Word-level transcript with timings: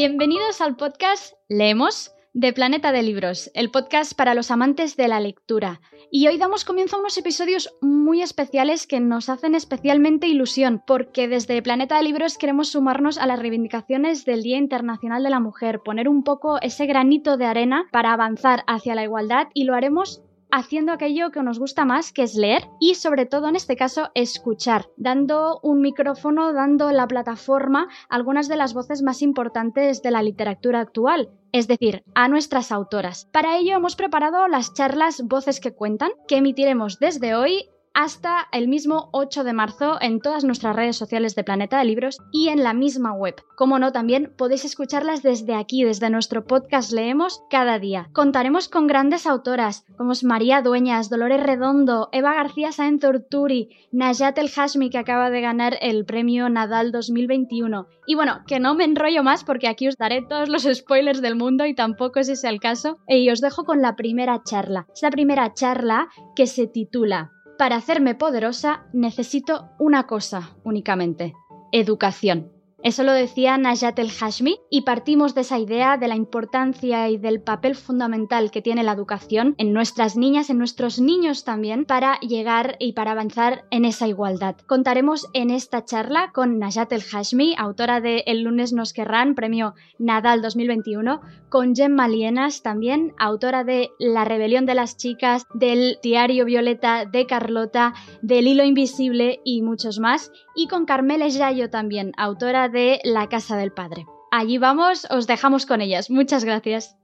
Bienvenidos 0.00 0.60
al 0.60 0.76
podcast 0.76 1.34
Leemos 1.48 2.14
de 2.32 2.52
Planeta 2.52 2.92
de 2.92 3.02
Libros, 3.02 3.50
el 3.54 3.72
podcast 3.72 4.14
para 4.14 4.36
los 4.36 4.52
amantes 4.52 4.96
de 4.96 5.08
la 5.08 5.18
lectura. 5.18 5.80
Y 6.12 6.28
hoy 6.28 6.38
damos 6.38 6.64
comienzo 6.64 6.94
a 6.94 7.00
unos 7.00 7.18
episodios 7.18 7.74
muy 7.80 8.22
especiales 8.22 8.86
que 8.86 9.00
nos 9.00 9.28
hacen 9.28 9.56
especialmente 9.56 10.28
ilusión, 10.28 10.84
porque 10.86 11.26
desde 11.26 11.60
Planeta 11.62 11.96
de 11.96 12.04
Libros 12.04 12.38
queremos 12.38 12.68
sumarnos 12.68 13.18
a 13.18 13.26
las 13.26 13.40
reivindicaciones 13.40 14.24
del 14.24 14.44
Día 14.44 14.58
Internacional 14.58 15.24
de 15.24 15.30
la 15.30 15.40
Mujer, 15.40 15.80
poner 15.80 16.08
un 16.08 16.22
poco 16.22 16.60
ese 16.62 16.86
granito 16.86 17.36
de 17.36 17.46
arena 17.46 17.88
para 17.90 18.12
avanzar 18.12 18.62
hacia 18.68 18.94
la 18.94 19.02
igualdad 19.02 19.48
y 19.52 19.64
lo 19.64 19.74
haremos 19.74 20.22
haciendo 20.50 20.92
aquello 20.92 21.30
que 21.30 21.42
nos 21.42 21.58
gusta 21.58 21.84
más, 21.84 22.12
que 22.12 22.22
es 22.22 22.34
leer 22.34 22.68
y 22.80 22.94
sobre 22.94 23.26
todo 23.26 23.48
en 23.48 23.56
este 23.56 23.76
caso 23.76 24.10
escuchar, 24.14 24.88
dando 24.96 25.60
un 25.62 25.80
micrófono, 25.80 26.52
dando 26.52 26.90
la 26.92 27.06
plataforma 27.06 27.88
a 28.08 28.14
algunas 28.14 28.48
de 28.48 28.56
las 28.56 28.74
voces 28.74 29.02
más 29.02 29.22
importantes 29.22 30.02
de 30.02 30.10
la 30.10 30.22
literatura 30.22 30.80
actual, 30.80 31.30
es 31.52 31.68
decir, 31.68 32.02
a 32.14 32.28
nuestras 32.28 32.72
autoras. 32.72 33.26
Para 33.32 33.58
ello 33.58 33.76
hemos 33.76 33.96
preparado 33.96 34.48
las 34.48 34.74
charlas 34.74 35.22
Voces 35.24 35.60
que 35.60 35.74
cuentan, 35.74 36.10
que 36.26 36.36
emitiremos 36.36 36.98
desde 36.98 37.34
hoy 37.34 37.68
hasta 37.98 38.46
el 38.52 38.68
mismo 38.68 39.08
8 39.10 39.42
de 39.42 39.52
marzo 39.52 39.98
en 40.00 40.20
todas 40.20 40.44
nuestras 40.44 40.76
redes 40.76 40.94
sociales 40.94 41.34
de 41.34 41.42
Planeta 41.42 41.80
de 41.80 41.84
Libros 41.84 42.18
y 42.30 42.46
en 42.46 42.62
la 42.62 42.72
misma 42.72 43.12
web. 43.12 43.34
Como 43.56 43.80
no, 43.80 43.90
también 43.90 44.32
podéis 44.38 44.64
escucharlas 44.64 45.24
desde 45.24 45.56
aquí, 45.56 45.82
desde 45.82 46.08
nuestro 46.08 46.44
podcast 46.44 46.92
Leemos 46.92 47.42
cada 47.50 47.80
día. 47.80 48.08
Contaremos 48.12 48.68
con 48.68 48.86
grandes 48.86 49.26
autoras 49.26 49.84
como 49.96 50.12
María 50.22 50.62
Dueñas, 50.62 51.10
Dolores 51.10 51.42
Redondo, 51.42 52.08
Eva 52.12 52.34
García 52.34 52.70
Sáenz 52.70 53.02
Orturi, 53.02 53.70
Najat 53.90 54.38
El 54.38 54.48
Hashmi 54.48 54.90
que 54.90 54.98
acaba 54.98 55.28
de 55.30 55.40
ganar 55.40 55.76
el 55.80 56.04
premio 56.04 56.48
Nadal 56.48 56.92
2021. 56.92 57.88
Y 58.06 58.14
bueno, 58.14 58.44
que 58.46 58.60
no 58.60 58.76
me 58.76 58.84
enrollo 58.84 59.24
más 59.24 59.42
porque 59.42 59.66
aquí 59.66 59.88
os 59.88 59.96
daré 59.96 60.22
todos 60.22 60.48
los 60.48 60.68
spoilers 60.72 61.20
del 61.20 61.34
mundo 61.34 61.66
y 61.66 61.74
tampoco 61.74 62.20
es 62.20 62.28
ese 62.28 62.48
el 62.48 62.60
caso. 62.60 63.00
Y 63.08 63.28
os 63.30 63.40
dejo 63.40 63.64
con 63.64 63.82
la 63.82 63.96
primera 63.96 64.40
charla. 64.44 64.86
Es 64.94 65.02
la 65.02 65.10
primera 65.10 65.52
charla 65.52 66.08
que 66.36 66.46
se 66.46 66.68
titula 66.68 67.32
para 67.58 67.76
hacerme 67.76 68.14
poderosa 68.14 68.86
necesito 68.92 69.70
una 69.78 70.06
cosa 70.06 70.56
únicamente, 70.64 71.34
educación. 71.72 72.57
Eso 72.84 73.02
lo 73.02 73.12
decía 73.12 73.58
Najat 73.58 73.98
el 73.98 74.12
Hashmi 74.12 74.60
y 74.70 74.82
partimos 74.82 75.34
de 75.34 75.40
esa 75.40 75.58
idea 75.58 75.96
de 75.96 76.06
la 76.06 76.14
importancia 76.14 77.08
y 77.08 77.18
del 77.18 77.40
papel 77.40 77.74
fundamental 77.74 78.52
que 78.52 78.62
tiene 78.62 78.84
la 78.84 78.92
educación 78.92 79.56
en 79.58 79.72
nuestras 79.72 80.16
niñas, 80.16 80.48
en 80.48 80.58
nuestros 80.58 81.00
niños 81.00 81.42
también, 81.42 81.84
para 81.84 82.20
llegar 82.20 82.76
y 82.78 82.92
para 82.92 83.10
avanzar 83.10 83.64
en 83.72 83.84
esa 83.84 84.06
igualdad. 84.06 84.54
Contaremos 84.66 85.26
en 85.32 85.50
esta 85.50 85.84
charla 85.84 86.30
con 86.32 86.60
Najat 86.60 86.92
el 86.92 87.02
Hashmi, 87.02 87.56
autora 87.58 88.00
de 88.00 88.22
El 88.26 88.42
lunes 88.42 88.72
nos 88.72 88.92
querrán, 88.92 89.34
premio 89.34 89.74
Nadal 89.98 90.40
2021, 90.40 91.20
con 91.48 91.74
Gemma 91.74 92.06
Lienas 92.06 92.62
también, 92.62 93.12
autora 93.18 93.64
de 93.64 93.90
La 93.98 94.24
rebelión 94.24 94.66
de 94.66 94.76
las 94.76 94.96
chicas, 94.96 95.46
del 95.52 95.98
diario 96.00 96.44
Violeta 96.44 97.06
de 97.06 97.26
Carlota, 97.26 97.94
del 98.22 98.46
hilo 98.46 98.64
invisible 98.64 99.40
y 99.44 99.62
muchos 99.62 99.98
más, 99.98 100.30
y 100.54 100.68
con 100.68 100.84
Carmela 100.84 101.26
Yayo 101.28 101.70
también, 101.70 102.12
autora 102.16 102.67
de 102.68 103.00
La 103.04 103.28
Casa 103.28 103.56
del 103.56 103.72
Padre. 103.72 104.06
Allí 104.30 104.58
vamos, 104.58 105.06
os 105.10 105.26
dejamos 105.26 105.66
con 105.66 105.80
ellas. 105.80 106.10
Muchas 106.10 106.44
gracias. 106.44 106.96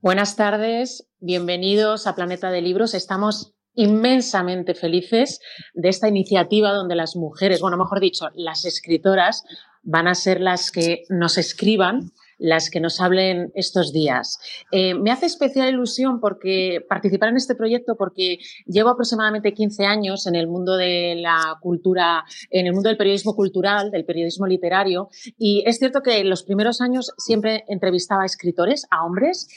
Buenas 0.00 0.36
tardes, 0.36 1.08
bienvenidos 1.18 2.06
a 2.06 2.14
Planeta 2.14 2.50
de 2.50 2.62
Libros. 2.62 2.94
Estamos 2.94 3.54
inmensamente 3.74 4.74
felices 4.74 5.40
de 5.74 5.88
esta 5.88 6.08
iniciativa 6.08 6.72
donde 6.72 6.96
las 6.96 7.16
mujeres, 7.16 7.60
bueno, 7.60 7.76
mejor 7.76 8.00
dicho, 8.00 8.28
las 8.34 8.64
escritoras 8.64 9.44
van 9.82 10.08
a 10.08 10.14
ser 10.14 10.40
las 10.40 10.70
que 10.70 11.02
nos 11.08 11.38
escriban 11.38 12.12
las 12.40 12.70
que 12.70 12.80
nos 12.80 13.00
hablen 13.00 13.52
estos 13.54 13.92
días. 13.92 14.38
Eh, 14.72 14.94
me 14.94 15.12
hace 15.12 15.26
especial 15.26 15.68
ilusión 15.68 16.20
porque 16.20 16.84
participar 16.88 17.28
en 17.28 17.36
este 17.36 17.54
proyecto 17.54 17.96
porque 17.96 18.38
llevo 18.66 18.88
aproximadamente 18.88 19.54
15 19.54 19.84
años 19.84 20.26
en 20.26 20.34
el 20.34 20.48
mundo 20.48 20.76
de 20.76 21.16
la 21.16 21.58
cultura, 21.60 22.24
en 22.50 22.66
el 22.66 22.72
mundo 22.72 22.88
del 22.88 22.96
periodismo 22.96 23.36
cultural, 23.36 23.90
del 23.90 24.04
periodismo 24.04 24.46
literario 24.46 25.08
y 25.38 25.62
es 25.66 25.78
cierto 25.78 26.02
que 26.02 26.18
en 26.18 26.30
los 26.30 26.42
primeros 26.42 26.80
años 26.80 27.12
siempre 27.18 27.64
entrevistaba 27.68 28.22
a 28.22 28.26
escritores, 28.26 28.86
a 28.90 29.04
hombres, 29.04 29.48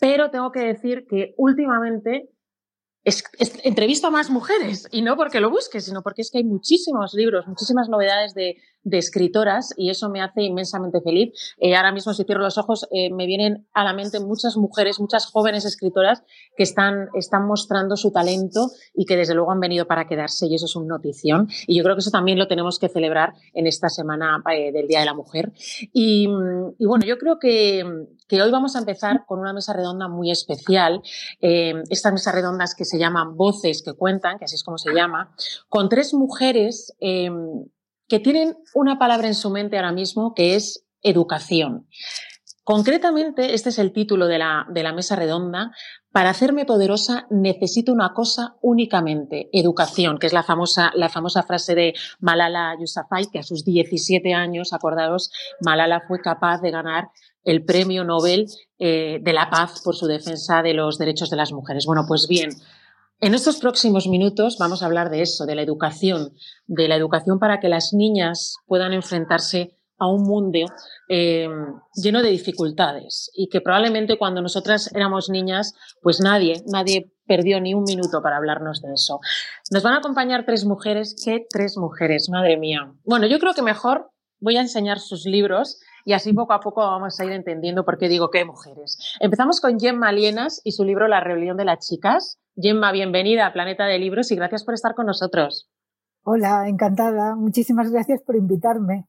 pero 0.00 0.30
tengo 0.30 0.50
que 0.50 0.60
decir 0.60 1.06
que 1.08 1.34
últimamente 1.36 2.30
entrevisto 3.64 4.08
a 4.08 4.10
más 4.10 4.28
mujeres 4.28 4.86
y 4.90 5.02
no 5.02 5.16
porque 5.16 5.40
lo 5.40 5.50
busque, 5.50 5.80
sino 5.80 6.02
porque 6.02 6.22
es 6.22 6.30
que 6.30 6.38
hay 6.38 6.44
muchísimos 6.44 7.14
libros, 7.14 7.46
muchísimas 7.46 7.88
novedades 7.88 8.34
de, 8.34 8.56
de 8.82 8.98
escritoras 8.98 9.74
y 9.76 9.90
eso 9.90 10.08
me 10.08 10.22
hace 10.22 10.42
inmensamente 10.42 11.00
feliz. 11.00 11.32
Eh, 11.58 11.76
ahora 11.76 11.92
mismo, 11.92 12.14
si 12.14 12.24
cierro 12.24 12.42
los 12.42 12.58
ojos, 12.58 12.88
eh, 12.90 13.12
me 13.12 13.26
vienen 13.26 13.66
a 13.74 13.84
la 13.84 13.92
mente 13.92 14.20
muchas 14.20 14.56
mujeres, 14.56 15.00
muchas 15.00 15.26
jóvenes 15.26 15.64
escritoras 15.64 16.22
que 16.56 16.62
están, 16.62 17.08
están 17.14 17.46
mostrando 17.46 17.96
su 17.96 18.10
talento 18.10 18.70
y 18.94 19.04
que 19.04 19.16
desde 19.16 19.34
luego 19.34 19.52
han 19.52 19.60
venido 19.60 19.86
para 19.86 20.06
quedarse 20.06 20.46
y 20.46 20.54
eso 20.54 20.66
es 20.66 20.76
una 20.76 20.88
notición. 20.96 21.48
Y 21.66 21.76
yo 21.76 21.84
creo 21.84 21.94
que 21.94 22.00
eso 22.00 22.10
también 22.10 22.38
lo 22.38 22.48
tenemos 22.48 22.78
que 22.78 22.88
celebrar 22.88 23.34
en 23.52 23.66
esta 23.66 23.88
semana 23.88 24.42
eh, 24.52 24.72
del 24.72 24.86
Día 24.86 25.00
de 25.00 25.06
la 25.06 25.14
Mujer. 25.14 25.52
Y, 25.92 26.28
y, 26.78 26.86
bueno, 26.86 27.04
yo 27.04 27.18
creo 27.18 27.38
que, 27.38 27.84
que 28.28 28.42
hoy 28.42 28.50
vamos 28.50 28.76
a 28.76 28.78
empezar 28.78 29.24
con 29.26 29.40
una 29.40 29.52
mesa 29.52 29.72
redonda 29.72 30.08
muy 30.08 30.30
especial. 30.30 31.02
estas 31.40 32.12
mesas 32.12 32.34
redondas 32.34 32.74
que 32.74 32.84
se 32.84 32.98
llaman 32.98 33.36
Voces 33.36 33.82
que 33.82 33.92
Cuentan, 33.92 34.38
que 34.38 34.44
así 34.46 34.54
es 34.54 34.64
como 34.64 34.78
se 34.78 34.92
llama, 34.94 35.34
con 35.68 35.88
tres 35.88 36.14
mujeres 36.14 36.94
que 38.10 38.18
tienen 38.18 38.58
una 38.74 38.98
palabra 38.98 39.28
en 39.28 39.34
su 39.34 39.48
mente 39.50 39.76
ahora 39.76 39.92
mismo 39.92 40.34
que 40.34 40.56
es 40.56 40.84
educación. 41.00 41.86
Concretamente, 42.64 43.54
este 43.54 43.70
es 43.70 43.78
el 43.78 43.92
título 43.92 44.26
de 44.26 44.38
la, 44.38 44.66
de 44.68 44.82
la, 44.82 44.92
mesa 44.92 45.16
redonda. 45.16 45.70
Para 46.12 46.30
hacerme 46.30 46.66
poderosa 46.66 47.26
necesito 47.30 47.92
una 47.92 48.12
cosa 48.12 48.56
únicamente, 48.62 49.48
educación, 49.52 50.18
que 50.18 50.26
es 50.26 50.32
la 50.32 50.42
famosa, 50.42 50.90
la 50.94 51.08
famosa 51.08 51.44
frase 51.44 51.74
de 51.74 51.94
Malala 52.18 52.76
Yousafzai, 52.78 53.30
que 53.30 53.38
a 53.38 53.42
sus 53.44 53.64
17 53.64 54.34
años, 54.34 54.72
acordaros, 54.72 55.32
Malala 55.60 56.02
fue 56.06 56.20
capaz 56.20 56.60
de 56.60 56.70
ganar 56.72 57.10
el 57.44 57.64
premio 57.64 58.04
Nobel 58.04 58.46
eh, 58.78 59.18
de 59.22 59.32
la 59.32 59.48
paz 59.50 59.80
por 59.82 59.94
su 59.94 60.06
defensa 60.06 60.62
de 60.62 60.74
los 60.74 60.98
derechos 60.98 61.30
de 61.30 61.36
las 61.36 61.52
mujeres. 61.52 61.86
Bueno, 61.86 62.04
pues 62.06 62.26
bien, 62.28 62.50
en 63.20 63.34
estos 63.34 63.58
próximos 63.58 64.06
minutos 64.08 64.56
vamos 64.58 64.82
a 64.82 64.86
hablar 64.86 65.10
de 65.10 65.22
eso, 65.22 65.46
de 65.46 65.54
la 65.54 65.62
educación, 65.62 66.32
de 66.66 66.88
la 66.88 66.96
educación 66.96 67.38
para 67.38 67.60
que 67.60 67.68
las 67.68 67.92
niñas 67.92 68.56
puedan 68.66 68.92
enfrentarse 68.92 69.76
a 69.98 70.06
un 70.06 70.22
mundo 70.22 70.60
eh, 71.10 71.46
lleno 71.94 72.22
de 72.22 72.30
dificultades 72.30 73.30
y 73.34 73.48
que 73.48 73.60
probablemente 73.60 74.16
cuando 74.16 74.40
nosotras 74.40 74.90
éramos 74.94 75.28
niñas, 75.28 75.74
pues 76.00 76.20
nadie, 76.20 76.62
nadie 76.66 77.12
perdió 77.26 77.60
ni 77.60 77.74
un 77.74 77.84
minuto 77.84 78.22
para 78.22 78.38
hablarnos 78.38 78.80
de 78.80 78.94
eso. 78.94 79.20
Nos 79.70 79.82
van 79.82 79.92
a 79.92 79.98
acompañar 79.98 80.46
tres 80.46 80.64
mujeres. 80.64 81.14
¿Qué 81.22 81.46
tres 81.50 81.76
mujeres? 81.76 82.30
Madre 82.30 82.56
mía. 82.56 82.94
Bueno, 83.04 83.26
yo 83.26 83.38
creo 83.38 83.52
que 83.52 83.62
mejor 83.62 84.10
voy 84.40 84.56
a 84.56 84.62
enseñar 84.62 84.98
sus 84.98 85.26
libros 85.26 85.80
y 86.04 86.12
así 86.12 86.32
poco 86.32 86.52
a 86.52 86.60
poco 86.60 86.80
vamos 86.80 87.18
a 87.18 87.24
ir 87.24 87.32
entendiendo 87.32 87.84
por 87.84 87.98
qué 87.98 88.08
digo 88.08 88.30
qué 88.30 88.44
mujeres. 88.44 89.16
Empezamos 89.20 89.60
con 89.60 89.78
Gemma 89.78 90.12
Lienas 90.12 90.60
y 90.64 90.72
su 90.72 90.84
libro 90.84 91.08
La 91.08 91.20
rebelión 91.20 91.56
de 91.56 91.64
las 91.64 91.86
chicas. 91.86 92.38
Gemma, 92.56 92.92
bienvenida 92.92 93.46
a 93.46 93.52
Planeta 93.52 93.86
de 93.86 93.98
Libros 93.98 94.30
y 94.30 94.36
gracias 94.36 94.64
por 94.64 94.74
estar 94.74 94.94
con 94.94 95.06
nosotros. 95.06 95.68
Hola, 96.22 96.68
encantada. 96.68 97.34
Muchísimas 97.34 97.90
gracias 97.90 98.22
por 98.22 98.36
invitarme. 98.36 99.06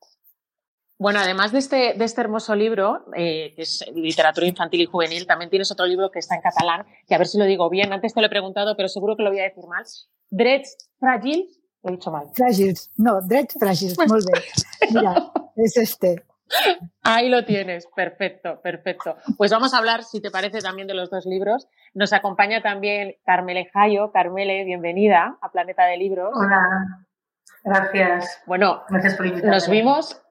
Bueno, 1.02 1.19
además 1.19 1.52
de 1.52 1.57
este, 1.57 1.94
de 1.96 2.06
este 2.06 2.22
hermoso 2.22 2.56
libro, 2.56 3.06
eh, 3.16 3.53
que 3.56 3.63
es 3.63 3.84
literatura 3.96 4.46
infantil 4.46 4.81
y 4.81 4.85
juvenil, 4.85 5.25
también 5.25 5.50
tienes 5.50 5.72
otro 5.72 5.88
libro 5.88 6.12
que 6.12 6.19
está 6.19 6.35
en 6.35 6.41
catalán, 6.41 6.85
que 7.08 7.16
a 7.16 7.18
ver 7.18 7.25
si 7.25 7.40
lo 7.40 7.46
digo 7.46 7.72
bien, 7.72 7.91
antes 7.91 8.13
te 8.13 8.22
lo 8.22 8.28
he 8.28 8.29
preguntado, 8.29 8.75
pero 8.78 8.88
seguro 8.88 9.18
que 9.18 9.23
lo 9.23 9.31
voy 9.31 9.40
a 9.40 9.46
decir 9.46 9.66
mal. 9.68 9.84
Drets 10.29 10.78
Fragils, 11.00 11.59
lo 11.81 11.90
he 11.90 11.94
dicho 11.94 12.12
mal. 12.12 12.28
Fragils, 12.35 12.91
no, 12.97 13.19
Drets 13.22 13.56
Fragils, 13.59 13.97
muy 13.97 14.19
bien. 14.19 14.44
Mira, 14.94 15.32
es 15.55 15.76
este. 15.78 16.23
Ahí 17.03 17.30
lo 17.30 17.46
tienes, 17.46 17.88
perfecto, 17.96 18.62
perfecto. 18.62 19.16
Pues 19.38 19.52
vamos 19.52 19.74
a 19.74 19.78
hablar, 19.78 20.03
si 20.03 20.22
te 20.22 20.32
parece, 20.32 20.59
también 20.59 20.88
de 20.88 20.94
los 20.94 21.09
dos 21.09 21.26
libros. 21.26 21.68
Nos 21.94 22.14
acompaña 22.14 22.62
también 22.62 23.16
Carmele 23.26 23.70
Jayo. 23.74 24.12
Carmele, 24.12 24.64
bienvenida 24.64 25.38
a 25.42 25.52
Planeta 25.52 25.86
de 25.86 25.98
Libros. 25.98 26.32
Hola, 26.34 27.06
gracias. 27.64 28.42
Bueno, 28.46 28.84
gracias 28.90 29.16
por 29.16 29.26
invitarme. 29.26 29.56
Nos 29.56 29.70
vimos, 29.70 30.22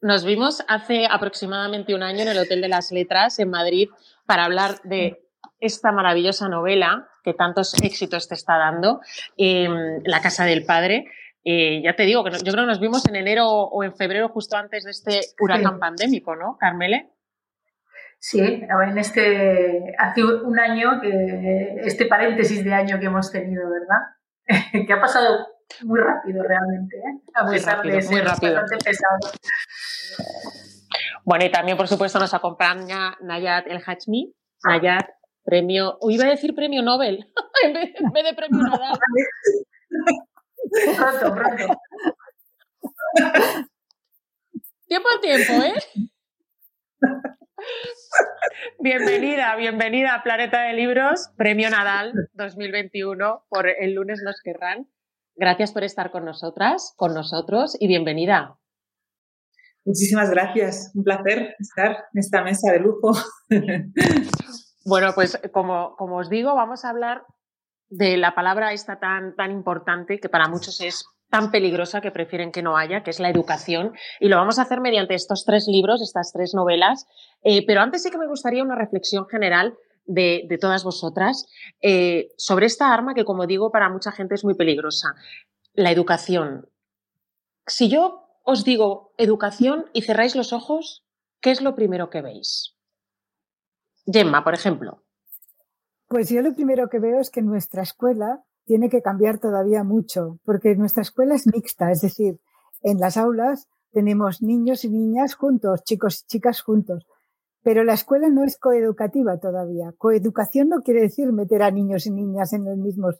nos 0.00 0.24
vimos 0.24 0.64
hace 0.68 1.06
aproximadamente 1.10 1.94
un 1.94 2.02
año 2.02 2.20
en 2.20 2.28
el 2.28 2.38
Hotel 2.38 2.60
de 2.60 2.68
las 2.68 2.92
Letras 2.92 3.38
en 3.38 3.50
Madrid 3.50 3.88
para 4.26 4.44
hablar 4.44 4.80
de 4.84 5.26
esta 5.58 5.92
maravillosa 5.92 6.48
novela 6.48 7.08
que 7.22 7.34
tantos 7.34 7.74
éxitos 7.82 8.28
te 8.28 8.34
está 8.34 8.56
dando, 8.56 9.00
eh, 9.36 9.68
La 10.04 10.20
Casa 10.20 10.44
del 10.44 10.64
Padre. 10.64 11.04
Eh, 11.44 11.80
ya 11.82 11.96
te 11.96 12.02
digo 12.02 12.22
que 12.22 12.30
yo 12.30 12.52
creo 12.52 12.64
que 12.64 12.70
nos 12.70 12.80
vimos 12.80 13.06
en 13.08 13.16
enero 13.16 13.48
o 13.48 13.82
en 13.82 13.94
febrero, 13.94 14.28
justo 14.28 14.56
antes 14.56 14.84
de 14.84 14.90
este 14.90 15.20
huracán 15.40 15.78
pandémico, 15.78 16.36
¿no, 16.36 16.56
Carmele? 16.58 17.10
Sí, 18.18 18.40
en 18.40 18.98
este, 18.98 19.94
hace 19.98 20.22
un 20.22 20.58
año, 20.58 21.00
que 21.00 21.76
este 21.82 22.04
paréntesis 22.04 22.62
de 22.62 22.74
año 22.74 23.00
que 23.00 23.06
hemos 23.06 23.32
tenido, 23.32 23.62
¿verdad? 23.70 24.46
que 24.86 24.92
ha 24.92 25.00
pasado 25.00 25.46
muy 25.84 26.00
rápido 26.00 26.42
realmente, 26.42 26.96
¿eh? 26.96 27.44
muy 27.44 27.58
rápido, 27.58 28.10
muy 28.10 28.20
rápido. 28.20 28.54
bastante 28.54 28.84
pesado. 28.84 29.18
Bueno, 31.24 31.44
y 31.46 31.50
también, 31.50 31.78
por 31.78 31.88
supuesto, 31.88 32.18
nos 32.18 32.34
acompaña 32.34 33.16
Nayat 33.20 33.66
El 33.66 33.80
Hachmi. 33.86 34.34
Nayat, 34.64 35.08
premio, 35.42 35.96
o 36.00 36.10
iba 36.10 36.24
a 36.24 36.30
decir 36.30 36.54
premio 36.54 36.82
Nobel, 36.82 37.26
en, 37.64 37.72
vez, 37.72 38.24
de 38.24 38.34
premio 38.34 38.62
Nadal. 38.62 38.98
pronto, 40.96 41.34
pronto. 41.34 41.80
Tiempo 44.86 45.08
al 45.14 45.20
tiempo, 45.20 45.52
¿eh? 45.62 45.74
Bienvenida, 48.78 49.54
bienvenida 49.56 50.14
a 50.14 50.22
Planeta 50.22 50.62
de 50.62 50.72
Libros, 50.72 51.30
Premio 51.36 51.70
Nadal 51.70 52.12
2021 52.34 53.44
por 53.48 53.68
El 53.68 53.94
lunes 53.94 54.22
nos 54.24 54.40
querrán. 54.42 54.88
Gracias 55.36 55.72
por 55.72 55.84
estar 55.84 56.10
con 56.10 56.24
nosotras, 56.24 56.92
con 56.96 57.14
nosotros 57.14 57.76
y 57.78 57.86
bienvenida. 57.86 58.58
Muchísimas 59.84 60.30
gracias, 60.30 60.90
un 60.94 61.04
placer 61.04 61.54
estar 61.58 62.04
en 62.12 62.18
esta 62.18 62.42
mesa 62.42 62.72
de 62.72 62.80
lujo. 62.80 63.12
Bueno, 64.86 65.12
pues 65.14 65.38
como, 65.52 65.94
como 65.96 66.16
os 66.16 66.30
digo, 66.30 66.54
vamos 66.54 66.84
a 66.84 66.88
hablar 66.88 67.22
de 67.90 68.16
la 68.16 68.34
palabra 68.34 68.72
esta 68.72 68.98
tan, 68.98 69.34
tan 69.36 69.50
importante 69.50 70.18
que 70.18 70.28
para 70.28 70.48
muchos 70.48 70.80
es 70.80 71.04
tan 71.28 71.50
peligrosa 71.50 72.00
que 72.00 72.10
prefieren 72.10 72.52
que 72.52 72.62
no 72.62 72.76
haya, 72.76 73.02
que 73.02 73.10
es 73.10 73.20
la 73.20 73.30
educación. 73.30 73.92
Y 74.18 74.28
lo 74.28 74.36
vamos 74.36 74.58
a 74.58 74.62
hacer 74.62 74.80
mediante 74.80 75.14
estos 75.14 75.44
tres 75.44 75.66
libros, 75.68 76.02
estas 76.02 76.32
tres 76.32 76.54
novelas. 76.54 77.06
Eh, 77.42 77.64
pero 77.66 77.80
antes 77.80 78.02
sí 78.02 78.10
que 78.10 78.18
me 78.18 78.26
gustaría 78.26 78.62
una 78.62 78.74
reflexión 78.74 79.26
general 79.28 79.76
de, 80.06 80.58
todas 80.60 80.82
vosotras 80.82 81.46
eh, 81.82 82.32
sobre 82.36 82.66
esta 82.66 82.92
arma 82.92 83.14
que, 83.14 83.24
como 83.24 83.46
digo, 83.46 83.70
para 83.70 83.88
mucha 83.88 84.10
gente 84.10 84.34
es 84.34 84.44
muy 84.44 84.54
peligrosa, 84.54 85.14
la 85.74 85.92
educación. 85.92 86.68
Si 87.66 87.88
yo 87.88 88.28
os 88.44 88.64
digo 88.64 89.14
educación 89.16 89.86
y 89.92 90.02
cerráis 90.02 90.34
los 90.34 90.52
ojos, 90.52 91.04
¿qué 91.40 91.52
es 91.52 91.60
lo 91.60 91.76
primero 91.76 92.10
que 92.10 92.22
veis? 92.22 92.74
Gemma, 94.04 94.42
por 94.42 94.54
ejemplo. 94.54 95.04
Pues 96.10 96.28
yo 96.28 96.42
lo 96.42 96.52
primero 96.52 96.88
que 96.88 96.98
veo 96.98 97.20
es 97.20 97.30
que 97.30 97.40
nuestra 97.40 97.82
escuela 97.82 98.42
tiene 98.64 98.88
que 98.88 99.00
cambiar 99.00 99.38
todavía 99.38 99.84
mucho, 99.84 100.40
porque 100.44 100.74
nuestra 100.74 101.02
escuela 101.02 101.36
es 101.36 101.46
mixta, 101.46 101.92
es 101.92 102.00
decir, 102.00 102.40
en 102.82 102.98
las 102.98 103.16
aulas 103.16 103.68
tenemos 103.92 104.42
niños 104.42 104.84
y 104.84 104.90
niñas 104.90 105.36
juntos, 105.36 105.84
chicos 105.84 106.24
y 106.24 106.26
chicas 106.26 106.62
juntos, 106.62 107.06
pero 107.62 107.84
la 107.84 107.92
escuela 107.92 108.28
no 108.28 108.42
es 108.42 108.58
coeducativa 108.58 109.38
todavía. 109.38 109.94
Coeducación 109.98 110.68
no 110.68 110.80
quiere 110.80 111.02
decir 111.02 111.32
meter 111.32 111.62
a 111.62 111.70
niños 111.70 112.06
y 112.06 112.10
niñas 112.10 112.52
en 112.54 112.66
el 112.66 112.78
mismo, 112.78 113.10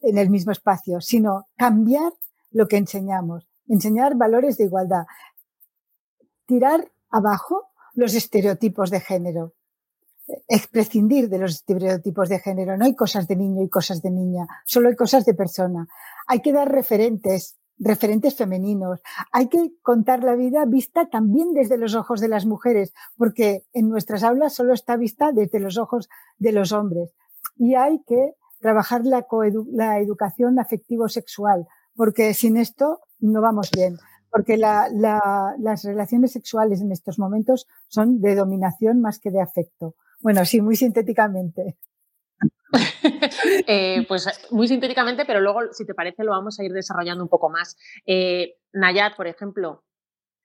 en 0.00 0.18
el 0.18 0.28
mismo 0.28 0.50
espacio, 0.50 1.00
sino 1.00 1.46
cambiar 1.56 2.12
lo 2.50 2.66
que 2.66 2.76
enseñamos, 2.76 3.46
enseñar 3.68 4.16
valores 4.16 4.56
de 4.56 4.64
igualdad, 4.64 5.04
tirar 6.46 6.90
abajo 7.08 7.68
los 7.94 8.16
estereotipos 8.16 8.90
de 8.90 8.98
género 8.98 9.54
prescindir 10.70 11.28
de 11.28 11.38
los 11.38 11.52
estereotipos 11.52 12.28
de 12.28 12.38
género. 12.38 12.76
No 12.76 12.84
hay 12.84 12.94
cosas 12.94 13.28
de 13.28 13.36
niño 13.36 13.62
y 13.62 13.68
cosas 13.68 14.02
de 14.02 14.10
niña, 14.10 14.46
solo 14.64 14.88
hay 14.88 14.96
cosas 14.96 15.24
de 15.24 15.34
persona. 15.34 15.86
Hay 16.26 16.40
que 16.40 16.52
dar 16.52 16.70
referentes, 16.70 17.58
referentes 17.78 18.36
femeninos. 18.36 19.00
Hay 19.32 19.48
que 19.48 19.72
contar 19.82 20.22
la 20.22 20.34
vida 20.34 20.64
vista 20.66 21.08
también 21.08 21.52
desde 21.52 21.78
los 21.78 21.94
ojos 21.94 22.20
de 22.20 22.28
las 22.28 22.46
mujeres, 22.46 22.92
porque 23.16 23.64
en 23.72 23.88
nuestras 23.88 24.22
aulas 24.22 24.54
solo 24.54 24.72
está 24.72 24.96
vista 24.96 25.32
desde 25.32 25.60
los 25.60 25.78
ojos 25.78 26.08
de 26.38 26.52
los 26.52 26.72
hombres. 26.72 27.10
Y 27.56 27.74
hay 27.74 28.02
que 28.06 28.34
trabajar 28.60 29.04
la, 29.04 29.26
la 29.72 29.98
educación 29.98 30.58
afectivo-sexual, 30.58 31.66
porque 31.94 32.32
sin 32.34 32.56
esto 32.56 33.00
no 33.18 33.40
vamos 33.40 33.70
bien 33.70 33.98
porque 34.32 34.56
las 34.56 35.84
relaciones 35.84 36.32
sexuales 36.32 36.80
en 36.80 36.90
estos 36.90 37.18
momentos 37.18 37.68
son 37.88 38.22
de 38.22 38.34
dominación 38.34 39.00
más 39.02 39.18
que 39.18 39.30
de 39.30 39.42
afecto. 39.42 39.94
Bueno, 40.22 40.44
sí, 40.44 40.60
muy 40.60 40.76
sintéticamente. 40.76 41.76
Eh, 43.66 44.06
pues 44.08 44.26
muy 44.50 44.66
sintéticamente, 44.66 45.24
pero 45.26 45.40
luego, 45.40 45.60
si 45.72 45.84
te 45.84 45.94
parece, 45.94 46.24
lo 46.24 46.30
vamos 46.30 46.58
a 46.58 46.64
ir 46.64 46.72
desarrollando 46.72 47.22
un 47.22 47.28
poco 47.28 47.50
más. 47.50 47.76
Eh, 48.06 48.54
Nayat, 48.72 49.14
por 49.14 49.26
ejemplo, 49.26 49.84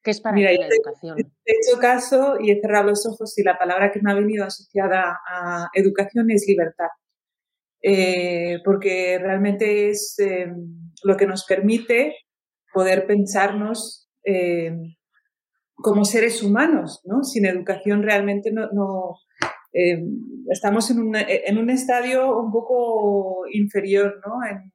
¿qué 0.04 0.12
es 0.12 0.20
para 0.20 0.36
ti 0.36 0.44
la 0.44 0.52
educación? 0.52 1.18
He 1.46 1.54
hecho 1.54 1.80
caso 1.80 2.38
y 2.40 2.52
he 2.52 2.60
cerrado 2.60 2.88
los 2.88 3.06
ojos 3.08 3.38
y 3.38 3.44
la 3.44 3.58
palabra 3.58 3.92
que 3.92 4.02
me 4.02 4.12
ha 4.12 4.16
venido 4.16 4.44
asociada 4.44 5.20
a 5.26 5.70
educación 5.74 6.30
es 6.30 6.46
libertad. 6.48 6.90
Eh, 7.82 8.60
porque 8.66 9.20
realmente 9.20 9.90
es 9.90 10.20
em, 10.20 10.92
lo 11.04 11.16
que 11.16 11.28
nos 11.28 11.46
permite 11.46 12.16
poder 12.74 13.08
pensarnos 13.08 14.10
como 15.76 16.04
seres 16.04 16.44
humanos, 16.44 17.00
¿no? 17.06 17.24
Sin 17.24 17.46
educación 17.46 18.04
realmente 18.04 18.52
no, 18.52 19.16
eh, 19.74 20.02
estamos 20.50 20.90
en 20.92 21.00
un, 21.00 21.16
en 21.16 21.58
un, 21.58 21.70
estadio 21.70 22.40
un 22.40 22.52
poco 22.52 23.44
inferior, 23.52 24.22
¿no? 24.26 24.46
En 24.50 24.72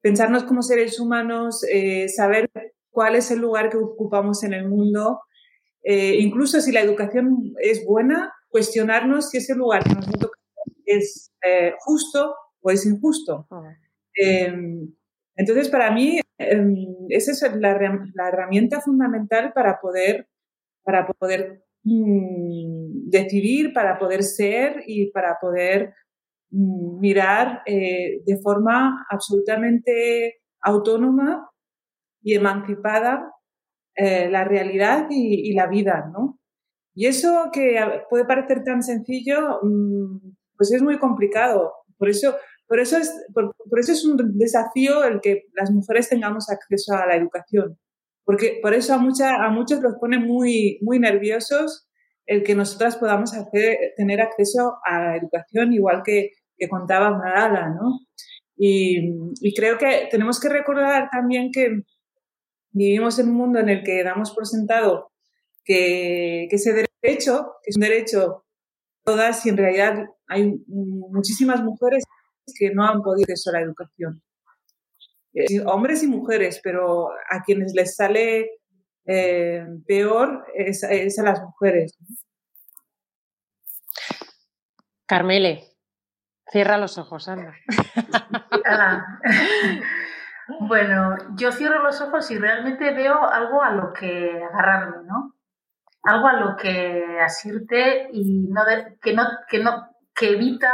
pensarnos 0.00 0.44
como 0.44 0.62
seres 0.62 0.98
humanos, 0.98 1.64
eh, 1.70 2.08
saber 2.08 2.50
cuál 2.90 3.16
es 3.16 3.30
el 3.30 3.40
lugar 3.40 3.70
que 3.70 3.76
ocupamos 3.76 4.42
en 4.44 4.52
el 4.54 4.68
mundo, 4.68 5.20
eh, 5.82 6.16
incluso 6.18 6.60
si 6.60 6.72
la 6.72 6.80
educación 6.80 7.54
es 7.60 7.84
buena, 7.84 8.32
cuestionarnos 8.48 9.30
si 9.30 9.38
ese 9.38 9.54
lugar 9.54 9.84
que 9.84 9.94
nos 9.94 10.10
toca 10.10 10.38
es 10.86 11.32
justo 11.80 12.34
o 12.60 12.70
es 12.70 12.86
injusto. 12.86 13.46
Ah. 13.50 13.76
entonces, 15.36 15.68
para 15.68 15.90
mí, 15.90 16.20
em, 16.38 16.86
esa 17.08 17.32
es 17.32 17.42
la, 17.56 17.78
la 18.14 18.28
herramienta 18.28 18.80
fundamental 18.80 19.52
para 19.52 19.80
poder, 19.80 20.28
para 20.82 21.06
poder 21.06 21.64
Mm, 21.86 23.10
decidir, 23.10 23.74
para 23.74 23.98
poder 23.98 24.22
ser 24.22 24.82
y 24.86 25.10
para 25.10 25.38
poder 25.38 25.92
mm, 26.50 26.98
mirar 26.98 27.62
eh, 27.66 28.22
de 28.24 28.38
forma 28.42 29.04
absolutamente 29.10 30.40
autónoma 30.62 31.50
y 32.22 32.34
emancipada 32.34 33.30
eh, 33.96 34.30
la 34.30 34.44
realidad 34.44 35.08
y, 35.10 35.52
la 35.54 35.66
vida, 35.66 36.10
¿no? 36.12 36.38
Y 36.94 37.06
eso 37.06 37.50
que 37.52 37.78
puede 38.10 38.24
parecer 38.24 38.64
tan 38.64 38.82
sencillo, 38.82 39.60
mm, 39.62 40.34
pues 40.56 40.72
es 40.72 40.82
muy 40.82 40.98
complicado. 40.98 41.72
Por 41.98 42.08
eso, 42.08 42.34
por 42.66 42.80
eso, 42.80 42.96
es, 42.98 43.12
por, 43.34 43.52
eso 43.78 43.92
es 43.92 44.04
un 44.06 44.16
desafío 44.38 45.04
el 45.04 45.20
que 45.20 45.44
las 45.54 45.70
mujeres 45.70 46.08
tengamos 46.08 46.48
acceso 46.50 46.94
a 46.94 47.06
la 47.06 47.16
educación 47.16 47.78
porque 48.24 48.58
por 48.62 48.74
eso 48.74 48.94
a, 48.94 48.98
mucha, 48.98 49.44
a 49.44 49.50
muchos 49.50 49.80
los 49.80 49.94
pone 50.00 50.18
muy, 50.18 50.78
muy 50.82 50.98
nerviosos 50.98 51.88
el 52.26 52.42
que 52.42 52.54
nosotras 52.54 52.96
podamos 52.96 53.34
hacer, 53.34 53.76
tener 53.96 54.20
acceso 54.20 54.78
a 54.84 54.98
la 55.04 55.16
educación 55.16 55.72
igual 55.72 56.02
que, 56.04 56.30
que 56.56 56.68
contaba 56.68 57.16
Marala, 57.16 57.68
¿no? 57.68 58.00
Y, 58.56 59.12
creo 59.54 59.78
que 59.78 60.08
tenemos 60.10 60.40
que 60.40 60.48
recordar 60.48 61.08
también 61.10 61.50
que 61.52 61.82
vivimos 62.70 63.18
en 63.18 63.28
un 63.28 63.36
mundo 63.36 63.58
en 63.58 63.68
el 63.68 63.82
que 63.82 64.02
damos 64.02 64.32
por 64.32 64.46
sentado 64.46 65.10
que, 65.64 66.46
que 66.48 66.56
ese 66.56 66.72
derecho, 67.02 67.56
que 67.62 67.70
es 67.70 67.76
un 67.76 67.82
derecho 67.82 68.44
todas 69.04 69.44
y 69.44 69.50
en 69.50 69.56
realidad 69.56 70.06
hay 70.28 70.54
muchísimas 70.66 71.62
mujeres 71.62 72.04
que 72.58 72.70
no 72.70 72.86
han 72.86 73.02
podido 73.02 73.24
acceso 73.24 73.50
a 73.50 73.54
la 73.54 73.60
educación. 73.60 74.22
Eh, 75.34 75.60
hombres 75.66 76.04
y 76.04 76.06
mujeres, 76.06 76.60
pero 76.62 77.10
a 77.28 77.42
quienes 77.42 77.74
les 77.74 77.96
sale 77.96 78.50
eh, 79.04 79.66
peor 79.86 80.46
es, 80.54 80.84
a 81.18 81.22
las 81.22 81.42
mujeres. 81.42 81.98
Carmele, 85.06 85.64
cierra 86.50 86.78
los 86.78 86.98
ojos, 86.98 87.28
anda. 87.28 87.52
bueno, 90.60 91.16
yo 91.36 91.50
cierro 91.50 91.82
los 91.82 92.00
ojos 92.00 92.30
y 92.30 92.38
realmente 92.38 92.92
veo 92.94 93.28
algo 93.28 93.60
a 93.60 93.70
lo 93.70 93.92
que 93.92 94.40
agarrarme, 94.52 95.04
¿no? 95.04 95.34
Algo 96.04 96.28
a 96.28 96.34
lo 96.34 96.56
que 96.56 97.18
asirte 97.20 98.08
y 98.12 98.46
no 98.48 98.62
que 99.02 99.14
no, 99.14 99.24
que 99.48 99.58
no, 99.58 99.88
que 100.14 100.30
evita 100.30 100.70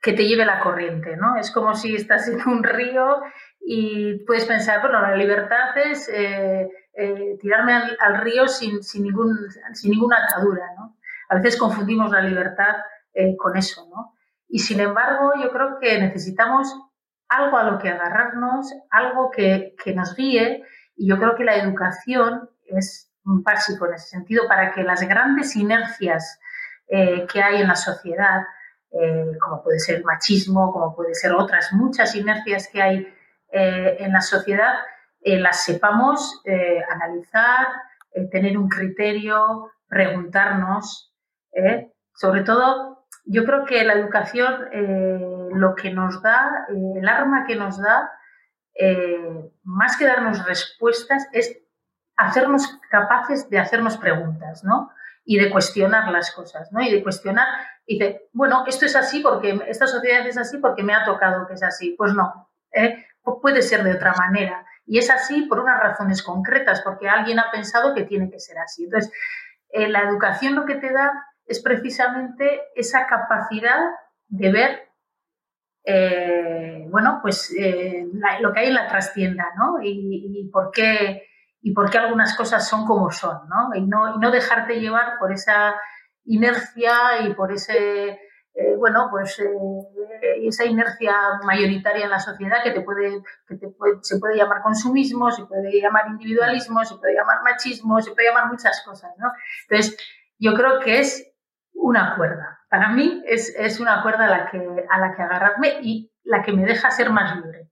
que 0.00 0.12
te 0.12 0.26
lleve 0.26 0.44
la 0.44 0.60
corriente, 0.60 1.16
¿no? 1.16 1.36
Es 1.36 1.50
como 1.50 1.74
si 1.74 1.94
estás 1.94 2.28
en 2.28 2.46
un 2.48 2.62
río 2.62 3.20
y 3.60 4.24
puedes 4.24 4.44
pensar, 4.44 4.80
bueno, 4.80 5.00
la 5.02 5.16
libertad 5.16 5.76
es 5.76 6.08
eh, 6.08 6.68
eh, 6.94 7.36
tirarme 7.40 7.74
al, 7.98 8.20
río 8.20 8.46
sin, 8.46 8.82
sin, 8.82 9.04
ningún, 9.04 9.36
sin 9.72 9.90
ninguna 9.90 10.24
atadura, 10.24 10.66
¿no? 10.76 10.96
A 11.28 11.34
veces 11.36 11.58
confundimos 11.58 12.10
la 12.10 12.22
libertad 12.22 12.76
eh, 13.12 13.36
con 13.36 13.56
eso, 13.56 13.88
¿no? 13.90 14.14
Y 14.48 14.60
sin 14.60 14.80
embargo, 14.80 15.32
yo 15.42 15.50
creo 15.50 15.78
que 15.80 16.00
necesitamos 16.00 16.74
algo 17.28 17.58
a 17.58 17.64
lo 17.64 17.78
que 17.78 17.90
agarrarnos, 17.90 18.72
algo 18.90 19.30
que, 19.30 19.74
que 19.82 19.94
nos 19.94 20.14
guíe, 20.14 20.64
y 20.96 21.08
yo 21.08 21.18
creo 21.18 21.34
que 21.34 21.44
la 21.44 21.56
educación 21.56 22.48
es 22.64 23.12
básico 23.22 23.86
en 23.86 23.94
ese 23.94 24.08
sentido 24.08 24.48
para 24.48 24.72
que 24.72 24.82
las 24.82 25.06
grandes 25.06 25.54
inercias 25.54 26.40
que 26.88 27.42
hay 27.42 27.60
en 27.60 27.68
la 27.68 27.76
sociedad, 27.76 28.40
como 28.90 29.62
puede 29.62 29.78
ser 29.78 29.96
el 29.96 30.04
machismo, 30.04 30.72
como 30.72 30.94
puede 30.94 31.14
ser 31.14 31.32
otras 31.32 31.72
muchas 31.72 32.14
inercias 32.14 32.68
que 32.72 32.82
hay 32.82 33.14
en 33.50 34.12
la 34.12 34.20
sociedad 34.20 34.74
las 35.20 35.64
sepamos 35.64 36.42
analizar, 36.90 37.66
tener 38.30 38.56
un 38.56 38.68
criterio, 38.68 39.70
preguntarnos. 39.88 41.12
Sobre 42.14 42.42
todo, 42.42 43.06
yo 43.24 43.44
creo 43.44 43.64
que 43.64 43.84
la 43.84 43.94
educación 43.94 44.68
lo 45.52 45.74
que 45.74 45.90
nos 45.90 46.22
da, 46.22 46.66
el 46.68 47.06
arma 47.06 47.44
que 47.46 47.56
nos 47.56 47.80
da, 47.80 48.10
más 49.64 49.96
que 49.96 50.06
darnos 50.06 50.46
respuestas, 50.46 51.28
es 51.32 51.58
hacernos 52.16 52.78
capaces 52.90 53.50
de 53.50 53.58
hacernos 53.58 53.96
preguntas, 53.96 54.64
¿no? 54.64 54.90
Y 55.30 55.38
de 55.38 55.50
cuestionar 55.50 56.10
las 56.10 56.32
cosas, 56.32 56.72
¿no? 56.72 56.80
Y 56.80 56.90
de 56.90 57.02
cuestionar, 57.02 57.46
dice, 57.86 58.30
bueno, 58.32 58.64
esto 58.66 58.86
es 58.86 58.96
así 58.96 59.20
porque, 59.20 59.60
esta 59.66 59.86
sociedad 59.86 60.26
es 60.26 60.38
así 60.38 60.56
porque 60.56 60.82
me 60.82 60.94
ha 60.94 61.04
tocado 61.04 61.46
que 61.46 61.52
es 61.52 61.62
así. 61.62 61.94
Pues 61.98 62.14
no, 62.14 62.50
¿eh? 62.72 63.04
puede 63.42 63.60
ser 63.60 63.84
de 63.84 63.92
otra 63.92 64.14
manera. 64.14 64.64
Y 64.86 64.96
es 64.96 65.10
así 65.10 65.42
por 65.42 65.60
unas 65.60 65.78
razones 65.80 66.22
concretas, 66.22 66.80
porque 66.80 67.10
alguien 67.10 67.38
ha 67.38 67.50
pensado 67.50 67.94
que 67.94 68.04
tiene 68.04 68.30
que 68.30 68.40
ser 68.40 68.56
así. 68.56 68.84
Entonces, 68.84 69.12
eh, 69.68 69.88
la 69.88 70.00
educación 70.00 70.54
lo 70.54 70.64
que 70.64 70.76
te 70.76 70.90
da 70.94 71.12
es 71.44 71.60
precisamente 71.60 72.62
esa 72.74 73.06
capacidad 73.06 73.80
de 74.28 74.50
ver, 74.50 74.88
eh, 75.84 76.86
bueno, 76.88 77.18
pues 77.20 77.54
lo 78.40 78.52
que 78.54 78.60
hay 78.60 78.68
en 78.68 78.74
la 78.74 78.88
trastienda, 78.88 79.44
¿no? 79.58 79.82
y 79.82 80.48
por 80.50 80.70
qué 80.70 81.27
y 81.60 81.72
por 81.72 81.90
qué 81.90 81.98
algunas 81.98 82.36
cosas 82.36 82.68
son 82.68 82.86
como 82.86 83.10
son, 83.10 83.48
¿no? 83.48 83.74
Y 83.74 83.86
no, 83.86 84.14
y 84.14 84.18
no 84.18 84.30
dejarte 84.30 84.80
llevar 84.80 85.18
por 85.18 85.32
esa 85.32 85.74
inercia 86.24 87.22
y 87.22 87.34
por 87.34 87.52
ese, 87.52 88.08
eh, 88.54 88.76
bueno, 88.76 89.08
pues 89.10 89.38
eh, 89.40 90.46
esa 90.46 90.64
inercia 90.64 91.14
mayoritaria 91.44 92.04
en 92.04 92.10
la 92.10 92.20
sociedad 92.20 92.62
que 92.62 92.70
te 92.70 92.82
puede, 92.82 93.22
que 93.46 93.56
te 93.56 93.68
puede, 93.68 93.98
se 94.02 94.18
puede 94.18 94.36
llamar 94.36 94.62
consumismo, 94.62 95.30
se 95.30 95.46
puede 95.46 95.80
llamar 95.80 96.08
individualismo, 96.08 96.84
se 96.84 96.96
puede 96.96 97.14
llamar 97.14 97.42
machismo, 97.42 98.00
se 98.00 98.12
puede 98.12 98.28
llamar 98.28 98.48
muchas 98.48 98.82
cosas, 98.84 99.10
¿no? 99.18 99.32
Entonces, 99.68 99.96
yo 100.38 100.54
creo 100.54 100.80
que 100.80 101.00
es 101.00 101.32
una 101.72 102.16
cuerda. 102.16 102.60
Para 102.70 102.90
mí 102.90 103.22
es, 103.26 103.54
es 103.58 103.80
una 103.80 104.02
cuerda 104.02 104.26
a 104.26 104.28
la, 104.28 104.50
que, 104.50 104.58
a 104.58 104.98
la 104.98 105.14
que 105.16 105.22
agarrarme 105.22 105.78
y 105.82 106.12
la 106.22 106.42
que 106.42 106.52
me 106.52 106.64
deja 106.64 106.90
ser 106.90 107.10
más 107.10 107.36
libre. 107.36 107.67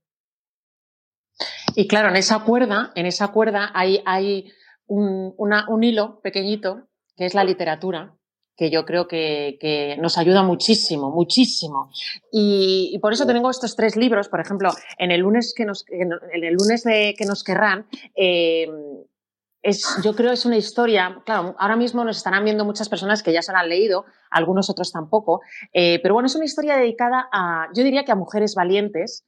Y 1.76 1.86
claro, 1.88 2.08
en 2.08 2.16
esa 2.16 2.38
cuerda, 2.38 2.90
en 2.94 3.04
esa 3.04 3.28
cuerda 3.28 3.70
hay, 3.74 4.02
hay 4.06 4.50
un, 4.86 5.34
un, 5.36 5.84
hilo 5.84 6.20
pequeñito 6.22 6.88
que 7.14 7.26
es 7.26 7.34
la 7.34 7.44
literatura, 7.44 8.14
que 8.56 8.70
yo 8.70 8.86
creo 8.86 9.06
que, 9.06 9.58
que 9.60 9.98
nos 10.00 10.16
ayuda 10.16 10.42
muchísimo, 10.42 11.10
muchísimo. 11.10 11.90
Y, 12.32 12.98
por 13.02 13.12
eso 13.12 13.26
tengo 13.26 13.50
estos 13.50 13.76
tres 13.76 13.94
libros, 13.94 14.30
por 14.30 14.40
ejemplo, 14.40 14.70
en 14.98 15.10
el 15.10 15.20
lunes 15.20 15.52
que 15.54 15.66
nos, 15.66 15.84
en 15.88 16.12
el 16.44 16.54
lunes 16.54 16.82
de 16.82 17.14
que 17.16 17.26
nos 17.26 17.44
querrán, 17.44 17.86
eh, 18.14 18.66
es, 19.60 20.00
yo 20.02 20.14
creo 20.14 20.32
es 20.32 20.46
una 20.46 20.56
historia, 20.56 21.20
claro, 21.26 21.56
ahora 21.58 21.76
mismo 21.76 22.04
nos 22.04 22.16
estarán 22.16 22.44
viendo 22.44 22.64
muchas 22.64 22.88
personas 22.88 23.22
que 23.22 23.34
ya 23.34 23.42
se 23.42 23.52
la 23.52 23.60
han 23.60 23.68
leído, 23.68 24.06
algunos 24.30 24.70
otros 24.70 24.92
tampoco, 24.92 25.42
eh, 25.74 26.00
pero 26.02 26.14
bueno, 26.14 26.28
es 26.28 26.36
una 26.36 26.44
historia 26.46 26.76
dedicada 26.78 27.28
a, 27.30 27.68
yo 27.74 27.82
diría 27.82 28.04
que 28.04 28.12
a 28.12 28.16
mujeres 28.16 28.54
valientes, 28.54 29.26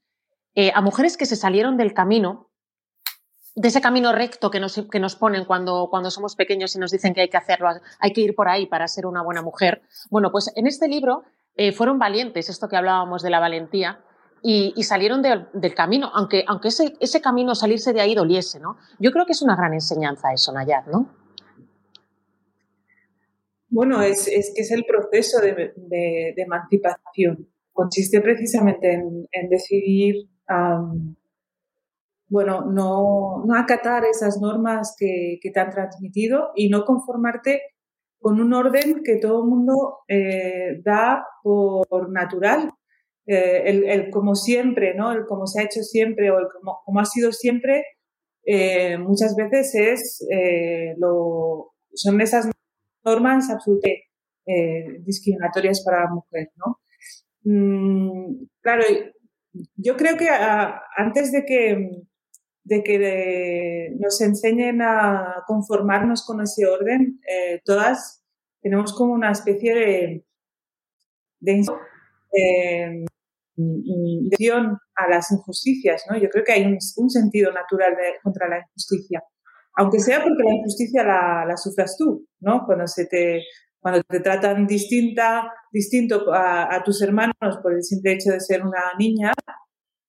eh, 0.54 0.72
a 0.74 0.80
mujeres 0.80 1.16
que 1.16 1.26
se 1.26 1.36
salieron 1.36 1.76
del 1.76 1.94
camino, 1.94 2.50
de 3.54 3.68
ese 3.68 3.80
camino 3.80 4.12
recto 4.12 4.50
que 4.50 4.60
nos, 4.60 4.86
que 4.90 5.00
nos 5.00 5.16
ponen 5.16 5.44
cuando, 5.44 5.88
cuando 5.90 6.10
somos 6.10 6.36
pequeños 6.36 6.76
y 6.76 6.78
nos 6.78 6.92
dicen 6.92 7.12
que 7.12 7.22
hay 7.22 7.28
que 7.28 7.36
hacerlo, 7.36 7.68
hay 7.98 8.12
que 8.12 8.20
ir 8.20 8.34
por 8.34 8.48
ahí 8.48 8.66
para 8.66 8.86
ser 8.86 9.06
una 9.06 9.22
buena 9.22 9.42
mujer. 9.42 9.82
Bueno, 10.10 10.30
pues 10.30 10.52
en 10.54 10.66
este 10.66 10.86
libro 10.86 11.24
eh, 11.56 11.72
fueron 11.72 11.98
valientes, 11.98 12.48
esto 12.48 12.68
que 12.68 12.76
hablábamos 12.76 13.22
de 13.22 13.30
la 13.30 13.40
valentía, 13.40 14.04
y, 14.40 14.82
salieron 14.84 15.20
del 15.20 15.74
camino, 15.74 16.10
aunque, 16.14 16.44
aunque 16.46 16.68
ese, 16.68 16.94
ese, 17.00 17.20
camino, 17.20 17.56
salirse 17.56 17.92
de 17.92 18.00
ahí 18.00 18.14
doliese, 18.14 18.60
¿no? 18.60 18.76
Yo 19.00 19.10
creo 19.10 19.26
que 19.26 19.32
es 19.32 19.42
una 19.42 19.56
gran 19.56 19.74
enseñanza 19.74 20.32
eso, 20.32 20.52
Nayar, 20.52 20.86
¿no? 20.86 21.12
Bueno, 23.68 24.00
es, 24.00 24.28
es 24.28 24.52
que 24.54 24.62
es 24.62 24.70
el 24.70 24.84
proceso 24.84 25.40
de, 25.40 25.74
de, 25.76 26.34
emancipación. 26.36 27.48
Consiste 27.72 28.20
precisamente 28.20 28.92
en, 28.92 29.28
en 29.30 29.48
decidir 29.48 30.28
bueno, 32.28 32.64
no, 32.66 33.44
no, 33.46 33.54
acatar 33.54 34.04
esas 34.04 34.38
normas 34.40 34.94
que, 34.98 35.38
te 35.42 35.60
han 35.60 35.70
transmitido 35.70 36.50
y 36.54 36.68
no 36.68 36.84
conformarte 36.84 37.62
con 38.20 38.40
un 38.40 38.52
orden 38.52 39.02
que 39.04 39.16
todo 39.16 39.42
el 39.42 39.48
mundo 39.48 39.98
eh, 40.08 40.80
da 40.84 41.24
por 41.42 42.10
natural. 42.10 42.70
Eh, 43.26 43.62
el, 43.66 43.84
el, 43.84 44.10
como 44.10 44.34
siempre, 44.34 44.94
¿no? 44.94 45.12
El 45.12 45.26
como 45.26 45.46
se 45.46 45.60
ha 45.60 45.64
hecho 45.64 45.82
siempre 45.82 46.30
o 46.30 46.38
el 46.38 46.46
como, 46.48 46.80
como 46.84 47.00
ha 47.00 47.04
sido 47.04 47.32
siempre, 47.32 47.84
eh, 48.44 48.96
muchas 48.96 49.36
veces 49.36 49.74
es 49.74 50.26
lo, 50.96 51.72
son 51.92 52.20
esas 52.20 52.48
normas 53.04 53.50
absolutamente 53.50 54.04
discriminatorias 55.04 55.82
para 55.84 56.04
la 56.04 56.10
mujer, 56.10 56.48
¿no? 56.56 56.78
Mm, 57.44 58.46
claro, 58.62 58.82
yo 59.76 59.96
creo 59.96 60.16
que 60.16 60.28
ah, 60.28 60.82
antes 60.96 61.32
de 61.32 61.44
que, 61.44 62.02
de 62.64 62.82
que 62.82 63.90
nos 63.98 64.20
enseñen 64.20 64.82
a 64.82 65.44
conformarnos 65.46 66.24
con 66.24 66.40
ese 66.40 66.66
orden, 66.66 67.20
eh, 67.28 67.60
todas 67.64 68.22
tenemos 68.60 68.92
como 68.92 69.12
una 69.12 69.30
especie 69.30 69.74
de, 69.74 70.24
de, 71.40 71.64
eh, 72.32 73.04
a 74.96 75.08
las 75.08 75.32
injusticias, 75.32 76.04
¿no? 76.10 76.18
Yo 76.18 76.28
creo 76.28 76.44
que 76.44 76.52
hay 76.52 76.64
un, 76.64 77.10
sentido 77.10 77.52
natural 77.52 77.96
contra 78.22 78.48
la 78.48 78.58
injusticia, 78.58 79.22
aunque 79.76 80.00
sea 80.00 80.22
porque 80.22 80.42
la 80.42 80.54
injusticia 80.54 81.04
la, 81.04 81.44
la 81.46 81.56
sufras 81.56 81.96
tú, 81.96 82.26
¿no? 82.40 82.64
Cuando 82.66 82.86
se 82.86 83.06
te 83.06 83.42
cuando 83.80 84.02
te 84.02 84.20
tratan 84.20 84.66
distinta, 84.66 85.52
distinto 85.70 86.32
a, 86.32 86.82
tus 86.84 87.00
hermanos 87.02 87.58
por 87.62 87.74
el 87.74 87.82
simple 87.82 88.12
hecho 88.12 88.30
de 88.30 88.40
ser 88.40 88.62
una 88.62 88.94
niña, 88.98 89.32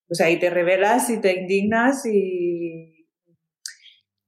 pues 0.08 0.22
ahí 0.22 0.40
te 0.40 0.50
rebelas 0.50 1.10
y 1.10 1.22
te 1.22 1.40
indignas 1.40 2.06
y, 2.06 3.08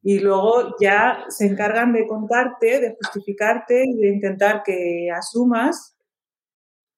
y 0.04 0.20
luego 0.20 0.76
ya 0.80 1.26
se 1.30 1.48
encargan 1.48 1.94
de 1.94 2.08
contarte, 2.08 2.80
de 2.80 2.96
justificarte 2.96 3.84
y 3.86 3.94
de 3.96 4.10
intentar 4.10 4.62
que 4.64 5.10
asumas 5.12 5.96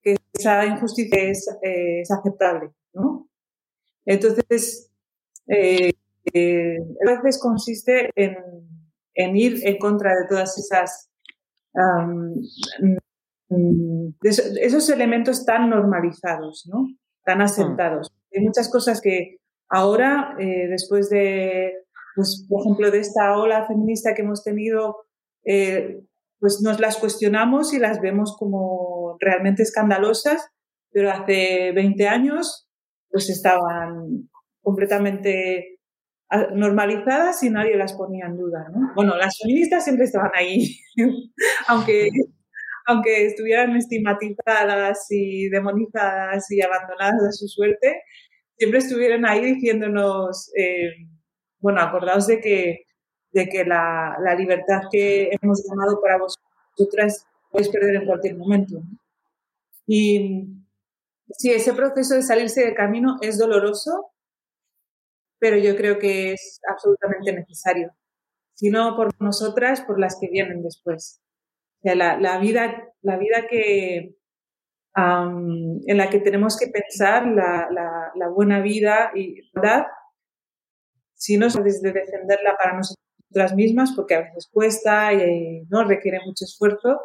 que 0.02 0.18
esa 0.34 0.66
injusticia 0.66 1.18
es, 1.22 2.12
aceptable, 2.12 2.72
¿no? 2.94 3.30
Entonces, 4.06 4.92
eh, 5.48 5.94
eh, 6.34 6.78
a 7.08 7.12
veces 7.22 7.40
consiste 7.42 8.10
en, 8.16 8.36
en 9.14 9.38
ir 9.38 9.66
en 9.66 9.78
contra 9.78 10.12
de 10.12 10.28
todas 10.28 10.58
esas 10.58 11.13
esos 14.22 14.90
elementos 14.90 15.46
tan 15.46 15.70
normalizados, 15.70 16.68
¿no? 16.72 16.88
tan 17.24 17.42
asentados. 17.42 18.12
Mm. 18.12 18.38
Hay 18.38 18.44
muchas 18.46 18.70
cosas 18.70 19.02
que 19.02 19.38
ahora, 19.70 20.36
eh, 20.40 20.68
después 20.70 21.10
de, 21.10 21.74
pues, 22.16 22.46
por 22.50 22.62
ejemplo, 22.62 22.92
de 22.92 23.00
esta 23.00 23.38
ola 23.38 23.66
feminista 23.68 24.14
que 24.14 24.22
hemos 24.22 24.44
tenido, 24.44 25.06
eh, 25.46 26.02
pues 26.40 26.62
nos 26.62 26.80
las 26.80 26.98
cuestionamos 26.98 27.74
y 27.74 27.80
las 27.80 28.02
vemos 28.02 28.36
como 28.38 29.18
realmente 29.20 29.64
escandalosas, 29.64 30.50
pero 30.92 31.10
hace 31.10 31.72
20 31.74 32.08
años 32.08 32.68
pues 33.10 33.30
estaban 33.30 34.30
completamente 34.62 35.73
normalizadas 36.54 37.44
y 37.44 37.50
nadie 37.50 37.76
las 37.76 37.94
ponía 37.94 38.26
en 38.26 38.38
duda. 38.38 38.68
¿no? 38.74 38.92
Bueno, 38.96 39.16
las 39.16 39.38
feministas 39.42 39.84
siempre 39.84 40.06
estaban 40.06 40.32
ahí, 40.36 40.80
aunque, 41.68 42.10
aunque 42.86 43.26
estuvieran 43.26 43.76
estigmatizadas 43.76 45.08
y 45.10 45.50
demonizadas 45.50 46.50
y 46.52 46.62
abandonadas 46.62 47.24
a 47.24 47.32
su 47.32 47.48
suerte, 47.48 48.02
siempre 48.58 48.80
estuvieron 48.80 49.26
ahí 49.26 49.54
diciéndonos, 49.54 50.52
eh, 50.58 50.92
bueno, 51.60 51.82
acordaos 51.82 52.28
de 52.28 52.40
que, 52.40 52.86
de 53.32 53.48
que 53.48 53.66
la, 53.66 54.16
la, 54.24 54.36
libertad 54.36 54.82
que 54.92 55.30
hemos 55.42 55.64
ganado 55.68 56.00
para 56.02 56.18
vosotras 56.18 57.26
podéis 57.50 57.70
perder 57.70 57.96
en 57.96 58.06
cualquier 58.06 58.38
momento. 58.38 58.82
Y 59.88 60.48
sí, 61.38 61.52
ese 61.52 61.74
proceso 61.74 62.16
de 62.16 62.22
salirse 62.22 62.62
del 62.62 62.76
camino 62.76 63.18
es 63.22 63.38
doloroso, 63.38 64.13
pero 65.44 65.58
yo 65.58 65.76
creo 65.76 66.00
que 66.00 66.32
es 66.32 66.62
absolutamente 66.70 67.34
necesario. 67.34 67.92
Si 68.54 68.70
no 68.70 68.96
por 68.96 69.10
nosotras, 69.20 69.82
por 69.82 70.00
las 70.00 70.18
que 70.18 70.30
vienen 70.30 70.64
después. 70.64 71.22
O 71.80 71.82
sea, 71.82 71.96
la, 71.96 72.18
la 72.18 72.38
vida, 72.38 72.94
la 73.02 73.18
vida 73.18 73.46
que, 73.50 74.16
en 74.96 75.98
la 75.98 76.10
que 76.10 76.20
tenemos 76.20 76.58
que 76.58 76.68
pensar, 76.68 77.28
la, 77.28 77.68
la, 77.70 78.14
la 78.16 78.30
buena 78.30 78.62
vida 78.62 79.12
y 79.14 79.42
verdad, 79.54 79.84
si 81.14 81.36
no 81.36 81.48
es 81.48 81.62
desde 81.62 81.92
defenderla 81.92 82.56
para 82.58 82.78
nosotras 82.78 83.54
mismas, 83.54 83.92
porque 83.98 84.16
a 84.16 84.22
veces 84.22 84.48
cuesta 84.50 85.12
y 85.12 85.66
no 85.70 85.84
requiere 85.84 86.20
mucho 86.26 86.46
esfuerzo, 86.46 87.02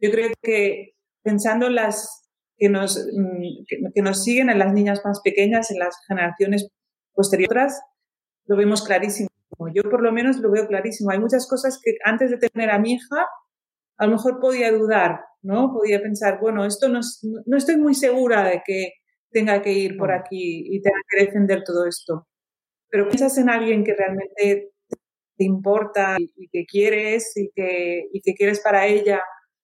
yo 0.00 0.10
creo 0.10 0.30
que 0.40 0.94
pensando 1.22 1.66
en 1.66 1.74
las 1.74 2.26
que 2.56 2.70
nos, 2.70 2.96
mm, 2.96 3.90
que 3.94 4.00
nos 4.00 4.24
siguen, 4.24 4.48
en 4.48 4.60
las 4.60 4.72
niñas 4.72 5.02
más 5.04 5.20
pequeñas, 5.20 5.70
en 5.70 5.78
las 5.78 5.94
generaciones 6.08 6.70
posteriores 7.14 7.80
lo 8.46 8.56
vemos 8.56 8.82
clarísimo. 8.82 9.28
Yo 9.74 9.82
por 9.84 10.02
lo 10.02 10.12
menos 10.12 10.38
lo 10.38 10.50
veo 10.50 10.66
clarísimo. 10.66 11.10
Hay 11.10 11.20
muchas 11.20 11.48
cosas 11.48 11.80
que 11.82 11.96
antes 12.04 12.30
de 12.30 12.38
tener 12.38 12.70
a 12.70 12.78
mi 12.78 12.94
hija, 12.94 13.26
a 13.98 14.06
lo 14.06 14.12
mejor 14.12 14.40
podía 14.40 14.72
dudar, 14.72 15.20
¿no? 15.42 15.72
Podía 15.72 16.00
pensar, 16.00 16.40
bueno, 16.40 16.64
esto 16.64 16.88
no, 16.88 17.00
no 17.46 17.56
estoy 17.56 17.76
muy 17.76 17.94
segura 17.94 18.44
de 18.44 18.62
que 18.64 18.92
tenga 19.30 19.62
que 19.62 19.72
ir 19.72 19.96
por 19.96 20.10
mm. 20.10 20.14
aquí 20.14 20.64
y 20.66 20.82
tenga 20.82 20.98
que 21.08 21.24
defender 21.24 21.62
todo 21.64 21.86
esto. 21.86 22.26
Pero 22.88 23.08
piensas 23.08 23.38
en 23.38 23.48
alguien 23.50 23.84
que 23.84 23.94
realmente 23.94 24.72
te 25.36 25.44
importa 25.44 26.16
y 26.18 26.48
que 26.48 26.66
quieres 26.66 27.32
y 27.36 27.50
que, 27.54 28.08
y 28.12 28.20
que 28.20 28.34
quieres 28.34 28.60
para 28.60 28.86
ella 28.86 29.22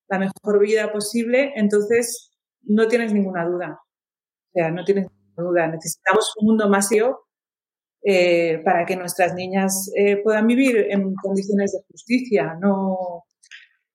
la 0.09 0.19
mejor 0.19 0.61
vida 0.61 0.90
posible, 0.90 1.52
entonces 1.57 2.31
no 2.62 2.88
tienes 2.88 3.12
ninguna 3.12 3.45
duda. 3.45 3.81
O 3.81 4.50
sea, 4.52 4.71
no 4.71 4.85
tienes 4.85 5.07
ninguna 5.11 5.50
duda. 5.50 5.67
Necesitamos 5.69 6.33
un 6.40 6.47
mundo 6.47 6.69
más 6.69 6.88
yo 6.90 7.28
eh, 8.02 8.61
para 8.64 8.85
que 8.87 8.97
nuestras 8.97 9.35
niñas 9.35 9.90
eh, 9.97 10.19
puedan 10.23 10.47
vivir 10.47 10.87
en 10.90 11.14
condiciones 11.17 11.73
de 11.73 11.81
justicia. 11.90 12.57
No, 12.61 13.25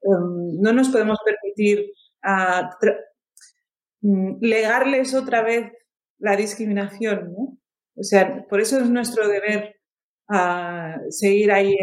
em, 0.02 0.60
no 0.62 0.74
nos 0.74 0.90
podemos 0.90 1.20
permitir 1.26 1.92
a, 2.24 2.70
mm, 4.02 4.38
legarles 4.42 5.14
otra 5.14 5.42
vez 5.42 5.72
la 6.20 6.36
discriminación. 6.36 7.34
¿no? 7.34 7.58
O 7.96 8.04
sea, 8.04 8.46
por 8.50 8.60
eso 8.62 8.80
es 8.80 8.90
nuestro 8.90 9.28
deber 9.28 9.76
a 10.30 10.98
seguir 11.10 11.52
ahí 11.52 11.76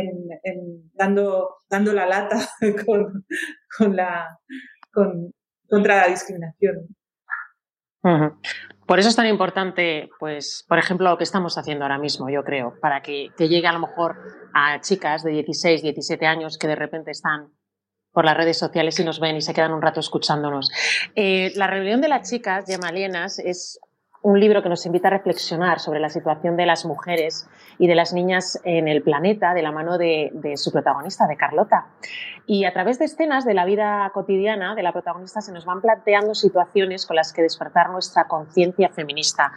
dando, 0.94 1.56
dando 1.68 1.92
la 1.92 2.06
lata 2.06 2.38
con, 2.86 3.24
con 3.78 3.96
la, 3.96 4.26
con, 4.92 5.32
contra 5.68 6.02
la 6.02 6.08
discriminación. 6.08 6.88
Por 8.90 8.98
eso 8.98 9.08
es 9.08 9.14
tan 9.14 9.28
importante, 9.28 10.10
pues, 10.18 10.64
por 10.66 10.76
ejemplo, 10.76 11.08
lo 11.08 11.16
que 11.16 11.22
estamos 11.22 11.56
haciendo 11.56 11.84
ahora 11.84 11.96
mismo, 11.96 12.28
yo 12.28 12.42
creo, 12.42 12.74
para 12.80 13.02
que, 13.02 13.30
llegue 13.38 13.68
a 13.68 13.72
lo 13.72 13.78
mejor 13.78 14.16
a 14.52 14.80
chicas 14.80 15.22
de 15.22 15.30
16, 15.30 15.80
17 15.80 16.26
años 16.26 16.58
que 16.58 16.66
de 16.66 16.74
repente 16.74 17.12
están 17.12 17.52
por 18.10 18.24
las 18.24 18.36
redes 18.36 18.58
sociales 18.58 18.98
y 18.98 19.04
nos 19.04 19.20
ven 19.20 19.36
y 19.36 19.42
se 19.42 19.54
quedan 19.54 19.74
un 19.74 19.80
rato 19.80 20.00
escuchándonos. 20.00 20.72
Eh, 21.14 21.52
la 21.54 21.68
rebelión 21.68 22.00
de 22.00 22.08
las 22.08 22.28
chicas, 22.28 22.64
Alienas, 22.82 23.38
es 23.38 23.78
un 24.22 24.38
libro 24.38 24.62
que 24.62 24.68
nos 24.68 24.84
invita 24.84 25.08
a 25.08 25.12
reflexionar 25.12 25.80
sobre 25.80 25.98
la 25.98 26.10
situación 26.10 26.56
de 26.56 26.66
las 26.66 26.84
mujeres 26.84 27.48
y 27.78 27.86
de 27.86 27.94
las 27.94 28.12
niñas 28.12 28.60
en 28.64 28.86
el 28.86 29.02
planeta 29.02 29.54
de 29.54 29.62
la 29.62 29.72
mano 29.72 29.96
de, 29.96 30.30
su 30.56 30.70
protagonista, 30.70 31.26
de 31.26 31.36
Carlota. 31.36 31.86
Y 32.46 32.64
a 32.64 32.72
través 32.72 32.98
de 32.98 33.06
escenas 33.06 33.46
de 33.46 33.54
la 33.54 33.64
vida 33.64 34.10
cotidiana 34.12 34.74
de 34.74 34.82
la 34.82 34.92
protagonista 34.92 35.40
se 35.40 35.52
nos 35.52 35.64
van 35.64 35.80
planteando 35.80 36.34
situaciones 36.34 37.06
con 37.06 37.16
las 37.16 37.32
que 37.32 37.42
despertar 37.42 37.90
nuestra 37.90 38.28
conciencia 38.28 38.90
feminista. 38.90 39.52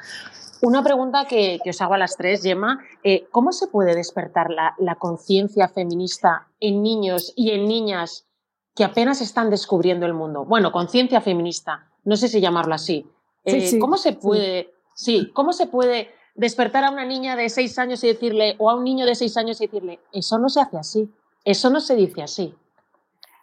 Una 0.61 0.81
pregunta 0.81 1.25
que, 1.27 1.59
os 1.67 1.81
hago 1.81 1.95
a 1.95 1.97
las 1.97 2.15
tres, 2.15 2.41
Gemma, 2.41 2.79
eh, 3.03 3.27
¿cómo 3.31 3.51
se 3.51 3.67
puede 3.67 3.95
despertar 3.95 4.49
la, 4.49 4.75
la 4.77 4.95
conciencia 4.95 5.67
feminista 5.67 6.47
en 6.61 6.81
niños 6.81 7.33
y 7.35 7.51
en 7.51 7.67
niñas 7.67 8.29
que 8.73 8.85
apenas 8.85 9.19
están 9.19 9.49
descubriendo 9.49 10.05
el 10.05 10.13
mundo? 10.13 10.45
Bueno, 10.45 10.71
conciencia 10.71 11.19
feminista, 11.19 11.89
no 12.05 12.15
sé 12.15 12.29
si 12.29 12.39
llamarlo 12.39 12.75
así, 12.75 13.11
eh, 13.45 13.79
¿Cómo 13.79 13.97
se 13.97 14.13
puede, 14.13 14.73
sí. 14.95 15.31
cómo 15.33 15.53
se 15.53 15.67
puede 15.67 16.09
despertar 16.35 16.83
a 16.83 16.91
una 16.91 17.05
niña 17.05 17.35
de 17.35 17.49
seis 17.49 17.77
años 17.77 18.03
y 18.03 18.07
decirle, 18.07 18.55
o 18.57 18.69
a 18.69 18.75
un 18.75 18.83
niño 18.83 19.05
de 19.05 19.15
seis 19.15 19.37
años 19.37 19.59
y 19.61 19.67
decirle, 19.67 19.99
eso 20.11 20.39
no 20.39 20.49
se 20.49 20.61
hace 20.61 20.77
así, 20.77 21.11
eso 21.43 21.69
no 21.69 21.79
se 21.79 21.95
dice 21.95 22.23
así? 22.23 22.55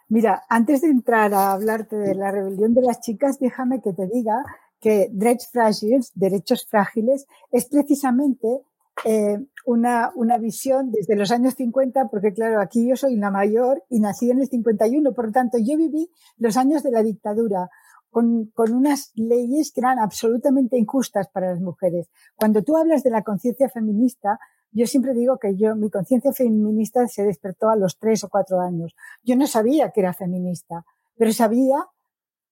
Mira, 0.08 0.42
antes 0.48 0.80
de 0.80 0.88
entrar 0.88 1.32
a 1.34 1.52
hablarte 1.52 1.96
de 1.96 2.14
la 2.14 2.32
rebelión 2.32 2.74
de 2.74 2.82
las 2.82 3.00
chicas, 3.00 3.38
déjame 3.38 3.80
que 3.80 3.92
te 3.92 4.06
diga 4.06 4.42
que 4.80 5.08
Drets 5.12 5.48
Fragiles, 5.52 6.10
Derechos 6.14 6.66
Frágiles, 6.66 7.26
es 7.52 7.66
precisamente 7.66 8.62
eh, 9.04 9.38
una, 9.66 10.10
una, 10.16 10.38
visión 10.38 10.90
desde 10.90 11.14
los 11.16 11.30
años 11.30 11.54
50, 11.54 12.08
porque 12.08 12.32
claro, 12.32 12.60
aquí 12.60 12.88
yo 12.88 12.96
soy 12.96 13.16
la 13.16 13.30
mayor 13.30 13.84
y 13.88 14.00
nací 14.00 14.30
en 14.30 14.40
el 14.40 14.48
51, 14.48 15.12
por 15.12 15.26
lo 15.26 15.32
tanto 15.32 15.58
yo 15.58 15.76
viví 15.76 16.10
los 16.38 16.56
años 16.56 16.82
de 16.82 16.90
la 16.90 17.02
dictadura, 17.02 17.70
con, 18.10 18.46
con, 18.54 18.74
unas 18.74 19.12
leyes 19.14 19.72
que 19.72 19.80
eran 19.80 19.98
absolutamente 19.98 20.76
injustas 20.76 21.28
para 21.28 21.52
las 21.52 21.60
mujeres. 21.60 22.10
Cuando 22.36 22.62
tú 22.62 22.76
hablas 22.76 23.02
de 23.02 23.10
la 23.10 23.22
conciencia 23.22 23.68
feminista, 23.68 24.38
yo 24.72 24.86
siempre 24.86 25.14
digo 25.14 25.38
que 25.38 25.56
yo, 25.56 25.74
mi 25.74 25.90
conciencia 25.90 26.32
feminista 26.32 27.06
se 27.08 27.24
despertó 27.24 27.70
a 27.70 27.76
los 27.76 27.98
tres 27.98 28.22
o 28.24 28.28
cuatro 28.28 28.60
años. 28.60 28.94
Yo 29.22 29.36
no 29.36 29.46
sabía 29.46 29.90
que 29.90 30.00
era 30.00 30.12
feminista, 30.12 30.84
pero 31.16 31.32
sabía 31.32 31.86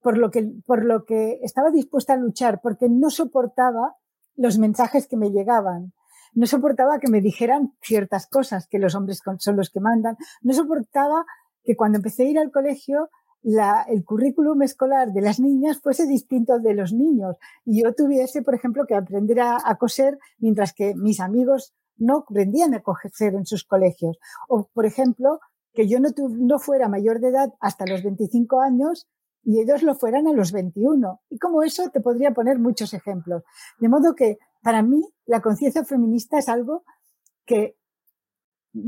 por 0.01 0.19
lo 0.19 0.31
que, 0.31 0.49
por 0.67 0.85
lo 0.85 1.05
que 1.05 1.39
estaba 1.43 1.71
dispuesta 1.71 2.15
a 2.15 2.17
luchar, 2.17 2.61
porque 2.61 2.89
no 2.89 3.11
soportaba 3.11 3.97
los 4.37 4.59
mensajes 4.59 5.07
que 5.07 5.17
me 5.17 5.31
llegaban. 5.31 5.93
No 6.35 6.47
soportaba 6.47 6.99
que 6.99 7.11
me 7.11 7.21
dijeran 7.21 7.73
ciertas 7.81 8.27
cosas, 8.27 8.69
que 8.69 8.79
los 8.79 8.95
hombres 8.95 9.21
son 9.39 9.57
los 9.57 9.71
que 9.71 9.81
mandan. 9.81 10.17
No 10.43 10.55
soportaba 10.55 11.25
que 11.65 11.77
cuando 11.77 11.99
empecé 11.99 12.25
a 12.25 12.31
ir 12.31 12.39
al 12.39 12.51
colegio 12.51 13.11
la, 13.43 13.85
el 13.89 14.05
currículum 14.05 14.63
escolar 14.63 15.13
de 15.13 15.21
las 15.21 15.41
niñas 15.41 15.81
fuese 15.81 16.07
distinto 16.07 16.59
de 16.59 16.75
los 16.75 16.93
niños 16.93 17.37
y 17.65 17.83
yo 17.83 17.95
tuviese, 17.95 18.43
por 18.43 18.55
ejemplo, 18.55 18.85
que 18.87 18.95
aprender 18.95 19.41
a, 19.41 19.77
coser 19.79 20.19
mientras 20.39 20.73
que 20.73 20.95
mis 20.95 21.21
amigos 21.21 21.75
no 21.97 22.19
aprendían 22.19 22.75
a 22.75 22.83
coser 22.83 23.35
en 23.35 23.47
sus 23.47 23.65
colegios. 23.65 24.19
O, 24.49 24.69
por 24.73 24.87
ejemplo, 24.87 25.41
que 25.73 25.89
yo 25.89 26.01
no, 26.01 26.09
no 26.17 26.59
fuera 26.59 26.89
mayor 26.89 27.21
de 27.21 27.29
edad 27.29 27.55
hasta 27.61 27.87
los 27.87 28.03
25 28.03 28.61
años 28.61 29.07
y 29.45 29.61
ellos 29.61 29.83
lo 29.83 29.95
fueran 29.95 30.27
a 30.27 30.33
los 30.33 30.53
21. 30.53 31.21
Y 31.31 31.39
como 31.39 31.63
eso 31.63 31.91
te 31.91 32.01
podría 32.01 32.33
poner 32.33 32.59
muchos 32.59 32.93
ejemplos. 32.93 33.43
De 33.79 33.89
modo 33.89 34.15
que 34.15 34.39
para 34.63 34.83
mí 34.83 35.03
la 35.27 35.41
conciencia 35.41 35.85
feminista 35.85 36.39
es 36.39 36.49
algo 36.49 36.85
que 37.47 37.77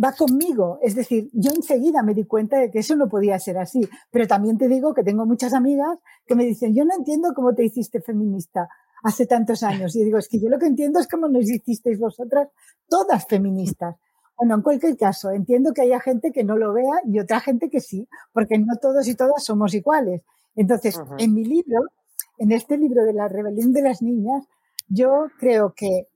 va 0.02 0.12
conmigo. 0.12 0.78
Es 0.82 0.94
decir, 0.94 1.30
yo 1.32 1.50
enseguida 1.54 2.02
me 2.02 2.14
di 2.14 2.24
cuenta 2.24 2.58
de 2.58 2.70
que 2.70 2.80
eso 2.80 2.96
no 2.96 3.08
podía 3.08 3.38
ser 3.38 3.58
así. 3.58 3.80
Pero 4.10 4.26
también 4.26 4.58
te 4.58 4.68
digo 4.68 4.94
que 4.94 5.02
tengo 5.02 5.26
muchas 5.26 5.54
amigas 5.54 5.98
que 6.26 6.34
me 6.34 6.44
dicen, 6.44 6.74
yo 6.74 6.84
no 6.84 6.94
entiendo 6.96 7.32
cómo 7.34 7.54
te 7.54 7.64
hiciste 7.64 8.00
feminista 8.00 8.68
hace 9.02 9.26
tantos 9.26 9.62
años. 9.62 9.94
Y 9.96 10.04
digo, 10.04 10.18
es 10.18 10.28
que 10.28 10.40
yo 10.40 10.48
lo 10.48 10.58
que 10.58 10.66
entiendo 10.66 11.00
es 11.00 11.08
cómo 11.08 11.28
nos 11.28 11.50
hicisteis 11.50 11.98
vosotras 11.98 12.48
todas 12.88 13.26
feministas. 13.26 13.96
Bueno, 14.36 14.54
en 14.54 14.62
cualquier 14.62 14.96
caso, 14.96 15.30
entiendo 15.30 15.72
que 15.74 15.82
haya 15.82 16.00
gente 16.00 16.32
que 16.32 16.44
no 16.44 16.56
lo 16.56 16.72
vea 16.72 17.02
y 17.04 17.18
otra 17.18 17.40
gente 17.40 17.68
que 17.68 17.80
sí, 17.80 18.08
porque 18.32 18.58
no 18.58 18.76
todos 18.80 19.06
y 19.06 19.14
todas 19.14 19.44
somos 19.44 19.74
iguales. 19.74 20.22
Entonces, 20.56 20.98
en 21.18 21.34
mi 21.34 21.44
libro, 21.44 21.80
en 22.38 22.52
este 22.52 22.78
libro 22.78 23.04
de 23.04 23.12
la 23.12 23.28
rebelión 23.28 23.72
de 23.72 23.82
las 23.82 24.00
niñas, 24.00 24.46
yo 24.88 25.26
creo 25.38 25.74
que 25.76 26.08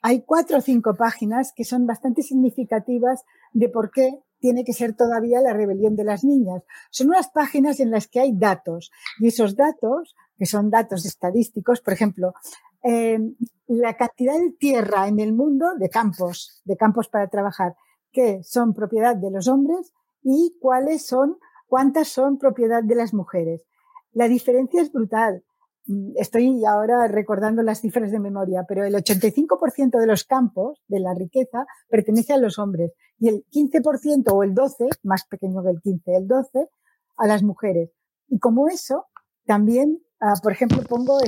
hay 0.00 0.22
cuatro 0.22 0.58
o 0.58 0.60
cinco 0.60 0.94
páginas 0.96 1.52
que 1.54 1.64
son 1.64 1.86
bastante 1.86 2.22
significativas 2.22 3.24
de 3.52 3.68
por 3.68 3.90
qué 3.90 4.20
tiene 4.40 4.64
que 4.64 4.72
ser 4.72 4.94
todavía 4.94 5.40
la 5.40 5.52
rebelión 5.52 5.96
de 5.96 6.04
las 6.04 6.24
niñas. 6.24 6.62
Son 6.90 7.08
unas 7.08 7.28
páginas 7.30 7.80
en 7.80 7.90
las 7.90 8.06
que 8.06 8.20
hay 8.20 8.32
datos 8.32 8.90
y 9.18 9.28
esos 9.28 9.56
datos, 9.56 10.14
que 10.36 10.46
son 10.46 10.70
datos 10.70 11.04
estadísticos, 11.04 11.80
por 11.80 11.92
ejemplo, 11.92 12.34
em, 12.82 13.34
la 13.66 13.96
cantidad 13.96 14.38
de 14.38 14.52
tierra 14.52 15.08
en 15.08 15.18
el 15.18 15.32
mundo 15.32 15.74
de 15.76 15.88
campos, 15.88 16.62
de 16.64 16.76
campos 16.76 17.08
para 17.08 17.28
trabajar, 17.28 17.74
que 18.12 18.42
son 18.44 18.74
propiedad 18.74 19.16
de 19.16 19.30
los 19.30 19.48
hombres 19.48 19.92
y 20.22 20.56
cuáles 20.60 21.06
son, 21.06 21.38
cuántas 21.66 22.08
son 22.08 22.38
propiedad 22.38 22.82
de 22.82 22.94
las 22.94 23.12
mujeres. 23.12 23.66
La 24.12 24.28
diferencia 24.28 24.80
es 24.80 24.92
brutal. 24.92 25.44
Mm, 25.88 26.12
estoy 26.16 26.64
ahora 26.66 27.08
recordando 27.08 27.62
las 27.62 27.80
cifras 27.80 28.12
de 28.12 28.20
memoria, 28.20 28.64
pero 28.68 28.84
el 28.84 28.94
85% 28.94 29.98
de 29.98 30.06
los 30.06 30.24
campos 30.24 30.80
de 30.86 31.00
la 31.00 31.14
riqueza 31.14 31.66
pertenece 31.88 32.34
a 32.34 32.38
los 32.38 32.58
hombres 32.58 32.92
y 33.18 33.28
el 33.28 33.44
15% 33.50 34.32
o 34.32 34.42
el 34.42 34.54
12, 34.54 34.88
más 35.02 35.24
pequeño 35.26 35.62
que 35.64 35.70
el 35.70 35.80
15, 35.80 36.16
el 36.16 36.28
12 36.28 36.68
a 37.16 37.26
las 37.26 37.42
mujeres. 37.42 37.90
Y 38.28 38.38
como 38.38 38.68
eso, 38.68 39.06
también, 39.46 40.02
ah, 40.20 40.34
por 40.42 40.52
ejemplo, 40.52 40.82
pongo 40.82 41.18
de 41.18 41.26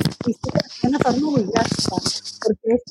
una 0.86 0.98
forma 0.98 1.30
muy 1.30 1.44
gráfica, 1.44 1.96
porque 2.44 2.74
es 2.74 2.82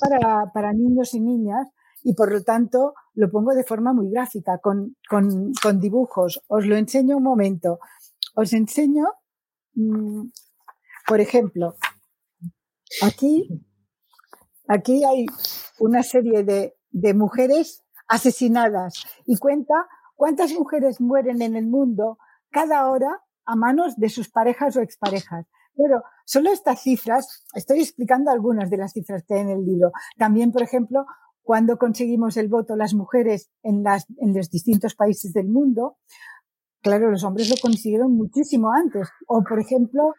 para, 0.51 0.73
niños 0.73 1.13
y 1.13 1.19
niñas 1.19 1.67
y 2.03 2.13
por 2.15 2.32
lo 2.32 2.43
tanto 2.43 2.93
lo 3.13 3.29
pongo 3.29 3.53
de 3.53 3.63
forma 3.63 3.93
muy 3.93 4.10
gráfica, 4.10 4.58
con, 4.58 4.95
con, 5.08 5.79
dibujos. 5.79 6.41
Os 6.47 6.65
lo 6.65 6.75
enseño 6.77 7.17
un 7.17 7.23
momento. 7.23 7.79
Os 8.36 8.53
enseño 8.53 9.05
mmm, 9.75 10.23
por 11.10 11.22
ejemplo, 11.22 11.74
aquí, 13.02 13.50
aquí 14.67 15.04
hay 15.04 15.26
una 15.80 16.04
serie 16.04 16.43
de, 16.43 16.78
de 16.91 17.13
mujeres 17.15 17.84
asesinadas 18.08 19.06
y 19.26 19.38
cuenta 19.38 19.74
cuántas 20.15 20.54
mujeres 20.54 21.02
mueren 21.02 21.41
en 21.41 21.56
el 21.56 21.65
mundo 21.65 22.19
cada 22.52 22.88
hora 22.88 23.24
a 23.45 23.56
manos 23.56 23.98
de 23.98 24.10
sus 24.10 24.30
parejas 24.30 24.78
o 24.78 24.82
exparejas. 24.82 25.48
Pero 25.76 26.04
solo 26.26 26.52
estas 26.52 26.82
cifras, 26.84 27.43
estoy 27.56 27.80
explicando 27.80 28.30
algunas 28.30 28.69
de 28.69 28.78
las 28.78 28.91
cifras 28.91 29.24
que 29.28 29.34
hay 29.34 29.41
en 29.41 29.50
el 29.50 29.65
libro. 29.65 29.91
También, 30.15 30.52
por 30.52 30.62
ejemplo, 30.62 31.08
cuando 31.41 31.80
conseguimos 31.80 32.38
el 32.38 32.50
voto 32.50 32.76
las 32.76 32.93
mujeres 32.93 33.50
en, 33.63 33.82
las, 33.82 34.06
en 34.17 34.36
los 34.36 34.52
distintos 34.52 34.93
países 34.93 35.34
del 35.34 35.48
mundo, 35.48 35.98
claro, 36.84 37.10
los 37.10 37.24
hombres 37.24 37.50
lo 37.50 37.56
consiguieron 37.60 38.15
muchísimo 38.15 38.72
antes. 38.72 39.10
O, 39.28 39.43
por 39.43 39.60
ejemplo, 39.60 40.13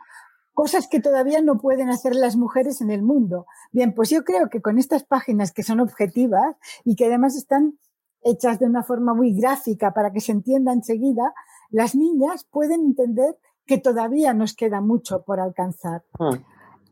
cosas 0.55 0.89
que 0.89 1.01
todavía 1.01 1.41
no 1.41 1.59
pueden 1.59 1.89
hacer 1.89 2.15
las 2.15 2.37
mujeres 2.37 2.81
en 2.81 2.91
el 2.91 3.03
mundo. 3.03 3.47
Bien, 3.73 3.95
pues 3.95 4.11
yo 4.11 4.25
creo 4.25 4.49
que 4.49 4.61
con 4.61 4.79
estas 4.79 5.05
páginas 5.05 5.53
que 5.53 5.63
son 5.63 5.81
objetivas 5.81 6.57
y 6.85 6.97
que 6.97 7.07
además 7.07 7.37
están 7.37 7.79
hechas 8.23 8.59
de 8.59 8.67
una 8.67 8.83
forma 8.83 9.15
muy 9.15 9.35
gráfica 9.35 9.93
para 9.93 10.13
que 10.13 10.21
se 10.21 10.33
entienda 10.33 10.73
enseguida, 10.73 11.33
las 11.71 11.95
niñas 11.95 12.45
pueden 12.45 12.83
entender 12.83 13.37
que 13.67 13.79
todavía 13.79 14.35
nos 14.35 14.55
queda 14.55 14.81
mucho 14.81 15.23
por 15.23 15.41
alcanzar. 15.41 16.03
Hmm. 16.19 16.43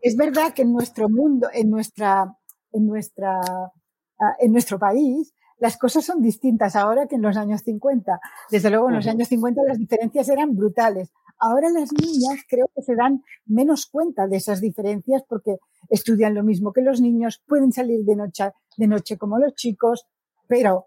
Es 0.00 0.16
verdad 0.16 0.52
que 0.54 0.62
en 0.62 0.72
nuestro 0.72 1.08
mundo, 1.08 1.48
en 1.52 1.70
nuestra, 1.70 2.36
en 2.72 2.86
nuestra, 2.86 3.40
ah, 3.40 4.36
en 4.38 4.52
nuestro 4.52 4.78
país, 4.78 5.34
las 5.58 5.76
cosas 5.76 6.04
son 6.04 6.22
distintas 6.22 6.76
ahora 6.76 7.06
que 7.06 7.16
en 7.16 7.22
los 7.22 7.36
años 7.36 7.62
50. 7.62 8.20
Desde 8.50 8.70
luego, 8.70 8.88
en 8.88 8.96
los 8.96 9.06
años 9.08 9.28
50 9.28 9.60
las 9.66 9.78
diferencias 9.78 10.28
eran 10.28 10.54
brutales. 10.54 11.10
Ahora 11.40 11.70
las 11.70 11.92
niñas 11.92 12.40
creo 12.48 12.68
que 12.74 12.82
se 12.82 12.96
dan 12.96 13.22
menos 13.46 13.86
cuenta 13.86 14.26
de 14.26 14.36
esas 14.36 14.60
diferencias 14.60 15.22
porque 15.28 15.58
estudian 15.88 16.34
lo 16.34 16.42
mismo 16.42 16.72
que 16.72 16.82
los 16.82 17.00
niños, 17.00 17.42
pueden 17.46 17.72
salir 17.72 18.04
de 18.04 18.16
noche, 18.16 18.50
de 18.76 18.86
noche 18.88 19.16
como 19.16 19.38
los 19.38 19.54
chicos, 19.54 20.06
pero 20.48 20.86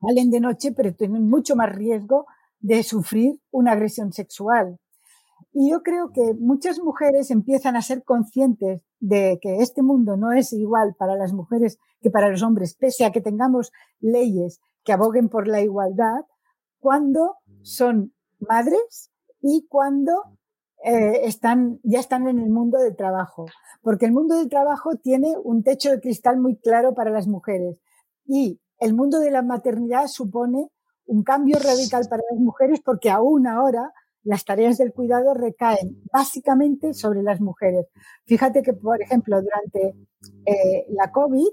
salen 0.00 0.30
de 0.30 0.40
noche, 0.40 0.72
pero 0.72 0.94
tienen 0.94 1.28
mucho 1.28 1.56
más 1.56 1.74
riesgo 1.74 2.26
de 2.60 2.82
sufrir 2.82 3.40
una 3.50 3.72
agresión 3.72 4.12
sexual. 4.12 4.78
Y 5.52 5.70
yo 5.70 5.82
creo 5.82 6.12
que 6.12 6.34
muchas 6.38 6.78
mujeres 6.78 7.30
empiezan 7.30 7.74
a 7.74 7.82
ser 7.82 8.04
conscientes 8.04 8.82
de 9.00 9.38
que 9.40 9.56
este 9.56 9.82
mundo 9.82 10.16
no 10.16 10.32
es 10.32 10.52
igual 10.52 10.94
para 10.96 11.16
las 11.16 11.32
mujeres 11.32 11.78
que 12.00 12.10
para 12.10 12.28
los 12.28 12.42
hombres, 12.42 12.76
pese 12.76 13.04
a 13.04 13.10
que 13.10 13.20
tengamos 13.20 13.72
leyes 13.98 14.60
que 14.84 14.92
aboguen 14.92 15.28
por 15.28 15.48
la 15.48 15.60
igualdad, 15.60 16.24
cuando 16.78 17.36
son 17.62 18.14
madres 18.38 19.09
y 19.40 19.66
cuando 19.68 20.12
eh, 20.84 21.22
están, 21.24 21.78
ya 21.82 22.00
están 22.00 22.28
en 22.28 22.38
el 22.38 22.50
mundo 22.50 22.78
del 22.78 22.96
trabajo. 22.96 23.46
Porque 23.82 24.06
el 24.06 24.12
mundo 24.12 24.36
del 24.36 24.48
trabajo 24.48 24.96
tiene 24.96 25.34
un 25.42 25.62
techo 25.62 25.90
de 25.90 26.00
cristal 26.00 26.38
muy 26.38 26.56
claro 26.56 26.94
para 26.94 27.10
las 27.10 27.26
mujeres. 27.26 27.76
Y 28.26 28.60
el 28.78 28.94
mundo 28.94 29.18
de 29.18 29.30
la 29.30 29.42
maternidad 29.42 30.06
supone 30.06 30.70
un 31.06 31.22
cambio 31.22 31.58
radical 31.58 32.06
para 32.08 32.22
las 32.30 32.40
mujeres 32.40 32.80
porque 32.84 33.10
aún 33.10 33.46
ahora 33.46 33.92
las 34.22 34.44
tareas 34.44 34.78
del 34.78 34.92
cuidado 34.92 35.34
recaen 35.34 36.02
básicamente 36.12 36.94
sobre 36.94 37.22
las 37.22 37.40
mujeres. 37.40 37.86
Fíjate 38.26 38.62
que, 38.62 38.72
por 38.72 39.02
ejemplo, 39.02 39.40
durante 39.40 39.96
eh, 40.46 40.86
la 40.90 41.10
COVID, 41.10 41.48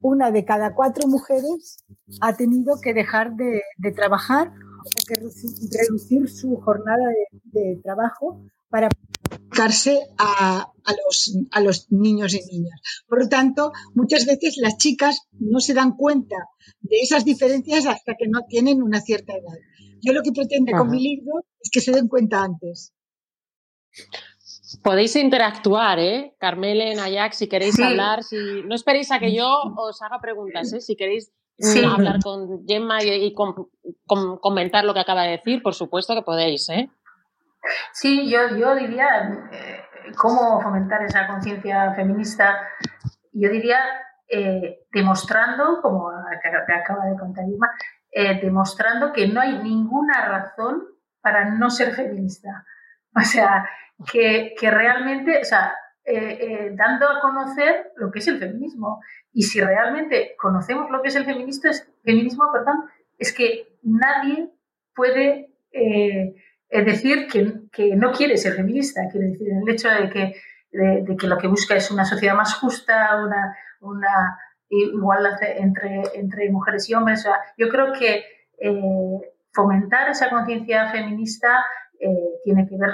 una 0.00 0.30
de 0.32 0.44
cada 0.44 0.74
cuatro 0.74 1.08
mujeres 1.08 1.84
ha 2.20 2.34
tenido 2.34 2.74
que 2.82 2.92
dejar 2.92 3.34
de, 3.36 3.62
trabajar 3.94 4.52
o 4.84 5.06
que 5.06 5.14
reducir, 5.14 6.28
su 6.28 6.56
jornada 6.56 7.04
de, 7.44 7.80
trabajo 7.82 8.40
para 8.68 8.88
dedicarse 9.30 10.00
a, 10.18 10.66
los, 11.04 11.38
a 11.50 11.60
los 11.60 11.90
niños 11.90 12.34
y 12.34 12.44
niñas. 12.44 12.80
Por 13.06 13.22
lo 13.22 13.28
tanto, 13.28 13.72
muchas 13.94 14.26
veces 14.26 14.56
las 14.56 14.76
chicas 14.76 15.28
no 15.38 15.60
se 15.60 15.74
dan 15.74 15.96
cuenta 15.96 16.36
de 16.80 16.96
esas 17.00 17.24
diferencias 17.24 17.86
hasta 17.86 18.14
que 18.18 18.28
no 18.28 18.40
tienen 18.48 18.82
una 18.82 19.00
cierta 19.00 19.32
edad. 19.32 19.58
Yo 20.00 20.12
lo 20.12 20.22
que 20.22 20.32
pretendo 20.32 20.72
con 20.76 20.90
mi 20.90 21.00
libro 21.00 21.44
es 21.60 21.70
que 21.70 21.80
se 21.80 21.92
den 21.92 22.08
cuenta 22.08 22.42
antes. 22.42 22.92
Podéis 24.82 25.14
interactuar, 25.16 25.98
¿eh? 25.98 26.34
Carmelen, 26.38 26.98
Ajax, 26.98 27.36
si 27.36 27.46
queréis 27.46 27.78
hablar, 27.78 28.22
si 28.24 28.36
no 28.64 28.74
esperéis 28.74 29.12
a 29.12 29.18
que 29.18 29.34
yo 29.34 29.46
os 29.76 30.00
haga 30.02 30.18
preguntas, 30.20 30.72
¿eh? 30.72 30.80
Si 30.80 30.96
queréis 30.96 31.30
mm, 31.62 31.90
hablar 31.90 32.20
con 32.22 32.66
Gemma 32.66 33.02
y, 33.02 33.34
comentar 34.04 34.84
lo 34.84 34.94
que 34.94 35.00
acaba 35.00 35.22
de 35.22 35.32
decir, 35.32 35.62
por 35.62 35.74
supuesto 35.74 36.14
que 36.14 36.22
podéis, 36.22 36.68
¿eh? 36.68 36.90
Sí, 37.92 38.28
yo, 38.28 38.56
yo 38.56 38.74
diría 38.74 39.48
eh, 39.52 39.84
cómo 40.16 40.60
fomentar 40.60 41.02
esa 41.02 41.26
conciencia 41.26 41.94
feminista. 41.94 42.68
Yo 43.32 43.50
diría 43.50 43.78
eh, 44.28 44.86
demostrando, 44.92 45.80
como 45.80 46.10
acaba 46.10 47.06
de 47.06 47.18
contar 47.18 47.44
Gemma, 47.44 47.70
eh, 48.10 48.40
demostrando 48.40 49.12
que 49.12 49.28
no 49.28 49.40
hay 49.40 49.58
ninguna 49.58 50.26
razón 50.26 50.82
para 51.20 51.50
no 51.50 51.70
ser 51.70 51.94
feminista. 51.94 52.64
O 53.14 53.20
sea, 53.20 53.68
que, 54.10 54.54
realmente, 54.58 55.40
o 55.42 55.44
sea, 55.44 55.74
eh, 56.04 56.38
eh, 56.40 56.70
dando 56.74 57.08
a 57.08 57.20
conocer 57.20 57.92
lo 57.96 58.10
que 58.10 58.18
es 58.18 58.28
el 58.28 58.38
feminismo. 58.38 59.00
Y 59.32 59.42
si 59.42 59.60
realmente 59.60 60.34
conocemos 60.38 60.90
lo 60.90 61.02
que 61.02 61.08
es 61.08 61.16
el 61.16 61.24
feminismo, 61.24 61.70
es, 61.70 61.88
feminismo 62.04 62.44
perdón, 62.52 62.84
es 63.18 63.32
que 63.32 63.76
nadie 63.82 64.50
puede 64.94 65.48
decir 66.70 67.28
que, 67.28 67.94
no 67.96 68.12
quiere 68.12 68.36
ser 68.36 68.54
feminista. 68.54 69.02
Quiere 69.10 69.28
decir, 69.28 69.48
el 69.50 69.68
hecho 69.68 69.88
de 69.88 70.10
que, 70.10 70.34
de, 70.72 71.16
que 71.16 71.26
lo 71.26 71.38
que 71.38 71.48
busca 71.48 71.76
es 71.76 71.90
una 71.90 72.04
sociedad 72.04 72.34
más 72.34 72.54
justa, 72.54 73.22
una, 73.22 73.56
una 73.80 74.38
igualdad 74.68 75.38
entre, 75.42 76.02
entre 76.14 76.50
mujeres 76.50 76.88
y 76.88 76.94
hombres. 76.94 77.26
yo 77.56 77.68
creo 77.68 77.92
que 77.92 78.24
eh, 78.58 79.34
fomentar 79.52 80.08
esa 80.08 80.30
conciencia 80.30 80.90
feminista 80.90 81.64
eh, 81.98 82.40
tiene 82.44 82.66
que 82.68 82.76
ver, 82.76 82.90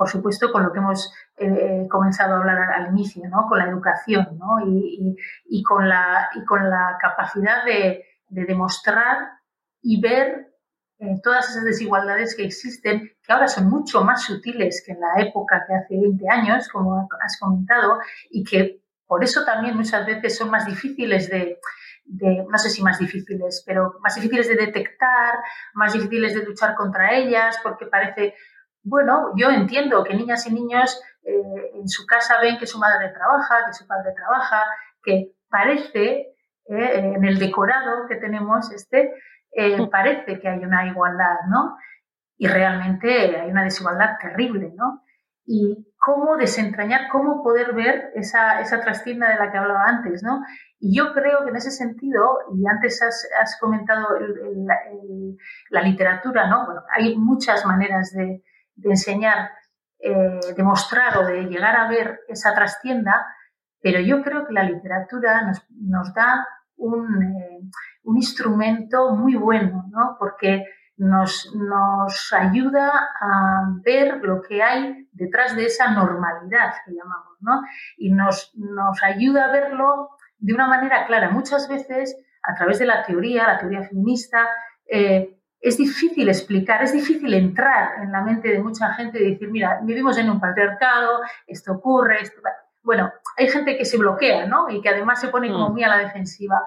por 0.00 0.08
supuesto, 0.08 0.50
con 0.50 0.62
lo 0.62 0.72
que 0.72 0.78
hemos 0.78 1.12
eh, 1.36 1.86
comenzado 1.90 2.32
a 2.32 2.38
hablar 2.38 2.72
al, 2.72 2.88
inicio, 2.88 3.28
¿no? 3.28 3.44
con 3.46 3.58
la 3.58 3.66
educación 3.66 4.38
¿no? 4.38 4.66
y, 4.66 5.14
y, 5.44 5.62
con 5.62 5.86
la, 5.86 6.30
y 6.34 6.42
con 6.46 6.70
la 6.70 6.96
capacidad 6.98 7.66
de, 7.66 8.06
de 8.30 8.44
demostrar 8.46 9.28
y 9.82 10.00
ver 10.00 10.54
todas 11.22 11.50
esas 11.50 11.64
desigualdades 11.64 12.34
que 12.34 12.44
existen, 12.44 13.12
que 13.22 13.30
ahora 13.30 13.46
son 13.46 13.68
mucho 13.68 14.02
más 14.02 14.22
sutiles 14.24 14.82
que 14.86 14.92
en 14.92 15.00
la 15.00 15.22
época 15.22 15.66
que 15.66 15.74
hace 15.74 16.00
20 16.00 16.30
años, 16.30 16.68
como 16.68 17.06
has 17.22 17.38
comentado, 17.38 17.98
y 18.30 18.42
que 18.42 18.82
por 19.06 19.22
eso 19.22 19.44
también 19.44 19.76
muchas 19.76 20.06
veces 20.06 20.34
son 20.34 20.48
más 20.48 20.64
difíciles 20.64 21.28
de, 21.28 21.58
no 22.48 22.56
sé 22.56 22.70
si 22.70 22.82
más 22.82 22.98
difíciles, 22.98 23.62
pero 23.66 23.96
más 24.00 24.14
difíciles 24.14 24.48
de 24.48 24.56
detectar, 24.56 25.34
más 25.74 25.92
difíciles 25.92 26.34
de 26.34 26.42
luchar 26.42 26.74
contra 26.74 27.14
ellas, 27.14 27.58
porque 27.62 27.84
parece, 27.84 28.34
bueno, 28.82 29.32
yo 29.36 29.50
entiendo 29.50 30.04
que 30.04 30.14
niñas 30.14 30.46
y 30.46 30.54
niños 30.54 31.00
eh, 31.22 31.72
en 31.74 31.88
su 31.88 32.06
casa 32.06 32.40
ven 32.40 32.58
que 32.58 32.66
su 32.66 32.78
madre 32.78 33.10
trabaja, 33.10 33.66
que 33.66 33.72
su 33.72 33.86
padre 33.86 34.12
trabaja, 34.14 34.64
que 35.02 35.32
parece, 35.48 36.34
eh, 36.66 37.14
en 37.14 37.24
el 37.24 37.38
decorado 37.38 38.06
que 38.08 38.16
tenemos 38.16 38.70
este, 38.72 39.12
eh, 39.52 39.88
parece 39.90 40.38
que 40.40 40.48
hay 40.48 40.58
una 40.60 40.86
igualdad, 40.86 41.40
¿no? 41.48 41.76
Y 42.36 42.46
realmente 42.46 43.36
hay 43.36 43.50
una 43.50 43.64
desigualdad 43.64 44.16
terrible, 44.20 44.72
¿no? 44.74 45.02
y 45.52 45.84
cómo 45.98 46.36
desentrañar, 46.36 47.08
cómo 47.10 47.42
poder 47.42 47.74
ver 47.74 48.12
esa, 48.14 48.60
esa 48.60 48.80
trastienda 48.80 49.28
de 49.30 49.36
la 49.36 49.50
que 49.50 49.58
hablaba 49.58 49.84
antes, 49.84 50.22
¿no? 50.22 50.44
Y 50.78 50.96
yo 50.96 51.12
creo 51.12 51.42
que 51.42 51.50
en 51.50 51.56
ese 51.56 51.72
sentido, 51.72 52.38
y 52.54 52.64
antes 52.68 53.02
has, 53.02 53.58
comentado 53.60 54.06
la 55.70 55.82
literatura, 55.82 56.48
¿no? 56.48 56.66
Bueno, 56.66 56.82
hay 56.96 57.18
muchas 57.18 57.66
maneras 57.66 58.12
de, 58.12 58.44
enseñar, 58.84 59.50
eh, 59.98 60.40
de 60.56 60.62
mostrar 60.62 61.18
o 61.18 61.26
de 61.26 61.44
llegar 61.44 61.76
a 61.76 61.88
ver 61.88 62.20
esa 62.28 62.54
trastienda, 62.54 63.26
pero 63.82 64.00
yo 64.00 64.22
creo 64.22 64.46
que 64.46 64.52
la 64.52 64.62
literatura 64.62 65.42
nos, 65.70 66.14
da 66.14 66.46
un, 66.76 67.22
eh, 67.22 67.60
un, 68.04 68.16
instrumento 68.16 69.14
muy 69.14 69.34
bueno, 69.34 69.84
¿no? 69.90 70.16
Porque 70.18 70.64
nos, 71.00 71.50
ayuda 72.32 72.90
a 73.20 73.64
ver 73.82 74.20
lo 74.22 74.42
que 74.42 74.62
hay 74.62 75.08
detrás 75.12 75.56
de 75.56 75.64
esa 75.64 75.90
normalidad 75.92 76.74
que 76.84 76.92
llamamos, 76.92 77.36
¿no? 77.40 77.62
Y 77.96 78.12
nos, 78.12 78.52
nos 78.54 79.02
ayuda 79.02 79.46
a 79.46 79.52
verlo 79.52 80.10
de 80.38 80.52
una 80.52 80.66
manera 80.66 81.06
clara. 81.06 81.30
Muchas 81.30 81.68
veces, 81.68 82.16
a 82.42 82.54
través 82.54 82.78
de 82.78 82.86
la 82.86 83.02
teoría, 83.04 83.46
la 83.46 83.58
teoría 83.58 83.82
feminista, 83.82 84.46
eh, 84.86 85.39
es 85.60 85.76
difícil 85.76 86.28
explicar, 86.28 86.82
es 86.82 86.92
difícil 86.92 87.32
entrar 87.34 88.02
en 88.02 88.10
la 88.10 88.22
mente 88.22 88.48
de 88.48 88.62
mucha 88.62 88.94
gente 88.94 89.22
y 89.22 89.32
decir, 89.32 89.50
mira, 89.50 89.80
vivimos 89.82 90.16
en 90.16 90.30
un 90.30 90.40
patriarcado, 90.40 91.20
esto 91.46 91.72
ocurre, 91.72 92.22
esto... 92.22 92.40
Bueno, 92.82 93.12
hay 93.36 93.48
gente 93.48 93.76
que 93.76 93.84
se 93.84 93.98
bloquea, 93.98 94.46
¿no? 94.46 94.70
Y 94.70 94.80
que 94.80 94.88
además 94.88 95.20
se 95.20 95.28
pone 95.28 95.52
como 95.52 95.68
mm. 95.68 95.72
muy 95.72 95.84
a 95.84 95.88
la 95.88 95.98
defensiva. 95.98 96.62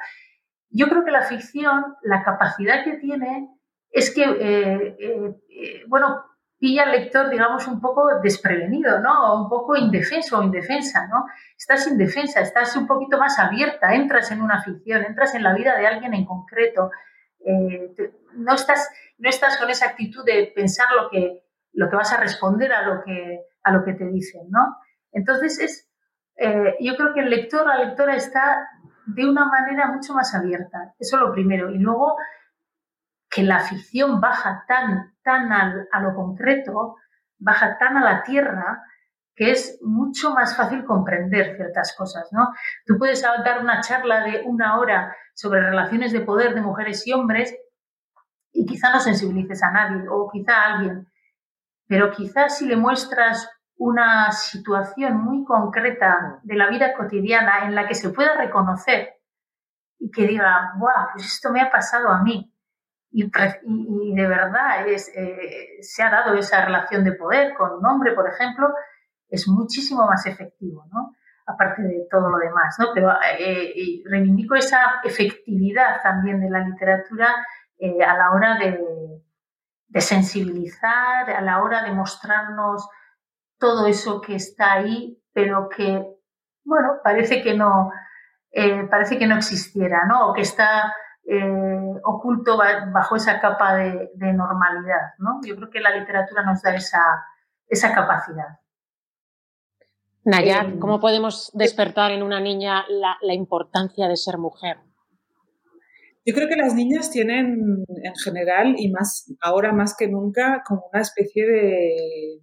Yo 0.69 0.87
creo 0.87 1.03
que 1.03 1.09
la 1.09 1.23
ficción, 1.23 1.95
la 2.03 2.23
capacidad 2.23 2.83
que 2.83 2.97
tiene 2.97 3.49
es 3.89 4.13
que, 4.13 4.23
eh, 4.23 4.95
eh, 4.99 5.35
eh, 5.49 5.83
bueno, 5.87 6.23
pilla 6.59 6.83
al 6.83 6.91
lector, 6.91 7.31
digamos, 7.31 7.67
un 7.67 7.81
poco 7.81 8.19
desprevenido, 8.21 8.99
¿no? 8.99 9.33
O 9.33 9.43
un 9.43 9.49
poco 9.49 9.75
indefenso 9.75 10.37
o 10.37 10.43
indefensa, 10.43 11.07
¿no? 11.07 11.25
Estás 11.57 11.87
indefensa, 11.87 12.41
estás 12.41 12.75
un 12.75 12.85
poquito 12.85 13.17
más 13.17 13.39
abierta, 13.39 13.95
entras 13.95 14.31
en 14.31 14.41
una 14.41 14.61
ficción, 14.61 15.03
entras 15.03 15.33
en 15.33 15.41
la 15.41 15.53
vida 15.55 15.75
de 15.77 15.87
alguien 15.87 16.13
en 16.13 16.25
concreto. 16.25 16.91
No, 18.35 18.55
estás, 18.55 18.89
no 19.17 19.29
estás 19.29 19.57
con 19.57 19.69
esa 19.69 19.87
actitud 19.87 20.23
de 20.25 20.51
pensar 20.55 20.87
lo 20.95 21.09
que, 21.09 21.43
lo 21.73 21.89
que 21.89 21.95
vas 21.95 22.13
a 22.13 22.17
responder 22.17 22.71
a 22.73 22.83
lo 22.83 23.03
que, 23.03 23.41
a 23.63 23.71
lo 23.71 23.83
que 23.83 23.93
te 23.93 24.05
dicen, 24.05 24.49
¿no? 24.49 24.77
Entonces, 25.11 25.59
es, 25.59 25.89
yo 26.79 26.95
creo 26.95 27.13
que 27.13 27.21
el 27.21 27.29
lector, 27.29 27.65
la 27.67 27.83
lectora 27.83 28.15
está 28.15 28.67
de 29.05 29.27
una 29.27 29.45
manera 29.45 29.87
mucho 29.87 30.13
más 30.13 30.33
abierta. 30.33 30.93
Eso 30.99 31.17
es 31.17 31.21
lo 31.21 31.31
primero. 31.33 31.69
Y 31.69 31.77
luego, 31.77 32.15
que 33.29 33.43
la 33.43 33.59
ficción 33.59 34.21
baja 34.21 34.65
tan, 34.67 35.15
tan 35.23 35.51
a 35.51 35.99
lo 36.01 36.15
concreto, 36.15 36.95
baja 37.37 37.77
tan 37.77 37.97
a 37.97 38.03
la 38.03 38.23
tierra, 38.23 38.83
que 39.35 39.51
es 39.51 39.79
mucho 39.81 40.31
más 40.33 40.55
fácil 40.55 40.85
comprender 40.85 41.55
ciertas 41.55 41.95
cosas, 41.97 42.29
¿no? 42.31 42.49
Tú 42.85 42.97
puedes 42.97 43.21
dar 43.21 43.59
una 43.59 43.81
charla 43.81 44.23
de 44.23 44.43
una 44.45 44.77
hora 44.77 45.15
sobre 45.33 45.61
relaciones 45.61 46.13
de 46.13 46.21
poder 46.21 46.53
de 46.53 46.61
mujeres 46.61 47.05
y 47.07 47.13
hombres 47.13 47.55
y 48.53 48.65
quizá 48.65 48.91
no 48.93 48.99
sensibilices 48.99 49.61
a 49.63 49.71
nadie 49.71 50.07
o 50.09 50.29
quizá 50.31 50.53
a 50.53 50.73
alguien, 50.75 51.07
pero 51.87 52.11
quizás 52.11 52.57
si 52.57 52.65
le 52.65 52.77
muestras 52.77 53.49
una 53.75 54.31
situación 54.31 55.17
muy 55.17 55.43
concreta 55.43 56.39
de 56.43 56.55
la 56.55 56.69
vida 56.69 56.93
cotidiana 56.93 57.65
en 57.65 57.75
la 57.75 57.87
que 57.87 57.95
se 57.95 58.09
pueda 58.09 58.37
reconocer 58.37 59.15
y 59.99 60.11
que 60.11 60.27
diga, 60.27 60.73
wow, 60.77 61.11
pues 61.13 61.25
esto 61.25 61.51
me 61.51 61.61
ha 61.61 61.71
pasado 61.71 62.09
a 62.09 62.21
mí. 62.21 62.49
Y, 63.11 63.29
de 63.29 64.27
verdad 64.27 64.87
es, 64.87 65.11
eh, 65.15 65.77
se 65.81 66.01
ha 66.01 66.09
dado 66.09 66.33
esa 66.33 66.65
relación 66.65 67.03
de 67.03 67.11
poder 67.11 67.53
con 67.53 67.73
un 67.73 67.85
hombre, 67.85 68.13
por 68.13 68.27
ejemplo, 68.27 68.73
es 69.29 69.47
muchísimo 69.47 70.07
más 70.07 70.25
efectivo, 70.25 70.85
¿no? 70.91 71.15
Aparte 71.45 71.83
de 71.83 72.07
todo 72.09 72.29
lo 72.29 72.37
demás, 72.37 72.75
¿no? 72.79 72.87
Pero 72.93 73.11
eh, 73.37 74.01
reivindico 74.05 74.55
esa 74.55 75.01
efectividad 75.03 76.01
también 76.01 76.39
de 76.39 76.49
la 76.49 76.59
literatura 76.59 77.35
eh, 77.83 78.01
a 78.01 78.15
la 78.15 78.31
hora 78.31 78.57
de, 78.57 78.79
de 79.89 80.01
sensibilizar, 80.01 81.29
a 81.29 81.41
la 81.41 81.61
hora 81.61 81.83
de 81.83 81.91
mostrarnos 81.91 82.87
todo 83.59 83.87
eso 83.87 84.21
que 84.21 84.35
está 84.35 84.71
ahí, 84.71 85.21
pero 85.33 85.67
que, 85.67 86.01
bueno, 86.63 86.99
parece 87.03 87.43
que 87.43 87.55
no, 87.55 87.91
eh, 88.51 88.87
parece 88.89 89.19
que 89.19 89.27
no 89.27 89.35
existiera, 89.35 90.05
¿no? 90.05 90.29
O 90.29 90.33
que 90.33 90.43
está 90.43 90.93
eh, 91.25 91.93
oculto 92.05 92.57
bajo 92.57 93.17
esa 93.17 93.41
capa 93.41 93.75
de, 93.75 94.09
normalidad, 94.15 95.15
¿no? 95.17 95.41
Yo 95.43 95.57
creo 95.57 95.69
que 95.69 95.81
la 95.81 95.93
literatura 95.93 96.41
nos 96.43 96.61
da 96.61 96.73
esa, 96.75 97.03
esa 97.67 97.93
capacidad. 97.93 98.59
Nayat, 100.23 100.79
¿cómo 100.79 101.01
podemos 101.01 101.51
despertar 101.53 102.11
en 102.11 102.23
una 102.23 102.39
niña 102.39 102.85
la, 102.87 103.17
la 103.21 103.33
importancia 103.33 104.07
de 104.07 104.15
ser 104.15 104.37
mujer? 104.37 104.77
Yo 106.25 106.33
creo 106.33 106.47
que 106.47 106.55
las 106.55 106.73
niñas 106.73 107.11
tienen 107.11 107.83
en 107.87 108.15
general 108.23 108.75
y 108.77 108.89
más 108.91 109.31
ahora 109.41 109.73
más 109.73 109.95
que 109.97 110.07
nunca 110.07 110.63
como 110.65 110.89
una 110.91 111.01
especie 111.01 111.45
de, 111.45 112.41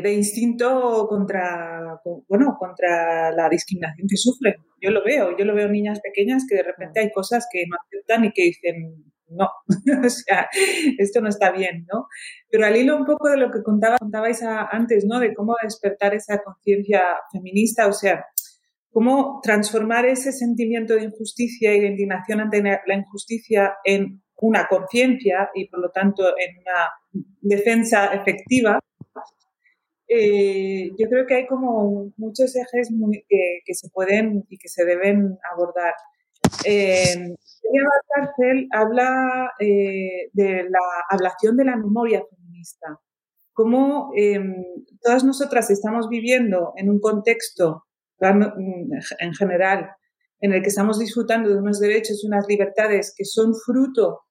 de, 0.00 0.12
instinto 0.12 1.06
contra 1.08 2.00
bueno 2.28 2.56
contra 2.58 3.32
la 3.32 3.48
discriminación 3.48 4.06
que 4.08 4.16
sufren. 4.16 4.54
Yo 4.80 4.90
lo 4.90 5.04
veo, 5.04 5.36
yo 5.36 5.44
lo 5.44 5.54
veo 5.54 5.68
niñas 5.68 6.00
pequeñas 6.00 6.44
que 6.48 6.56
de 6.56 6.64
repente 6.64 7.00
hay 7.00 7.12
cosas 7.12 7.46
que 7.50 7.64
no 7.68 7.76
aceptan 7.86 8.24
y 8.24 8.32
que 8.32 8.42
dicen 8.42 9.04
no, 9.28 9.48
o 10.04 10.10
sea, 10.10 10.48
esto 10.98 11.20
no 11.20 11.28
está 11.28 11.52
bien, 11.52 11.86
¿no? 11.92 12.06
Pero 12.50 12.66
al 12.66 12.76
hilo 12.76 12.96
un 12.96 13.06
poco 13.06 13.30
de 13.30 13.38
lo 13.38 13.50
que 13.50 13.62
contaba, 13.62 13.96
contabais 13.98 14.42
antes, 14.42 15.04
¿no? 15.06 15.20
De 15.20 15.34
cómo 15.34 15.54
despertar 15.62 16.14
esa 16.14 16.42
conciencia 16.42 17.02
feminista, 17.32 17.86
o 17.86 17.92
sea, 17.92 18.24
cómo 18.92 19.40
transformar 19.42 20.04
ese 20.04 20.32
sentimiento 20.32 20.94
de 20.94 21.04
injusticia 21.04 21.74
y 21.74 21.80
de 21.80 21.88
indignación 21.88 22.40
ante 22.40 22.62
la 22.62 22.94
injusticia 22.94 23.74
en 23.84 24.22
una 24.36 24.66
conciencia 24.68 25.50
y 25.54 25.68
por 25.68 25.80
lo 25.80 25.90
tanto 25.90 26.24
en 26.26 26.58
una 26.58 26.90
defensa 27.40 28.12
efectiva, 28.12 28.80
eh, 30.08 30.90
yo 30.98 31.08
creo 31.08 31.26
que 31.26 31.34
hay 31.34 31.46
como 31.46 32.12
muchos 32.16 32.54
ejes 32.54 32.90
que, 33.28 33.74
se 33.74 33.88
pueden 33.90 34.44
y 34.50 34.58
que 34.58 34.68
se 34.68 34.84
deben 34.84 35.38
abordar. 35.50 35.94
Eh, 36.66 37.34
Cárcel 38.14 38.68
habla 38.72 39.52
eh, 39.58 40.28
de 40.32 40.64
la 40.64 40.80
ablación 41.08 41.56
de 41.56 41.64
la 41.64 41.76
memoria 41.76 42.22
feminista, 42.28 43.00
cómo 43.54 44.10
em, 44.14 44.62
todas 45.00 45.24
nosotras 45.24 45.70
estamos 45.70 46.08
viviendo 46.08 46.74
en 46.76 46.90
un 46.90 47.00
contexto 47.00 47.84
en 48.30 49.34
general, 49.34 49.90
en 50.40 50.52
el 50.52 50.62
que 50.62 50.68
estamos 50.68 50.98
disfrutando 50.98 51.50
de 51.50 51.56
unos 51.56 51.80
derechos 51.80 52.22
y 52.22 52.26
unas 52.26 52.46
libertades 52.48 53.14
que 53.16 53.24
son 53.24 53.54
fruto 53.54 54.22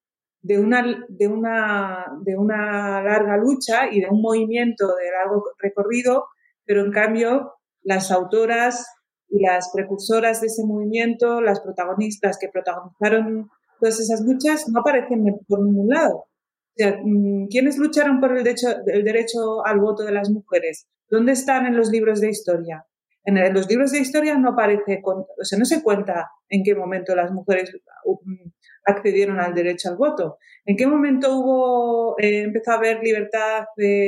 de 0.41 0.59
una, 0.59 1.05
de 1.07 1.27
una, 1.27 2.05
de 2.23 2.35
una 2.35 3.01
larga 3.01 3.37
lucha 3.37 3.91
y 3.91 4.01
de 4.01 4.07
un 4.09 4.21
movimiento 4.21 4.87
de 4.87 5.11
largo 5.11 5.43
recorrido, 5.59 6.25
pero 6.65 6.83
en 6.83 6.91
cambio 6.91 7.53
las 7.83 8.11
autoras 8.11 8.87
y 9.29 9.41
las 9.41 9.71
precursoras 9.73 10.41
de 10.41 10.47
ese 10.47 10.65
movimiento, 10.65 11.41
las 11.41 11.61
protagonistas 11.61 12.37
que 12.39 12.49
protagonizaron 12.49 13.49
todas 13.79 13.99
esas 13.99 14.21
luchas, 14.21 14.67
no 14.67 14.81
aparecen 14.81 15.23
por 15.47 15.63
ningún 15.63 15.89
lado. 15.89 16.15
O 16.15 16.73
sea, 16.75 16.99
mm, 17.03 17.47
¿quiénes 17.49 17.77
lucharon 17.77 18.19
por 18.19 18.35
el 18.35 18.43
derecho, 18.43 18.67
el 18.85 19.03
derecho 19.03 19.65
al 19.65 19.79
voto 19.79 20.03
de 20.03 20.11
las 20.11 20.29
mujeres? 20.29 20.87
¿Dónde 21.09 21.31
están 21.33 21.65
en 21.65 21.77
los 21.77 21.89
libros 21.89 22.19
de 22.21 22.29
historia? 22.29 22.85
En 23.23 23.53
los 23.53 23.69
libros 23.69 23.91
de 23.91 23.99
historia 23.99 24.35
no 24.37 24.49
aparece, 24.49 25.01
o 25.03 25.25
sea, 25.43 25.59
no 25.59 25.65
se 25.65 25.83
cuenta 25.83 26.31
en 26.49 26.63
qué 26.63 26.73
momento 26.73 27.15
las 27.15 27.31
mujeres 27.31 27.71
um, 28.05 28.19
accedieron 28.85 29.39
al 29.39 29.53
derecho 29.53 29.89
al 29.89 29.97
voto. 29.97 30.37
¿En 30.65 30.75
qué 30.75 30.87
momento 30.87 31.37
hubo, 31.37 32.15
eh, 32.19 32.41
empezó 32.41 32.71
a 32.71 32.75
haber 32.75 33.03
libertad 33.03 33.65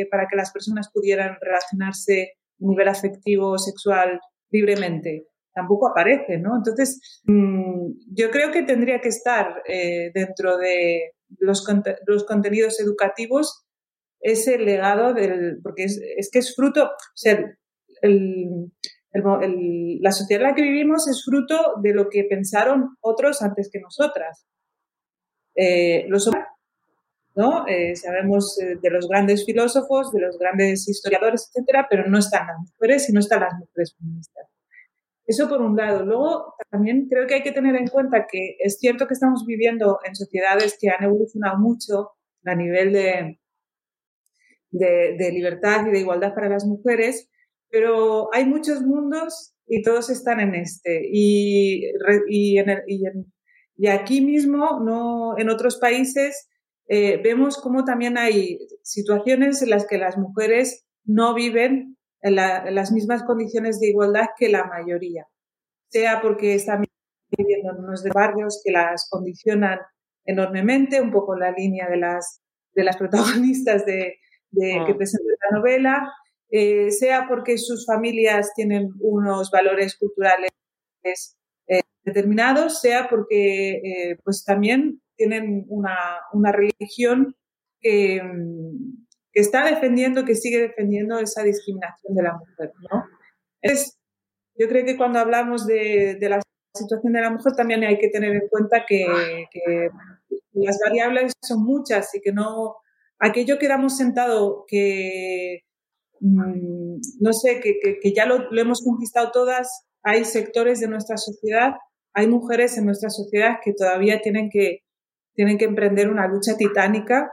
para 0.09 0.27
que 0.27 0.35
las 0.35 0.51
personas 0.51 0.89
pudieran 0.91 1.37
relacionarse 1.39 2.33
a 2.33 2.65
nivel 2.65 2.87
afectivo, 2.87 3.57
sexual, 3.59 4.19
libremente? 4.49 5.27
Tampoco 5.53 5.89
aparece, 5.89 6.39
¿no? 6.39 6.57
Entonces, 6.57 7.21
mm, 7.25 7.91
yo 8.15 8.31
creo 8.31 8.51
que 8.51 8.63
tendría 8.63 8.99
que 8.99 9.09
estar 9.09 9.61
eh, 9.67 10.11
dentro 10.15 10.57
de 10.57 11.11
los, 11.37 11.63
los, 12.07 12.25
contenidos 12.25 12.79
educativos 12.79 13.63
ese 14.19 14.57
legado 14.57 15.13
del, 15.13 15.59
porque 15.61 15.83
es, 15.83 16.01
es 16.17 16.31
que 16.31 16.39
es 16.39 16.55
fruto, 16.55 16.85
o 16.85 17.15
sea, 17.15 17.39
el, 18.01 18.71
la 19.13 20.11
sociedad 20.11 20.43
en 20.43 20.49
la 20.49 20.55
que 20.55 20.63
vivimos 20.63 21.07
es 21.07 21.23
fruto 21.23 21.75
de 21.81 21.93
lo 21.93 22.09
que 22.09 22.23
pensaron 22.23 22.97
otros 23.01 23.41
antes 23.41 23.69
que 23.71 23.79
nosotras. 23.79 24.47
Eh, 25.55 26.05
los 26.07 26.29
¿no? 27.35 27.67
Eh, 27.67 27.95
sabemos 27.95 28.59
eh, 28.59 28.77
de 28.81 28.89
los 28.89 29.07
grandes 29.07 29.45
filósofos, 29.45 30.11
de 30.11 30.21
los 30.21 30.37
grandes 30.37 30.87
historiadores, 30.87 31.49
etcétera, 31.49 31.87
pero 31.89 32.07
no 32.07 32.19
están 32.19 32.47
las 32.47 32.57
mujeres 32.59 33.09
y 33.09 33.13
no 33.13 33.19
están 33.19 33.41
las 33.41 33.53
mujeres 33.53 33.95
feministas. 33.97 34.47
Eso 35.25 35.47
por 35.47 35.61
un 35.61 35.75
lado. 35.75 36.05
Luego, 36.05 36.55
también 36.69 37.07
creo 37.09 37.25
que 37.25 37.35
hay 37.35 37.43
que 37.43 37.53
tener 37.53 37.75
en 37.75 37.87
cuenta 37.87 38.27
que 38.29 38.57
es 38.59 38.77
cierto 38.77 39.07
que 39.07 39.13
estamos 39.13 39.45
viviendo 39.45 39.99
en 40.03 40.15
sociedades 40.15 40.77
que 40.79 40.89
han 40.89 41.03
evolucionado 41.03 41.57
mucho 41.59 42.11
a 42.45 42.55
nivel 42.55 42.91
de, 42.91 43.39
de, 44.69 45.15
de 45.17 45.31
libertad 45.31 45.87
y 45.87 45.91
de 45.91 45.99
igualdad 45.99 46.35
para 46.35 46.49
las 46.49 46.65
mujeres, 46.65 47.29
pero 47.73 48.29
hay 48.31 48.45
muchos 48.45 48.83
mundos 48.83 49.55
y 49.65 49.81
todos 49.81 50.11
están 50.11 50.39
en 50.39 50.53
este. 50.53 51.09
Y, 51.11 51.87
y, 52.29 52.59
y, 53.75 53.87
aquí 53.87 54.21
mismo, 54.21 54.79
no, 54.79 55.35
en 55.39 55.49
otros 55.49 55.79
países, 55.79 56.51
eh, 56.87 57.19
vemos 57.23 57.57
como 57.57 57.83
también 57.83 58.19
hay 58.19 58.59
situaciones 58.83 59.63
en 59.63 59.71
las 59.71 59.87
que 59.87 59.97
las 59.97 60.19
mujeres 60.19 60.85
no 61.03 61.33
viven 61.33 61.97
en, 62.21 62.35
las 62.35 62.91
mismas 62.91 63.23
condiciones 63.23 63.79
de 63.79 63.87
igualdad 63.87 64.27
que 64.37 64.49
la 64.49 64.65
mayoría, 64.65 65.25
sea 65.89 66.21
porque 66.21 66.53
están 66.53 66.83
viviendo 67.35 67.71
en 67.71 67.85
unos 67.85 68.03
barrios 68.13 68.61
que 68.63 68.71
las 68.71 69.07
condicionan 69.09 69.79
enormemente, 70.25 71.01
un 71.01 71.11
poco 71.11 71.33
en 71.33 71.39
la 71.39 71.51
línea 71.51 71.89
de 71.89 71.97
las, 71.97 72.43
de 72.75 72.83
las 72.83 72.97
protagonistas 72.97 73.83
de, 73.87 74.17
de 74.51 74.83
que 74.85 74.91
ah. 74.91 74.95
presentan 74.95 75.35
la 75.49 75.57
novela, 75.57 76.13
eh, 76.55 76.91
sea 76.91 77.25
porque 77.27 77.57
sus 77.57 77.83
familias 77.83 78.51
tienen 78.55 78.91
unos 78.99 79.49
valores 79.49 79.97
culturales 79.97 80.51
eh, 81.03 81.81
determinados, 82.03 82.79
sea 82.79 83.09
porque 83.09 83.71
eh, 83.77 84.17
pues 84.23 84.45
también 84.45 85.01
tienen 85.15 85.65
una, 85.67 85.97
una 86.31 86.51
religión 86.51 87.35
que, 87.81 88.21
está 89.33 89.65
defendiendo, 89.65 90.25
que 90.25 90.35
sigue 90.35 90.59
defendiendo 90.59 91.17
esa 91.17 91.41
discriminación 91.41 92.13
de 92.13 92.21
la 92.21 92.33
mujer. 92.33 92.71
¿no? 92.91 93.03
Es, 93.63 93.97
yo 94.55 94.67
creo 94.67 94.85
que 94.85 94.95
cuando 94.95 95.17
hablamos 95.17 95.65
de, 95.65 96.17
de, 96.19 96.29
la 96.29 96.39
situación 96.75 97.13
de 97.13 97.21
la 97.21 97.31
mujer 97.31 97.53
también 97.53 97.83
hay 97.83 97.97
que 97.97 98.09
tener 98.09 98.31
en 98.31 98.47
cuenta 98.47 98.85
que, 98.87 99.07
que 99.49 99.89
las 100.51 100.77
variables 100.85 101.33
son 101.41 101.63
muchas 101.63 102.13
y 102.13 102.21
que 102.21 102.31
no 102.31 102.75
aquello 103.17 103.57
que 103.57 103.67
damos 103.67 103.97
sentado 103.97 104.65
que 104.67 105.63
Mm, 106.23 107.01
no 107.19 107.33
sé, 107.33 107.59
que, 107.59 108.13
ya 108.15 108.25
lo, 108.25 108.49
hemos 108.57 108.81
conquistado 108.81 109.31
todas. 109.31 109.85
Hay 110.03 110.23
sectores 110.23 110.79
de 110.79 110.87
nuestra 110.87 111.17
sociedad, 111.17 111.73
hay 112.13 112.27
mujeres 112.27 112.77
en 112.77 112.85
nuestra 112.85 113.09
sociedad 113.09 113.57
que 113.63 113.73
todavía 113.73 114.21
tienen 114.21 114.49
que, 114.49 114.79
tienen 115.35 115.57
que 115.57 115.65
emprender 115.65 116.09
una 116.09 116.27
lucha 116.27 116.55
titánica 116.57 117.29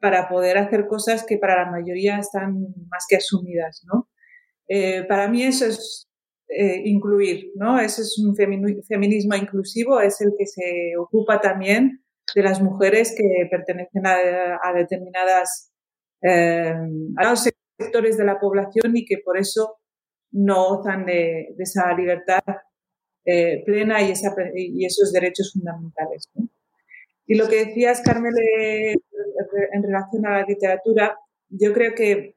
para 0.00 0.28
poder 0.28 0.58
hacer 0.58 0.86
cosas 0.86 1.24
que 1.26 1.38
para 1.38 1.64
la 1.64 1.70
mayoría 1.70 2.18
están 2.18 2.54
más 2.88 3.04
que 3.08 3.16
asumidas, 3.16 3.82
¿no? 3.92 4.08
Eh, 4.68 5.04
para 5.08 5.28
mí 5.28 5.42
eso 5.42 5.66
es 5.66 6.08
eh, 6.48 6.82
incluir, 6.84 7.50
¿no? 7.56 7.80
Eso 7.80 8.02
es 8.02 8.16
un 8.18 8.36
feminismo 8.36 9.34
inclusivo, 9.34 10.00
es 10.00 10.20
el 10.20 10.32
que 10.38 10.46
se 10.46 10.92
ocupa 10.98 11.40
también 11.40 12.04
de 12.34 12.42
las 12.42 12.62
mujeres 12.62 13.12
que 13.16 13.48
pertenecen 13.50 14.06
a, 14.06 14.72
determinadas 14.74 15.72
eh, 16.22 16.74
sectores 17.80 18.16
de 18.16 18.24
la 18.24 18.38
población 18.38 18.96
y 18.96 19.04
que 19.04 19.18
por 19.24 19.38
eso 19.38 19.78
no 20.32 20.76
gozan 20.76 21.06
de, 21.06 21.54
esa 21.58 21.92
libertad 21.94 22.42
eh, 23.24 23.62
plena 23.64 24.00
y, 24.02 24.12
y, 24.54 24.84
esos 24.84 25.12
derechos 25.12 25.52
fundamentales. 25.52 26.28
Y 27.26 27.34
lo 27.34 27.48
que 27.48 27.66
decías, 27.66 28.00
Carmel, 28.02 28.34
en 29.72 29.82
relación 29.82 30.26
a 30.26 30.40
la 30.40 30.44
literatura, 30.46 31.16
yo 31.48 31.72
creo 31.72 31.94
que 31.94 32.36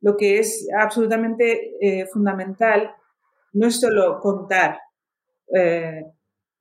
lo, 0.00 0.16
que 0.16 0.38
es 0.38 0.68
absolutamente 0.76 1.76
eh, 1.80 2.06
fundamental 2.06 2.94
no 3.52 3.66
es 3.66 3.80
solo 3.80 4.20
contar 4.20 4.78
eh, 5.54 6.04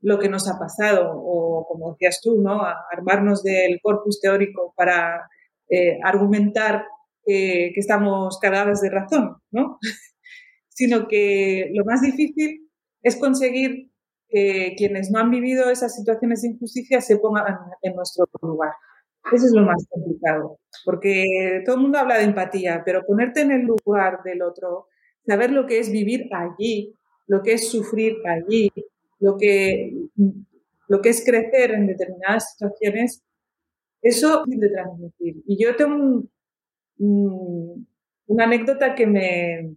lo 0.02 0.17
que 0.17 0.30
nos 0.30 0.49
ha 0.49 0.58
pasado 0.58 1.12
o, 1.13 1.65
como 1.67 1.91
decías 1.91 2.21
tú, 2.23 2.41
¿no? 2.41 2.62
armarnos 2.91 3.43
del 3.43 3.80
corpus 3.82 4.19
teórico 4.21 4.73
para 4.75 5.30
eh, 5.69 5.99
argumentar 6.04 6.86
que 7.25 7.73
estamos 7.75 8.39
cargadas 8.39 8.82
de 8.82 8.89
razón, 8.89 9.38
¿no? 9.51 9.77
sino 10.69 11.08
que 11.08 11.69
lo 11.73 11.84
más 11.86 12.01
difícil 12.01 12.69
es 13.01 13.17
conseguir 13.17 13.91
que 14.29 14.75
quienes 14.77 15.12
no 15.12 15.19
han 15.19 15.32
vivido 15.32 15.69
esas 15.69 15.95
situaciones 15.95 16.41
de 16.41 16.49
injusticia 16.49 17.01
se 17.01 17.17
pongan 17.17 17.58
en 17.82 17.95
nuestro 17.95 18.25
lugar. 18.41 18.71
Eso 19.34 19.45
es 19.45 19.51
lo 19.51 19.63
más 19.63 19.86
complicado, 19.89 20.60
porque 20.86 21.62
todo 21.65 21.75
el 21.75 21.82
mundo 21.82 21.99
habla 21.99 22.17
de 22.17 22.23
empatía, 22.23 22.82
pero 22.86 23.05
ponerte 23.05 23.41
en 23.41 23.51
el 23.51 23.63
lugar 23.63 24.23
del 24.23 24.41
otro, 24.41 24.88
saber 25.25 25.51
lo 25.51 25.67
que 25.67 25.79
es 25.79 25.91
vivir 25.91 26.29
allí, 26.32 26.95
lo 27.27 27.43
que 27.43 27.53
es 27.53 27.69
sufrir 27.69 28.15
allí, 28.25 28.71
lo 29.19 29.38
que, 29.38 29.93
lo 30.88 31.01
que 31.01 31.10
es 31.10 31.23
crecer 31.23 31.71
en 31.71 31.88
determinadas 31.88 32.53
situaciones, 32.53 33.21
eso 34.01 34.45
es 34.49 34.60
de 34.60 34.69
transmitir. 34.69 35.43
Y 35.45 35.63
yo 35.63 35.75
tengo 35.75 36.23
una 36.99 38.43
anécdota 38.43 38.93
que 38.93 39.07
me, 39.07 39.75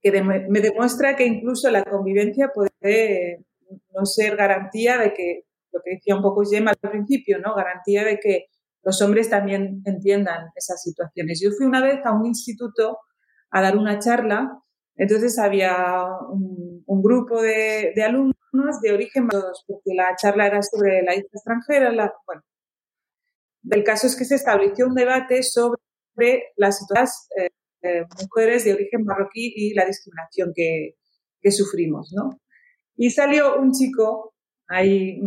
que 0.00 0.22
me 0.22 0.60
demuestra 0.60 1.16
que 1.16 1.26
incluso 1.26 1.70
la 1.70 1.84
convivencia 1.84 2.50
puede 2.52 3.44
no 3.94 4.04
ser 4.04 4.36
garantía 4.36 4.98
de 4.98 5.12
que 5.14 5.44
lo 5.72 5.80
que 5.82 5.94
decía 5.96 6.16
un 6.16 6.22
poco 6.22 6.42
Gemma 6.44 6.72
al 6.72 6.90
principio, 6.90 7.38
¿no? 7.38 7.54
Garantía 7.54 8.04
de 8.04 8.18
que 8.20 8.46
los 8.82 9.00
hombres 9.02 9.30
también 9.30 9.82
entiendan 9.84 10.50
esas 10.54 10.82
situaciones. 10.82 11.40
Yo 11.42 11.50
fui 11.50 11.66
una 11.66 11.82
vez 11.82 12.00
a 12.04 12.12
un 12.12 12.26
instituto 12.26 12.98
a 13.50 13.62
dar 13.62 13.76
una 13.76 13.98
charla, 13.98 14.60
entonces 14.96 15.38
había 15.38 16.04
un, 16.30 17.02
grupo 17.02 17.42
de, 17.42 17.92
alumnos 18.04 18.80
de 18.82 18.92
origen 18.92 19.28
porque 19.28 19.94
la 19.94 20.14
charla 20.16 20.46
era 20.46 20.62
sobre 20.62 21.02
la 21.02 21.14
hija 21.14 21.26
extranjera. 21.32 21.90
bueno, 22.26 22.42
el 23.70 23.84
caso 23.84 24.06
es 24.06 24.16
que 24.16 24.24
se 24.24 24.36
estableció 24.36 24.86
un 24.86 24.94
debate 24.94 25.42
sobre 25.42 25.80
las 26.56 26.80
eh, 27.36 27.48
eh, 27.82 28.04
mujeres 28.22 28.64
de 28.64 28.74
origen 28.74 29.04
marroquí 29.04 29.52
y 29.54 29.74
la 29.74 29.84
discriminación 29.84 30.52
que, 30.54 30.94
que 31.40 31.50
sufrimos, 31.50 32.12
¿no? 32.14 32.40
Y 32.96 33.10
salió 33.10 33.60
un 33.60 33.72
chico 33.72 34.34
ahí, 34.68 35.20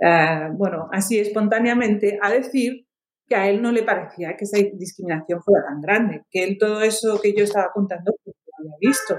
eh, 0.00 0.48
bueno, 0.54 0.88
así 0.92 1.18
espontáneamente, 1.18 2.18
a 2.20 2.30
decir 2.30 2.86
que 3.28 3.36
a 3.36 3.48
él 3.48 3.62
no 3.62 3.70
le 3.70 3.82
parecía 3.82 4.36
que 4.36 4.44
esa 4.44 4.58
discriminación 4.74 5.42
fuera 5.42 5.64
tan 5.66 5.80
grande, 5.80 6.22
que 6.30 6.44
él 6.44 6.58
todo 6.58 6.82
eso 6.82 7.20
que 7.20 7.34
yo 7.34 7.44
estaba 7.44 7.70
contando 7.72 8.12
pues, 8.24 8.36
lo 8.46 8.74
había 8.74 8.90
visto, 8.90 9.14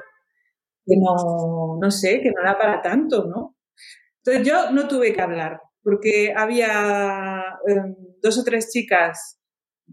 que 0.85 0.95
no, 0.97 1.77
no 1.81 1.91
sé, 1.91 2.21
que 2.21 2.31
no 2.31 2.41
era 2.41 2.57
para 2.57 2.81
tanto, 2.81 3.25
¿no? 3.25 3.55
Entonces 4.17 4.47
yo 4.47 4.71
no 4.71 4.87
tuve 4.87 5.13
que 5.13 5.21
hablar, 5.21 5.61
porque 5.83 6.33
había 6.35 7.43
em, 7.67 7.95
dos 8.21 8.37
o 8.39 8.43
tres 8.43 8.69
chicas 8.71 9.39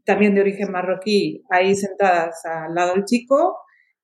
también 0.05 0.35
de 0.35 0.41
origen 0.41 0.71
marroquí 0.71 1.45
ahí 1.51 1.77
sentadas 1.77 2.45
al 2.45 2.75
lado 2.75 2.95
del 2.95 3.05
chico 3.05 3.59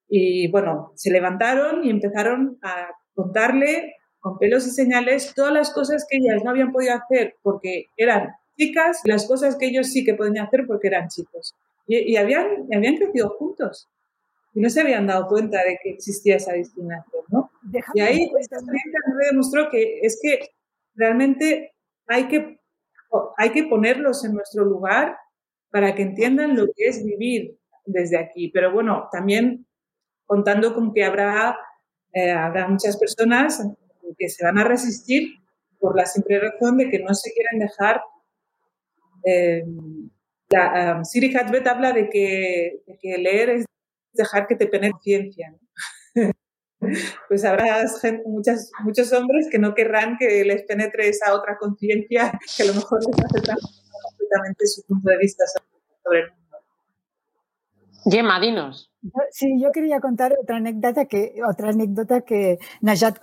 y 0.09 0.51
bueno, 0.51 0.93
se 0.95 1.11
levantaron 1.11 1.85
y 1.85 1.91
empezaron 1.91 2.59
a 2.63 2.89
contarle 3.15 3.95
con 4.21 4.39
pelos 4.39 4.67
y 4.67 4.71
señales 4.71 5.33
todas 5.35 5.53
las 5.53 5.73
cosas 5.73 6.07
que 6.09 6.19
ellas 6.19 6.43
no 6.45 6.51
habían 6.51 6.73
podido 6.73 6.95
hacer 6.95 7.35
porque 7.43 7.87
eran 7.97 8.31
chicas 8.57 9.01
las 9.05 9.27
cosas 9.27 9.57
que 9.57 9.67
ellos 9.67 9.89
sí 9.89 10.05
que 10.05 10.15
podían 10.15 10.47
hacer 10.47 10.67
porque 10.67 10.89
eran 10.89 11.09
chicos. 11.09 11.55
Y, 11.89 12.17
habían, 12.17 12.67
habían 12.75 12.97
crecido 12.97 13.29
juntos 13.39 13.89
y 14.53 14.61
no 14.61 14.69
se 14.71 14.81
habían 14.81 15.07
dado 15.07 15.29
cuenta 15.29 15.63
de 15.63 15.79
que 15.81 15.91
existía 15.91 16.37
esa 16.37 16.53
discriminación, 16.53 17.23
¿no? 17.29 17.51
y 17.95 18.01
ahí 18.01 18.29
pues, 18.31 18.49
también 18.49 18.83
me 19.17 19.27
demostró 19.27 19.71
que 19.71 20.01
es 20.03 20.19
que 20.21 20.51
realmente 20.97 21.75
hay 22.09 22.27
que, 22.27 22.59
hay 23.37 23.51
que 23.51 23.65
ponerlos 23.65 24.25
en 24.25 24.35
nuestro 24.35 24.65
lugar 24.65 25.17
para 25.77 25.95
que 25.95 26.01
entiendan 26.01 26.57
lo 26.57 26.69
que 26.75 26.89
es 26.89 27.05
vivir 27.05 27.59
desde 27.85 28.19
aquí. 28.19 28.49
Pero 28.49 28.73
bueno, 28.73 29.11
también 29.13 29.67
contando 30.25 30.73
con 30.73 30.95
que 30.95 31.05
habrá, 31.05 31.55
eh, 32.15 32.31
habrá 32.31 32.67
muchas 32.67 32.97
personas 32.97 33.63
que 34.17 34.31
se 34.31 34.43
van 34.43 34.57
a 34.57 34.65
resistir 34.65 35.35
por 35.79 35.95
la 35.95 36.07
simple 36.07 36.41
razón 36.41 36.79
de 36.79 36.89
que 36.89 37.01
no 37.01 37.13
se 37.13 37.31
quieren 37.31 37.59
dejar. 37.59 38.01
Eh, 39.23 39.65
la, 40.49 40.97
um, 40.97 41.05
Siri 41.05 41.37
Hatbet 41.37 41.67
habla 41.67 41.93
de 41.93 42.09
que, 42.09 42.81
leer 43.03 43.51
es 43.51 43.67
dejar 44.15 44.47
que 44.47 44.57
te 44.57 44.69
penetre 44.69 44.93
conciencia. 44.93 45.55
pues 47.29 47.45
habrá 47.45 47.85
muchas, 48.25 48.71
muchos 48.83 49.13
hombres 49.13 49.49
que 49.51 49.59
no 49.59 49.75
querrán 49.75 50.17
que 50.17 50.43
les 50.43 50.63
penetre 50.63 51.07
esa 51.11 51.35
otra 51.35 51.59
conciencia 51.59 52.33
que 52.57 52.63
a 52.63 52.67
lo 52.67 52.73
mejor 52.77 53.01
les 53.07 53.23
hace 53.23 53.53
completamente 54.27 54.67
su 54.67 54.83
punto 54.87 55.11
de 55.11 55.19
vista 55.19 55.45
sobre 56.05 56.21
el 56.21 56.31
mundo. 56.31 56.57
Gemma, 58.11 58.41
dinos. 58.41 58.91
Sí, 59.31 59.61
yo 59.61 59.73
quería 59.73 60.01
contar 60.01 60.35
otra 60.41 60.57
anécdota 60.57 61.07
que, 61.07 61.35
otra 61.49 61.71
anécdota 61.71 62.23
que 62.23 62.59
Najat 62.81 63.19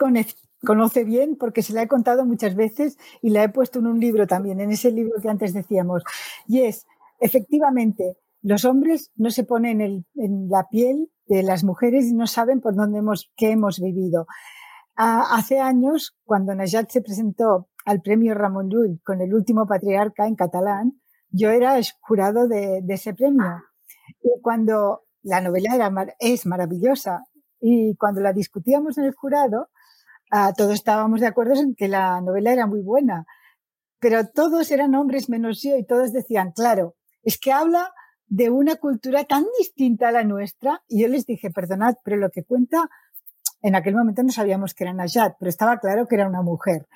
conoce 0.66 1.04
bien 1.04 1.36
porque 1.36 1.62
se 1.62 1.74
la 1.74 1.84
he 1.84 1.88
contado 1.88 2.26
muchas 2.26 2.56
veces 2.56 2.98
y 3.22 3.30
la 3.30 3.44
he 3.44 3.50
puesto 3.50 3.80
en 3.80 3.88
un 3.88 4.00
libro 4.00 4.28
también, 4.28 4.62
en 4.62 4.72
ese 4.72 4.92
libro 4.92 5.22
que 5.22 5.30
antes 5.30 5.54
decíamos. 5.54 6.04
Y 6.48 6.62
es, 6.62 6.86
efectivamente, 7.20 8.18
los 8.42 8.66
hombres 8.66 9.12
no 9.16 9.32
se 9.32 9.44
ponen 9.44 9.82
en, 9.82 10.50
la 10.50 10.68
piel 10.70 11.10
de 11.28 11.44
las 11.44 11.64
mujeres 11.64 12.06
y 12.06 12.14
no 12.14 12.28
saben 12.28 12.60
por 12.60 12.76
dónde 12.76 13.00
hemos, 13.00 13.32
qué 13.36 13.52
hemos 13.52 13.80
vivido. 13.80 14.28
hace 14.96 15.60
años, 15.60 16.16
cuando 16.26 16.54
Najat 16.54 16.90
se 16.90 17.02
presentó 17.02 17.70
al 17.86 18.02
premio 18.02 18.34
Ramón 18.34 18.70
Llull 18.70 19.02
con 19.04 19.22
el 19.22 19.34
último 19.34 19.66
patriarca 19.68 20.28
en 20.28 20.36
catalán, 20.36 21.02
yo 21.30 21.50
era 21.50 21.80
jurado 22.02 22.48
de, 22.48 22.82
de 22.84 22.94
ese 22.94 23.14
premio. 23.14 23.46
Y 24.22 24.30
cuando 24.42 25.04
la 25.22 25.42
novela 25.42 25.76
era, 25.76 25.92
es 26.20 26.46
maravillosa 26.46 27.24
y 27.60 27.96
cuando 27.96 28.22
la 28.22 28.34
discutíamos 28.34 28.98
en 28.98 29.06
el 29.06 29.14
jurado, 29.14 29.70
todos 30.58 30.74
estábamos 30.74 31.22
de 31.22 31.28
acuerdo 31.28 31.54
en 31.56 31.76
que 31.76 31.88
la 31.88 32.20
novela 32.22 32.52
era 32.52 32.66
muy 32.66 32.82
buena, 32.82 33.26
pero 34.00 34.28
todos 34.28 34.72
eran 34.72 34.96
hombres 34.96 35.30
menos 35.30 35.62
yo 35.62 35.78
y 35.78 35.86
todos 35.86 36.12
decían, 36.12 36.52
claro, 36.52 36.96
es 37.22 37.40
que 37.40 37.52
habla 37.52 37.94
de 38.26 38.50
una 38.50 38.76
cultura 38.76 39.24
tan 39.26 39.46
distinta 39.60 40.10
a 40.10 40.12
la 40.12 40.24
nuestra. 40.24 40.84
Y 40.88 41.02
yo 41.02 41.08
les 41.08 41.26
dije, 41.26 41.52
perdonad, 41.52 41.96
pero 42.04 42.18
lo 42.18 42.32
que 42.32 42.44
cuenta, 42.44 42.90
en 43.62 43.76
aquel 43.76 43.96
momento 43.96 44.24
no 44.24 44.32
sabíamos 44.32 44.74
que 44.74 44.84
era 44.86 44.94
Najat, 44.94 45.36
pero 45.40 45.50
estaba 45.50 45.78
claro 45.78 46.08
que 46.08 46.16
era 46.16 46.28
una 46.28 46.42
mujer. 46.42 46.88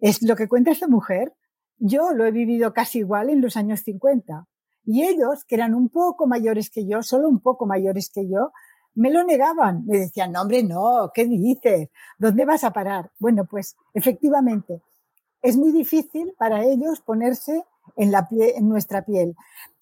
Es 0.00 0.22
lo 0.22 0.36
que 0.36 0.48
cuenta 0.48 0.70
esta 0.70 0.88
mujer. 0.88 1.34
Yo 1.78 2.12
lo 2.12 2.24
he 2.24 2.30
vivido 2.30 2.72
casi 2.72 3.00
igual 3.00 3.30
en 3.30 3.40
los 3.40 3.56
años 3.56 3.80
50. 3.80 4.46
Y 4.84 5.02
ellos, 5.02 5.44
que 5.44 5.54
eran 5.54 5.74
un 5.74 5.88
poco 5.88 6.26
mayores 6.26 6.70
que 6.70 6.86
yo, 6.86 7.02
solo 7.02 7.28
un 7.28 7.40
poco 7.40 7.66
mayores 7.66 8.10
que 8.10 8.28
yo, 8.28 8.52
me 8.94 9.10
lo 9.10 9.24
negaban. 9.24 9.84
Me 9.86 9.98
decían, 9.98 10.32
no, 10.32 10.42
hombre, 10.42 10.62
no, 10.62 11.10
¿qué 11.12 11.24
dices? 11.26 11.88
¿Dónde 12.18 12.44
vas 12.44 12.64
a 12.64 12.72
parar? 12.72 13.10
Bueno, 13.18 13.46
pues 13.46 13.76
efectivamente, 13.92 14.82
es 15.42 15.56
muy 15.56 15.72
difícil 15.72 16.34
para 16.38 16.64
ellos 16.64 17.00
ponerse 17.00 17.64
en, 17.96 18.10
la 18.12 18.28
en 18.30 18.68
nuestra 18.68 19.04
piel. 19.04 19.34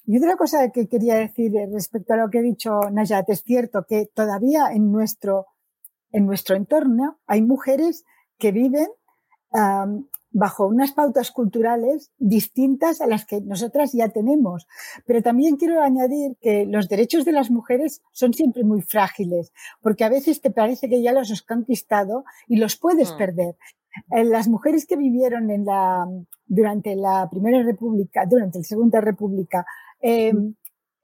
Y 0.05 0.19
otra 0.19 0.37
cosa 0.37 0.71
que 0.71 0.89
quería 0.89 1.15
decir 1.15 1.53
respecto 1.73 2.15
a 2.15 2.17
lo 2.17 2.31
que 2.31 2.39
ha 2.39 2.43
dicho 2.43 2.81
Nayat, 2.91 3.29
es 3.31 3.43
cierto 3.43 3.85
que 3.89 4.07
todavía 4.13 4.73
en 4.73 4.91
nuestro, 4.91 5.47
en 6.11 6.27
nuestro 6.27 6.57
entorno 6.57 7.21
hay 7.27 7.43
mujeres 7.43 8.05
que 8.39 8.51
viven 8.51 8.89
bajo 10.33 10.67
unas 10.67 10.93
pautas 10.93 11.31
culturales 11.31 12.11
distintas 12.19 13.01
a 13.01 13.07
las 13.07 13.25
que 13.27 13.41
nosotras 13.41 13.93
ya 13.93 14.09
tenemos. 14.09 14.67
Pero 15.07 15.23
también 15.23 15.57
quiero 15.57 15.83
añadir 15.83 16.37
que 16.41 16.65
los 16.67 16.89
derechos 16.89 17.25
de 17.25 17.33
las 17.33 17.51
mujeres 17.51 18.03
son 18.13 18.33
siempre 18.33 18.65
muy 18.65 18.83
frágiles, 18.83 19.53
porque 19.81 20.05
a 20.05 20.09
veces 20.09 20.41
te 20.41 20.51
parece 20.51 20.89
que 20.89 21.03
ya 21.03 21.13
los 21.13 21.31
has 21.31 21.43
conquistado 21.43 22.25
y 22.49 22.57
los 22.57 22.77
puedes 22.77 23.13
mm. 23.13 23.17
perder. 23.19 23.57
Eh, 24.11 24.25
las 24.25 24.49
mujeres 24.49 24.87
que 24.87 24.97
vivieron 24.97 25.51
en 25.51 25.67
la, 25.67 26.07
durante 26.47 26.97
la 26.97 27.29
Primera 27.31 27.63
República, 27.63 28.25
durante 28.27 28.59
la 28.59 28.65
Segunda 28.65 29.01
República, 29.01 29.67
em, 30.01 30.37
mm. 30.37 30.55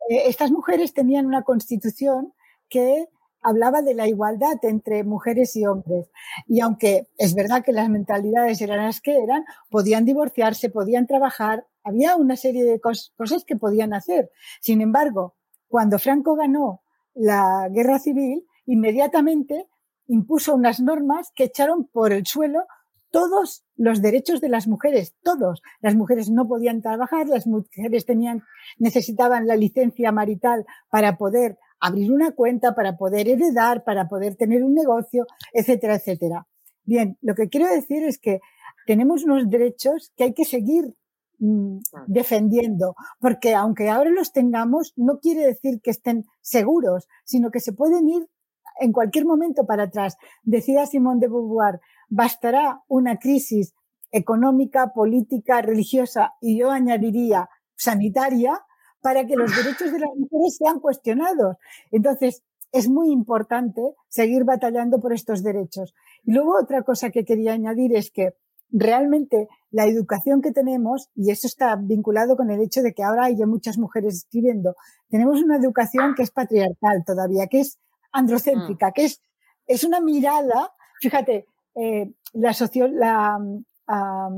eh, 0.09 0.23
estas 0.27 0.51
mujeres 0.51 0.95
tenían 0.95 1.27
una 1.27 1.43
constitución 1.43 2.33
que 2.71 3.09
hablaba 3.49 3.83
de 3.83 3.95
la 3.95 4.07
igualdad 4.07 4.59
entre 4.63 5.05
mujeres 5.05 5.57
y 5.57 5.67
hombres. 5.67 6.11
Y 6.47 6.61
aunque 6.61 7.09
es 7.17 7.35
verdad 7.35 7.65
que 7.65 7.73
las 7.73 7.89
mentalidades 7.89 8.61
eran 8.61 8.85
las 8.85 9.01
que 9.01 9.17
eran, 9.17 9.45
podían 9.71 10.05
divorciarse, 10.05 10.71
podían 10.71 11.07
trabajar, 11.07 11.67
había 11.83 12.17
una 12.17 12.37
serie 12.37 12.65
de 12.65 12.81
cosas 12.81 13.45
que 13.47 13.57
podían 13.57 13.95
hacer. 13.95 14.31
Sin 14.61 14.81
embargo, 14.83 15.37
cuando 15.67 15.99
Franco 15.99 16.35
ganó 16.35 16.83
la 17.15 17.69
guerra 17.71 17.99
civil, 17.99 18.47
inmediatamente 18.67 19.67
impuso 20.07 20.55
unas 20.55 20.81
normas 20.81 21.33
que 21.35 21.45
echaron 21.45 21.87
por 21.87 22.13
el 22.13 22.27
suelo 22.27 22.65
todos 23.11 23.65
los 23.77 24.03
derechos 24.03 24.41
de 24.43 24.51
las 24.51 24.69
mujeres, 24.69 25.15
todos. 25.23 25.63
Las 25.81 25.95
mujeres 25.95 26.29
no 26.31 26.47
podían 26.47 26.83
trabajar, 26.83 27.27
las 27.27 27.47
mujeres 27.47 28.05
tenían, 28.05 28.43
necesitaban 28.79 29.47
la 29.47 29.57
licencia 29.57 30.13
marital 30.13 30.67
para 30.91 31.17
poder 31.17 31.59
abrir 31.81 32.13
una 32.13 32.33
cuenta, 32.33 32.75
para 32.75 32.97
poder 32.97 33.29
heredar, 33.29 33.85
para 33.85 34.09
poder 34.09 34.37
tener 34.37 34.65
un 34.65 34.75
negocio, 34.75 35.27
etcétera, 35.53 35.97
etcétera. 35.97 36.47
Bien, 36.85 37.19
lo 37.21 37.35
que 37.35 37.49
quiero 37.49 37.69
decir 37.69 38.03
es 38.03 38.19
que 38.19 38.41
tenemos 38.87 39.25
unos 39.25 39.49
derechos 39.49 40.13
que 40.17 40.25
hay 40.25 40.35
que 40.35 40.45
seguir 40.45 40.95
mm, 41.39 41.79
defendiendo, 42.07 42.95
porque 43.21 43.55
aunque 43.55 43.91
ahora 43.91 44.11
los 44.11 44.33
tengamos, 44.33 44.95
no 44.97 45.19
quiere 45.21 45.47
decir 45.47 45.81
que 45.83 45.91
estén 45.91 46.25
seguros, 46.41 47.07
sino 47.25 47.51
que 47.51 47.61
se 47.61 47.73
pueden 47.73 48.09
ir 48.09 48.27
en 48.81 48.93
cualquier 48.93 49.27
momento 49.27 49.67
para 49.67 49.85
atrás. 49.85 50.17
Decía 50.43 50.87
Simón 50.87 51.19
de 51.21 51.29
Beauvoir, 51.29 51.81
bastará 52.09 52.83
una 52.89 53.19
crisis 53.19 53.75
económica, 54.11 54.93
política, 54.95 55.61
religiosa 55.61 56.35
y 56.41 56.59
yo 56.59 56.71
añadiría 56.71 57.49
sanitaria 57.77 58.61
para 59.01 59.27
que 59.27 59.37
los 59.37 59.55
derechos 59.55 59.93
de 59.93 60.01
las 60.01 60.15
mujeres 60.17 60.57
sean 60.57 60.81
cuestionados. 60.81 61.57
Entonces, 61.91 62.43
es 62.73 62.89
muy 62.89 63.11
importante 63.11 63.81
seguir 64.09 64.45
batallando 64.45 65.01
por 65.01 65.13
estos 65.13 65.43
derechos. 65.43 65.95
Y 66.25 66.33
luego 66.33 66.59
otra 66.61 66.83
cosa 66.83 67.11
que 67.11 67.25
quería 67.25 67.53
añadir 67.53 67.97
es 67.97 68.11
que 68.11 68.35
realmente 68.71 69.49
la 69.71 69.87
educación 69.87 70.43
que 70.43 70.53
tenemos, 70.53 71.09
y 71.15 71.31
eso 71.31 71.47
está 71.47 71.77
vinculado 71.77 72.37
con 72.37 72.51
el 72.51 72.61
hecho 72.61 72.83
de 72.83 72.93
que 72.93 73.03
ahora 73.03 73.25
hay 73.25 73.37
muchas 73.47 73.79
mujeres 73.79 74.17
escribiendo, 74.17 74.77
tenemos 75.09 75.43
una 75.43 75.57
educación 75.57 76.15
que 76.15 76.23
es 76.23 76.31
patriarcal 76.31 77.05
todavía, 77.07 77.47
que 77.47 77.61
es 77.61 77.79
androcéntrica, 78.13 78.89
mm. 78.89 78.93
que 78.93 79.05
es, 79.05 79.23
es 79.67 79.85
una 79.85 80.01
mirada, 80.01 80.73
fíjate, 81.01 81.47
eh, 81.75 82.13
la, 82.35 82.53
la, 82.91 84.31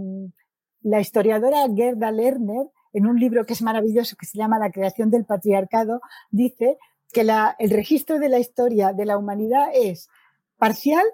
la 0.83 1.01
historiadora 1.01 1.67
Gerda 1.75 2.11
Lerner, 2.11 2.71
en 2.93 3.07
un 3.07 3.19
libro 3.19 3.45
que 3.47 3.53
es 3.53 3.63
maravilloso, 3.63 4.17
que 4.17 4.27
se 4.27 4.39
llama 4.39 4.59
La 4.59 4.71
creación 4.71 5.11
del 5.11 5.25
patriarcado, 5.25 6.01
dice 6.31 6.79
que 7.13 7.23
el 7.59 7.71
registro 7.71 8.19
de 8.19 8.29
la 8.29 8.39
historia 8.39 8.93
de 8.93 9.07
la 9.07 9.19
humanidad 9.19 9.69
es 9.75 10.09
parcial 10.59 11.05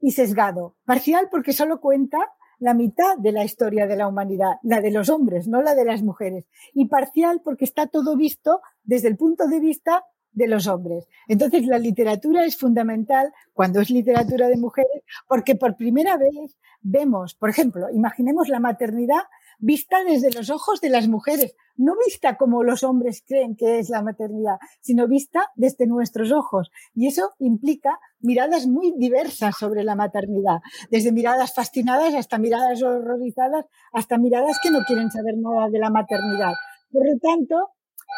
y 0.00 0.12
sesgado. 0.12 0.74
Parcial 0.84 1.28
porque 1.30 1.52
solo 1.52 1.80
cuenta 1.80 2.18
la 2.58 2.74
mitad 2.74 3.16
de 3.18 3.32
la 3.32 3.44
historia 3.44 3.86
de 3.86 3.96
la 3.96 4.06
humanidad, 4.06 4.52
la 4.62 4.80
de 4.80 4.90
los 4.90 5.08
hombres, 5.08 5.48
no 5.48 5.62
la 5.62 5.74
de 5.74 5.84
las 5.84 6.02
mujeres. 6.02 6.44
Y 6.74 6.86
parcial 6.86 7.40
porque 7.42 7.64
está 7.64 7.86
todo 7.86 8.16
visto 8.16 8.60
desde 8.84 9.08
el 9.08 9.16
punto 9.16 9.48
de 9.48 9.60
vista 9.60 10.04
de 10.32 10.48
los 10.48 10.66
hombres. 10.66 11.08
Entonces, 11.28 11.66
la 11.66 11.78
literatura 11.78 12.44
es 12.44 12.56
fundamental 12.56 13.32
cuando 13.52 13.80
es 13.80 13.90
literatura 13.90 14.48
de 14.48 14.56
mujeres, 14.56 15.02
porque 15.28 15.54
por 15.54 15.76
primera 15.76 16.16
vez 16.16 16.56
vemos, 16.80 17.34
por 17.34 17.50
ejemplo, 17.50 17.88
imaginemos 17.90 18.48
la 18.48 18.60
maternidad 18.60 19.22
vista 19.62 20.02
desde 20.04 20.30
los 20.32 20.50
ojos 20.50 20.80
de 20.80 20.90
las 20.90 21.08
mujeres, 21.08 21.54
no 21.76 21.94
vista 22.04 22.36
como 22.36 22.64
los 22.64 22.82
hombres 22.82 23.22
creen 23.26 23.56
que 23.56 23.78
es 23.78 23.88
la 23.88 24.02
maternidad, 24.02 24.56
sino 24.80 25.08
vista 25.08 25.50
desde 25.54 25.86
nuestros 25.86 26.32
ojos. 26.32 26.70
Y 26.94 27.06
eso 27.06 27.30
implica 27.38 27.98
miradas 28.20 28.66
muy 28.66 28.92
diversas 28.98 29.56
sobre 29.58 29.84
la 29.84 29.94
maternidad, 29.94 30.58
desde 30.90 31.12
miradas 31.12 31.54
fascinadas 31.54 32.14
hasta 32.14 32.38
miradas 32.38 32.82
horrorizadas, 32.82 33.64
hasta 33.92 34.18
miradas 34.18 34.58
que 34.62 34.70
no 34.70 34.80
quieren 34.84 35.10
saber 35.10 35.36
nada 35.38 35.70
de 35.70 35.78
la 35.78 35.90
maternidad. 35.90 36.52
Por 36.90 37.06
lo 37.06 37.18
tanto, 37.20 37.70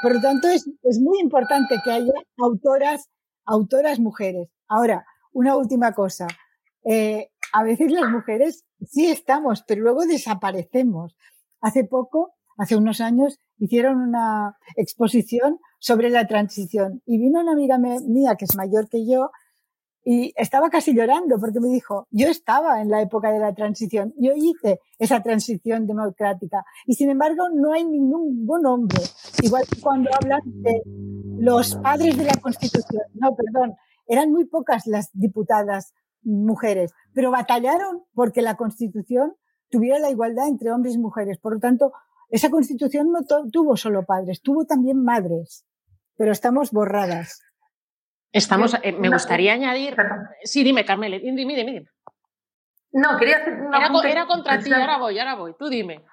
por 0.02 0.14
lo 0.14 0.20
tanto, 0.20 0.48
es, 0.48 0.68
es 0.82 0.98
muy 0.98 1.20
importante 1.20 1.76
que 1.84 1.90
haya 1.90 2.12
autoras, 2.38 3.10
autoras 3.44 4.00
mujeres. 4.00 4.48
Ahora, 4.66 5.06
una 5.32 5.56
última 5.56 5.92
cosa. 5.92 6.26
Eh, 6.84 7.28
a 7.52 7.62
veces 7.62 7.92
las 7.92 8.10
mujeres 8.10 8.64
sí 8.84 9.06
estamos, 9.06 9.62
pero 9.66 9.82
luego 9.82 10.06
desaparecemos. 10.06 11.16
Hace 11.64 11.84
poco, 11.84 12.34
hace 12.58 12.76
unos 12.76 13.00
años, 13.00 13.38
hicieron 13.56 13.96
una 13.96 14.58
exposición 14.76 15.60
sobre 15.78 16.10
la 16.10 16.26
transición 16.26 17.00
y 17.06 17.16
vino 17.16 17.40
una 17.40 17.52
amiga 17.52 17.78
mía 17.78 18.34
que 18.36 18.44
es 18.44 18.54
mayor 18.54 18.86
que 18.90 19.06
yo 19.06 19.30
y 20.04 20.34
estaba 20.36 20.68
casi 20.68 20.94
llorando 20.94 21.40
porque 21.40 21.60
me 21.60 21.68
dijo, 21.68 22.06
yo 22.10 22.28
estaba 22.28 22.82
en 22.82 22.90
la 22.90 23.00
época 23.00 23.32
de 23.32 23.38
la 23.38 23.54
transición, 23.54 24.12
yo 24.18 24.32
hice 24.36 24.80
esa 24.98 25.22
transición 25.22 25.86
democrática 25.86 26.66
y 26.84 26.96
sin 26.96 27.08
embargo 27.08 27.44
no 27.54 27.72
hay 27.72 27.86
ningún 27.86 28.44
buen 28.44 28.66
hombre, 28.66 29.00
igual 29.42 29.64
que 29.66 29.80
cuando 29.80 30.10
hablan 30.14 30.42
de 30.44 30.82
los 31.38 31.76
padres 31.76 32.18
de 32.18 32.24
la 32.24 32.38
Constitución, 32.42 33.04
no, 33.14 33.34
perdón, 33.34 33.74
eran 34.06 34.30
muy 34.30 34.44
pocas 34.44 34.86
las 34.86 35.08
diputadas 35.14 35.94
mujeres, 36.22 36.92
pero 37.14 37.30
batallaron 37.30 38.02
porque 38.12 38.42
la 38.42 38.56
Constitución 38.56 39.34
tuviera 39.74 39.98
la 39.98 40.10
igualdad 40.10 40.46
entre 40.46 40.70
hombres 40.70 40.94
y 40.94 40.98
mujeres. 40.98 41.38
Por 41.38 41.54
lo 41.54 41.58
tanto, 41.58 41.92
esa 42.30 42.48
Constitución 42.48 43.10
no 43.10 43.20
tuvo 43.50 43.76
solo 43.76 44.04
padres, 44.04 44.40
tuvo 44.40 44.66
también 44.66 45.02
madres, 45.02 45.66
pero 46.16 46.30
estamos 46.30 46.70
borradas. 46.70 47.42
Estamos, 48.30 48.76
eh, 48.82 48.92
me 48.92 49.10
gustaría 49.10 49.52
añadir. 49.52 49.96
Sí, 50.44 50.62
dime, 50.62 50.84
Carmele, 50.84 51.18
dime, 51.18 51.36
dime, 51.36 51.54
dime. 51.54 51.86
No, 52.92 53.18
quería 53.18 53.38
hacer 53.38 53.54
una. 53.54 53.78
Era, 53.78 54.08
era 54.08 54.26
contra 54.26 54.60
ti, 54.60 54.72
ahora 54.72 54.98
voy, 54.98 55.18
ahora 55.18 55.34
voy, 55.34 55.54
tú 55.58 55.68
dime. 55.68 56.04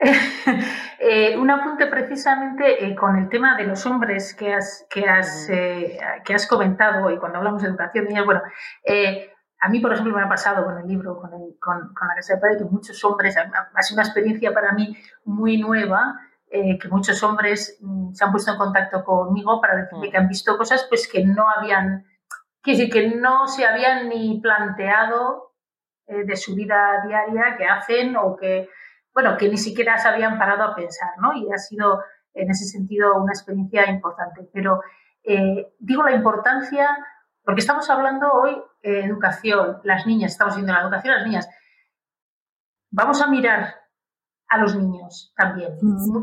eh, 0.98 1.36
un 1.36 1.48
apunte 1.50 1.86
precisamente 1.86 2.84
eh, 2.84 2.96
con 2.96 3.16
el 3.16 3.28
tema 3.28 3.56
de 3.56 3.64
los 3.64 3.86
hombres 3.86 4.34
que 4.34 4.52
has, 4.52 4.84
que 4.90 5.08
has, 5.08 5.48
eh, 5.48 5.96
que 6.24 6.34
has 6.34 6.48
comentado 6.48 7.08
y 7.10 7.18
cuando 7.18 7.38
hablamos 7.38 7.62
de 7.62 7.68
educación, 7.68 8.06
niñas, 8.06 8.24
bueno, 8.24 8.42
a 9.64 9.68
mí, 9.70 9.80
por 9.80 9.94
ejemplo, 9.94 10.14
me 10.14 10.22
ha 10.22 10.28
pasado 10.28 10.62
con 10.62 10.78
el 10.78 10.86
libro, 10.86 11.16
con, 11.16 11.30
con, 11.58 11.94
con 11.94 12.08
la 12.08 12.14
Casa 12.16 12.34
de 12.34 12.40
Padre, 12.40 12.58
que 12.58 12.64
muchos 12.64 13.02
hombres, 13.02 13.34
ha 13.38 13.82
sido 13.82 13.96
una 13.96 14.06
experiencia 14.06 14.52
para 14.52 14.72
mí 14.72 14.94
muy 15.24 15.56
nueva, 15.56 16.20
eh, 16.50 16.78
que 16.78 16.88
muchos 16.88 17.22
hombres 17.22 17.78
mm, 17.80 18.12
se 18.12 18.24
han 18.24 18.30
puesto 18.30 18.52
en 18.52 18.58
contacto 18.58 19.02
conmigo 19.02 19.62
para 19.62 19.76
decirme 19.76 20.10
que 20.10 20.18
han 20.18 20.28
visto 20.28 20.58
cosas 20.58 20.84
pues 20.90 21.08
que 21.10 21.24
no 21.24 21.48
habían, 21.48 22.04
que, 22.62 22.90
que 22.90 23.16
no 23.16 23.48
se 23.48 23.64
habían 23.64 24.10
ni 24.10 24.38
planteado 24.42 25.54
eh, 26.08 26.24
de 26.26 26.36
su 26.36 26.54
vida 26.54 27.02
diaria 27.06 27.56
que 27.56 27.64
hacen 27.64 28.18
o 28.18 28.36
que, 28.36 28.68
bueno, 29.14 29.38
que 29.38 29.48
ni 29.48 29.56
siquiera 29.56 29.96
se 29.96 30.08
habían 30.08 30.38
parado 30.38 30.64
a 30.64 30.74
pensar, 30.74 31.12
¿no? 31.22 31.32
Y 31.32 31.50
ha 31.50 31.56
sido 31.56 32.02
en 32.34 32.50
ese 32.50 32.66
sentido 32.66 33.14
una 33.16 33.32
experiencia 33.32 33.88
importante. 33.88 34.46
Pero 34.52 34.82
eh, 35.22 35.72
digo 35.78 36.02
la 36.02 36.12
importancia, 36.12 36.98
porque 37.44 37.60
estamos 37.60 37.88
hablando 37.90 38.32
hoy 38.32 38.56
de 38.82 39.04
educación, 39.04 39.80
las 39.84 40.06
niñas, 40.06 40.32
estamos 40.32 40.54
viendo 40.54 40.72
la 40.72 40.82
educación 40.82 41.14
las 41.14 41.26
niñas. 41.26 41.48
Vamos 42.90 43.20
a 43.20 43.26
mirar 43.26 43.74
a 44.48 44.58
los 44.58 44.76
niños 44.76 45.32
también 45.36 45.78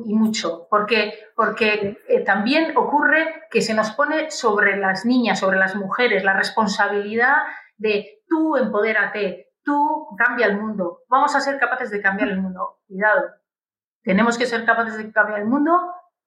y 0.05 0.13
mucho, 0.13 0.67
porque, 0.69 1.13
porque 1.35 1.97
eh, 2.07 2.23
también 2.23 2.75
ocurre 2.77 3.43
que 3.49 3.61
se 3.61 3.73
nos 3.73 3.91
pone 3.91 4.31
sobre 4.31 4.77
las 4.77 5.05
niñas, 5.05 5.39
sobre 5.39 5.57
las 5.57 5.75
mujeres, 5.75 6.23
la 6.23 6.33
responsabilidad 6.33 7.37
de 7.77 8.23
tú 8.27 8.55
empodérate, 8.55 9.53
tú 9.63 10.07
cambia 10.17 10.47
el 10.47 10.57
mundo, 10.57 10.99
vamos 11.09 11.35
a 11.35 11.41
ser 11.41 11.59
capaces 11.59 11.89
de 11.91 12.01
cambiar 12.01 12.29
el 12.29 12.39
mundo. 12.39 12.79
Cuidado, 12.87 13.21
tenemos 14.03 14.37
que 14.37 14.45
ser 14.45 14.65
capaces 14.65 14.97
de 14.97 15.11
cambiar 15.11 15.41
el 15.41 15.47
mundo 15.47 15.77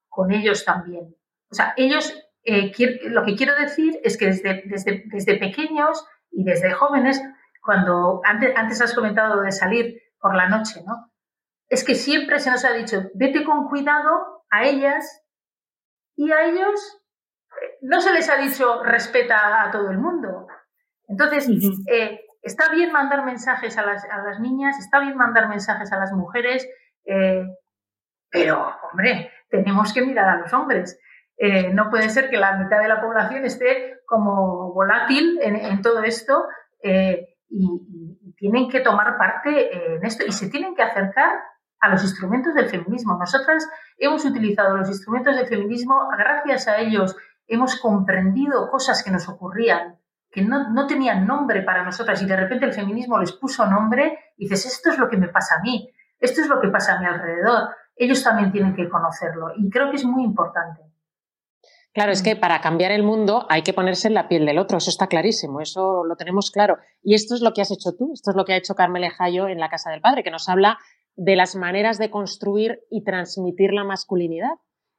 con 0.07 0.31
ellos 0.31 0.63
también. 0.63 1.15
O 1.49 1.55
sea, 1.55 1.73
ellos, 1.77 2.13
eh, 2.45 2.71
lo 3.09 3.25
que 3.25 3.35
quiero 3.35 3.55
decir 3.55 3.99
es 4.03 4.17
que 4.17 4.27
desde, 4.27 4.63
desde, 4.65 5.03
desde 5.07 5.37
pequeños 5.37 6.05
y 6.31 6.43
desde 6.43 6.71
jóvenes, 6.71 7.21
cuando 7.61 8.21
antes, 8.23 8.55
antes 8.55 8.81
has 8.81 8.93
comentado 8.93 9.41
de 9.41 9.51
salir 9.51 10.01
por 10.19 10.35
la 10.35 10.47
noche, 10.47 10.81
¿no? 10.85 11.11
es 11.69 11.83
que 11.83 11.95
siempre 11.95 12.39
se 12.39 12.51
nos 12.51 12.63
ha 12.65 12.73
dicho, 12.73 13.09
vete 13.13 13.43
con 13.43 13.67
cuidado 13.67 14.43
a 14.49 14.65
ellas 14.65 15.23
y 16.15 16.31
a 16.31 16.45
ellos 16.45 17.01
eh, 17.61 17.77
no 17.81 18.01
se 18.01 18.13
les 18.13 18.29
ha 18.29 18.37
dicho 18.37 18.83
respeta 18.83 19.63
a 19.63 19.71
todo 19.71 19.89
el 19.89 19.97
mundo. 19.97 20.47
Entonces, 21.07 21.47
eh, 21.91 22.21
está 22.41 22.69
bien 22.69 22.91
mandar 22.91 23.25
mensajes 23.25 23.77
a 23.77 23.85
las, 23.85 24.03
a 24.05 24.23
las, 24.23 24.39
niñas, 24.39 24.77
está 24.79 24.99
bien 24.99 25.15
mandar 25.15 25.49
mensajes 25.49 25.91
a 25.91 25.99
las 25.99 26.11
mujeres, 26.13 26.67
eh, 27.05 27.43
pero, 28.29 28.73
hombre, 28.91 29.31
tenemos 29.49 29.93
que 29.93 30.01
mirar 30.01 30.29
a 30.29 30.37
los 30.37 30.51
hombres. 30.53 30.99
No 31.73 31.89
puede 31.89 32.09
ser 32.09 32.29
que 32.29 32.37
la 32.37 32.57
mitad 32.57 32.79
de 32.79 32.87
la 32.87 33.01
población 33.01 33.45
esté 33.45 33.99
como 34.05 34.73
volátil 34.73 35.39
en, 35.41 35.81
todo 35.81 36.03
esto 36.03 36.45
y, 36.81 37.27
y, 37.49 38.33
tienen 38.37 38.69
que 38.69 38.81
tomar 38.81 39.17
parte 39.17 39.95
en 39.95 40.05
esto 40.05 40.25
y 40.25 40.31
se 40.31 40.49
tienen 40.49 40.75
que 40.75 40.83
acercar 40.83 41.39
a 41.79 41.89
los 41.89 42.03
instrumentos 42.03 42.53
del 42.53 42.69
feminismo. 42.69 43.17
Nosotras 43.17 43.67
hemos 43.97 44.25
utilizado 44.25 44.77
los 44.77 44.87
instrumentos 44.89 45.35
del 45.35 45.47
feminismo, 45.47 46.07
gracias 46.17 46.67
a 46.67 46.77
ellos 46.77 47.15
hemos 47.47 47.79
comprendido 47.79 48.69
cosas 48.69 49.03
que 49.03 49.11
nos 49.11 49.27
ocurrían, 49.29 49.99
que 50.31 50.41
no, 50.41 50.71
no, 50.71 50.87
tenían 50.87 51.25
nombre 51.25 51.61
para 51.61 51.83
nosotras 51.83 52.21
y 52.21 52.25
de 52.25 52.35
repente 52.35 52.65
el 52.65 52.73
feminismo 52.73 53.19
les 53.19 53.31
puso 53.31 53.65
nombre 53.65 54.17
y 54.37 54.45
dices, 54.45 54.65
esto 54.65 54.89
es 54.89 54.97
lo 54.97 55.09
que 55.09 55.17
me 55.17 55.29
pasa 55.29 55.55
a 55.55 55.61
mí, 55.61 55.89
esto 56.19 56.41
es 56.41 56.47
lo 56.47 56.59
que 56.59 56.69
pasa 56.69 56.95
a 56.95 56.99
mi 56.99 57.05
alrededor. 57.05 57.69
ellos 57.95 58.23
también 58.23 58.51
tienen 58.51 58.75
que 58.75 58.89
conocerlo 58.89 59.51
y 59.55 59.69
creo 59.69 59.89
que 59.89 59.97
es 59.97 60.05
muy 60.05 60.23
importante. 60.23 60.81
Claro, 61.95 62.11
es 62.11 62.21
que 62.21 62.35
para 62.35 62.59
cambiar 62.59 62.91
el 62.91 63.03
mundo 63.03 63.45
hay 63.47 63.61
que 63.61 63.71
ponerse 63.71 64.09
en 64.09 64.15
la 64.15 64.27
piel 64.27 64.45
del 64.45 64.57
otro, 64.57 64.79
eso 64.79 64.89
está 64.89 65.07
clarísimo, 65.07 65.61
eso 65.61 66.03
lo 66.03 66.17
tenemos 66.17 66.51
claro. 66.51 66.75
Y 67.01 67.13
esto 67.13 67.35
es 67.35 67.41
lo 67.41 67.53
que 67.53 67.61
has 67.61 67.71
hecho 67.71 67.93
tú, 67.93 68.11
esto 68.13 68.31
es 68.31 68.35
lo 68.35 68.43
que 68.43 68.51
ha 68.51 68.57
hecho 68.57 68.75
Carmele 68.75 69.09
Jayo 69.09 69.47
en 69.47 69.61
la 69.61 69.69
Casa 69.69 69.91
del 69.91 70.01
Padre, 70.01 70.21
que 70.21 70.29
nos 70.29 70.49
habla 70.49 70.77
de 71.15 71.37
las 71.37 71.55
maneras 71.55 71.97
de 71.97 72.11
construir 72.11 72.81
y 72.91 73.05
transmitir 73.05 73.71
la 73.71 73.85
masculinidad 73.85 74.55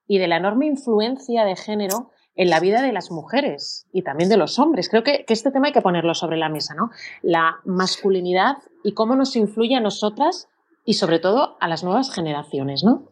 y 0.08 0.16
de 0.16 0.26
la 0.26 0.38
enorme 0.38 0.64
influencia 0.64 1.44
de 1.44 1.54
género 1.54 2.12
en 2.34 2.48
la 2.48 2.60
vida 2.60 2.80
de 2.80 2.92
las 2.92 3.10
mujeres 3.10 3.86
y 3.92 4.00
también 4.00 4.30
de 4.30 4.38
los 4.38 4.58
hombres. 4.58 4.88
Creo 4.88 5.02
que, 5.02 5.26
que, 5.26 5.34
este 5.34 5.50
tema 5.50 5.66
hay 5.66 5.74
que 5.74 5.82
ponerlo 5.82 6.14
sobre 6.14 6.38
la 6.38 6.48
mesa, 6.48 6.74
¿no? 6.74 6.88
La 7.20 7.56
masculinidad 7.66 8.56
y 8.82 8.94
cómo 8.94 9.16
nos 9.16 9.36
influye 9.36 9.76
a 9.76 9.80
nosotras 9.80 10.48
y 10.86 10.94
sobre 10.94 11.18
todo 11.18 11.58
a 11.60 11.68
las 11.68 11.84
nuevas 11.84 12.10
generaciones, 12.10 12.84
¿no? 12.84 13.10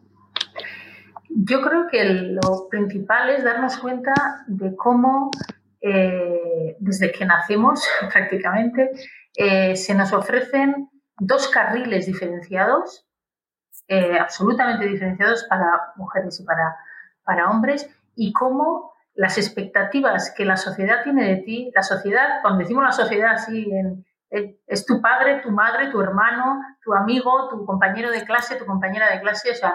Yo 1.37 1.61
creo 1.61 1.87
que 1.91 2.05
lo 2.05 2.69
principal 2.69 3.29
es 3.29 3.43
darnos 3.43 3.77
cuenta 3.77 4.13
de 4.47 4.73
cómo 4.73 5.31
eh, 5.81 6.77
desde 6.79 7.11
que 7.11 7.25
nacemos 7.25 7.85
prácticamente 8.13 8.91
eh, 9.35 9.75
se 9.75 9.93
nos 9.95 10.13
ofrecen 10.13 10.89
dos 11.19 11.49
carriles 11.49 12.05
diferenciados, 12.05 13.05
eh, 13.89 14.17
absolutamente 14.17 14.85
diferenciados 14.85 15.43
para 15.49 15.91
mujeres 15.97 16.39
y 16.39 16.45
para, 16.45 16.77
para 17.25 17.49
hombres, 17.49 17.89
y 18.15 18.31
cómo 18.31 18.93
las 19.13 19.37
expectativas 19.37 20.33
que 20.37 20.45
la 20.45 20.55
sociedad 20.55 21.03
tiene 21.03 21.27
de 21.27 21.41
ti, 21.41 21.69
la 21.75 21.83
sociedad, 21.83 22.41
cuando 22.43 22.59
decimos 22.59 22.85
la 22.85 22.93
sociedad 22.93 23.33
así, 23.33 23.69
es 24.29 24.85
tu 24.85 25.01
padre, 25.01 25.41
tu 25.41 25.51
madre, 25.51 25.89
tu 25.89 26.01
hermano, 26.01 26.61
tu 26.81 26.93
amigo, 26.93 27.49
tu 27.49 27.65
compañero 27.65 28.09
de 28.11 28.23
clase, 28.23 28.55
tu 28.55 28.65
compañera 28.65 29.11
de 29.11 29.21
clase, 29.21 29.51
o 29.51 29.55
sea, 29.55 29.73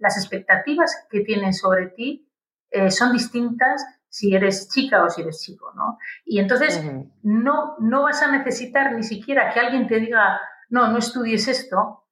las 0.00 0.16
expectativas 0.16 1.06
que 1.08 1.20
tienen 1.20 1.54
sobre 1.54 1.88
ti 1.88 2.28
eh, 2.70 2.90
son 2.90 3.12
distintas 3.12 3.84
si 4.08 4.34
eres 4.34 4.68
chica 4.68 5.04
o 5.04 5.08
si 5.08 5.22
eres 5.22 5.40
chico, 5.40 5.72
¿no? 5.76 5.98
Y 6.24 6.40
entonces 6.40 6.84
no, 7.22 7.76
no 7.78 8.02
vas 8.02 8.22
a 8.22 8.32
necesitar 8.32 8.92
ni 8.92 9.04
siquiera 9.04 9.52
que 9.52 9.60
alguien 9.60 9.86
te 9.86 10.00
diga, 10.00 10.40
no, 10.68 10.88
no 10.88 10.98
estudies 10.98 11.46
esto, 11.46 12.08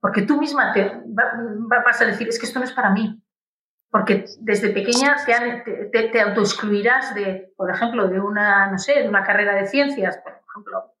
porque 0.00 0.22
tú 0.22 0.38
misma 0.38 0.72
te 0.72 1.02
vas 1.06 2.00
a 2.00 2.06
decir, 2.06 2.28
es 2.28 2.38
que 2.38 2.46
esto 2.46 2.60
no 2.60 2.64
es 2.64 2.72
para 2.72 2.90
mí. 2.90 3.20
Porque 3.90 4.24
desde 4.38 4.70
pequeña 4.70 5.16
te, 5.26 5.88
te, 5.92 6.08
te 6.10 6.20
autoexcluirás 6.20 7.12
de, 7.16 7.52
por 7.56 7.70
ejemplo, 7.70 8.06
de 8.06 8.20
una, 8.20 8.70
no 8.70 8.78
sé, 8.78 9.02
de 9.02 9.08
una 9.08 9.24
carrera 9.24 9.54
de 9.56 9.66
ciencias, 9.66 10.18
por 10.18 10.32
ejemplo, 10.48 10.94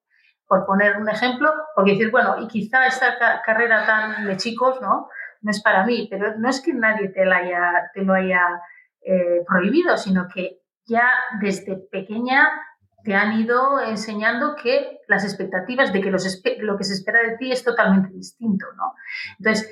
por 0.48 0.66
poner 0.66 0.96
un 0.96 1.08
ejemplo, 1.08 1.52
porque 1.76 1.92
decir, 1.92 2.10
bueno, 2.10 2.42
y 2.42 2.48
quizá 2.48 2.86
esta 2.86 3.40
carrera 3.46 3.86
tan 3.86 4.26
de 4.26 4.36
chicos, 4.36 4.80
¿no? 4.82 5.08
No 5.42 5.50
es 5.50 5.62
para 5.62 5.84
mí, 5.86 6.06
pero 6.10 6.38
no 6.38 6.48
es 6.48 6.60
que 6.60 6.72
nadie 6.72 7.08
te, 7.08 7.24
la 7.24 7.36
haya, 7.36 7.90
te 7.94 8.02
lo 8.02 8.14
haya 8.14 8.40
eh, 9.02 9.42
prohibido, 9.46 9.96
sino 9.96 10.28
que 10.28 10.60
ya 10.86 11.10
desde 11.40 11.76
pequeña 11.76 12.50
te 13.02 13.14
han 13.14 13.40
ido 13.40 13.80
enseñando 13.80 14.56
que 14.56 15.00
las 15.08 15.24
expectativas 15.24 15.92
de 15.92 16.00
que 16.00 16.10
lo 16.10 16.76
que 16.76 16.84
se 16.84 16.94
espera 16.94 17.20
de 17.22 17.38
ti 17.38 17.50
es 17.50 17.64
totalmente 17.64 18.10
distinto, 18.10 18.66
¿no? 18.76 18.94
Entonces, 19.38 19.70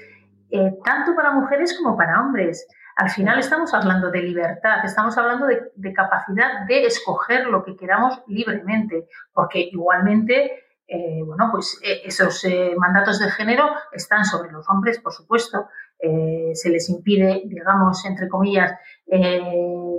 eh, 0.50 0.72
tanto 0.82 1.14
para 1.14 1.32
mujeres 1.32 1.76
como 1.76 1.96
para 1.96 2.22
hombres. 2.22 2.66
Al 2.96 3.10
final 3.10 3.38
estamos 3.38 3.72
hablando 3.74 4.10
de 4.10 4.22
libertad, 4.22 4.84
estamos 4.84 5.16
hablando 5.18 5.46
de 5.46 5.92
capacidad 5.92 6.66
de 6.66 6.86
escoger 6.86 7.46
lo 7.46 7.62
que 7.62 7.76
queramos 7.76 8.22
libremente, 8.26 9.06
porque 9.32 9.68
igualmente 9.70 10.67
eh, 10.90 11.22
bueno, 11.22 11.50
pues 11.52 11.78
eh, 11.84 12.00
esos 12.06 12.42
eh, 12.44 12.72
mandatos 12.78 13.18
de 13.18 13.30
género 13.30 13.68
están 13.92 14.24
sobre 14.24 14.50
los 14.50 14.66
hombres, 14.70 14.98
por 14.98 15.12
supuesto. 15.12 15.68
se 16.00 16.70
les 16.70 16.88
impide, 16.88 17.42
digamos, 17.46 18.04
entre 18.06 18.28
comillas, 18.28 18.72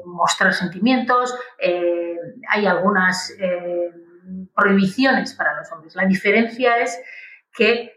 mostrar 0.05 0.53
sentimientos. 0.53 1.35
hay 2.47 2.65
algunas 2.65 3.33
prohibiciones 4.55 5.33
para 5.33 5.57
los 5.57 5.69
hombres. 5.73 5.95
La 5.95 6.05
diferencia 6.05 6.77
es 6.77 6.97
que 7.51 7.91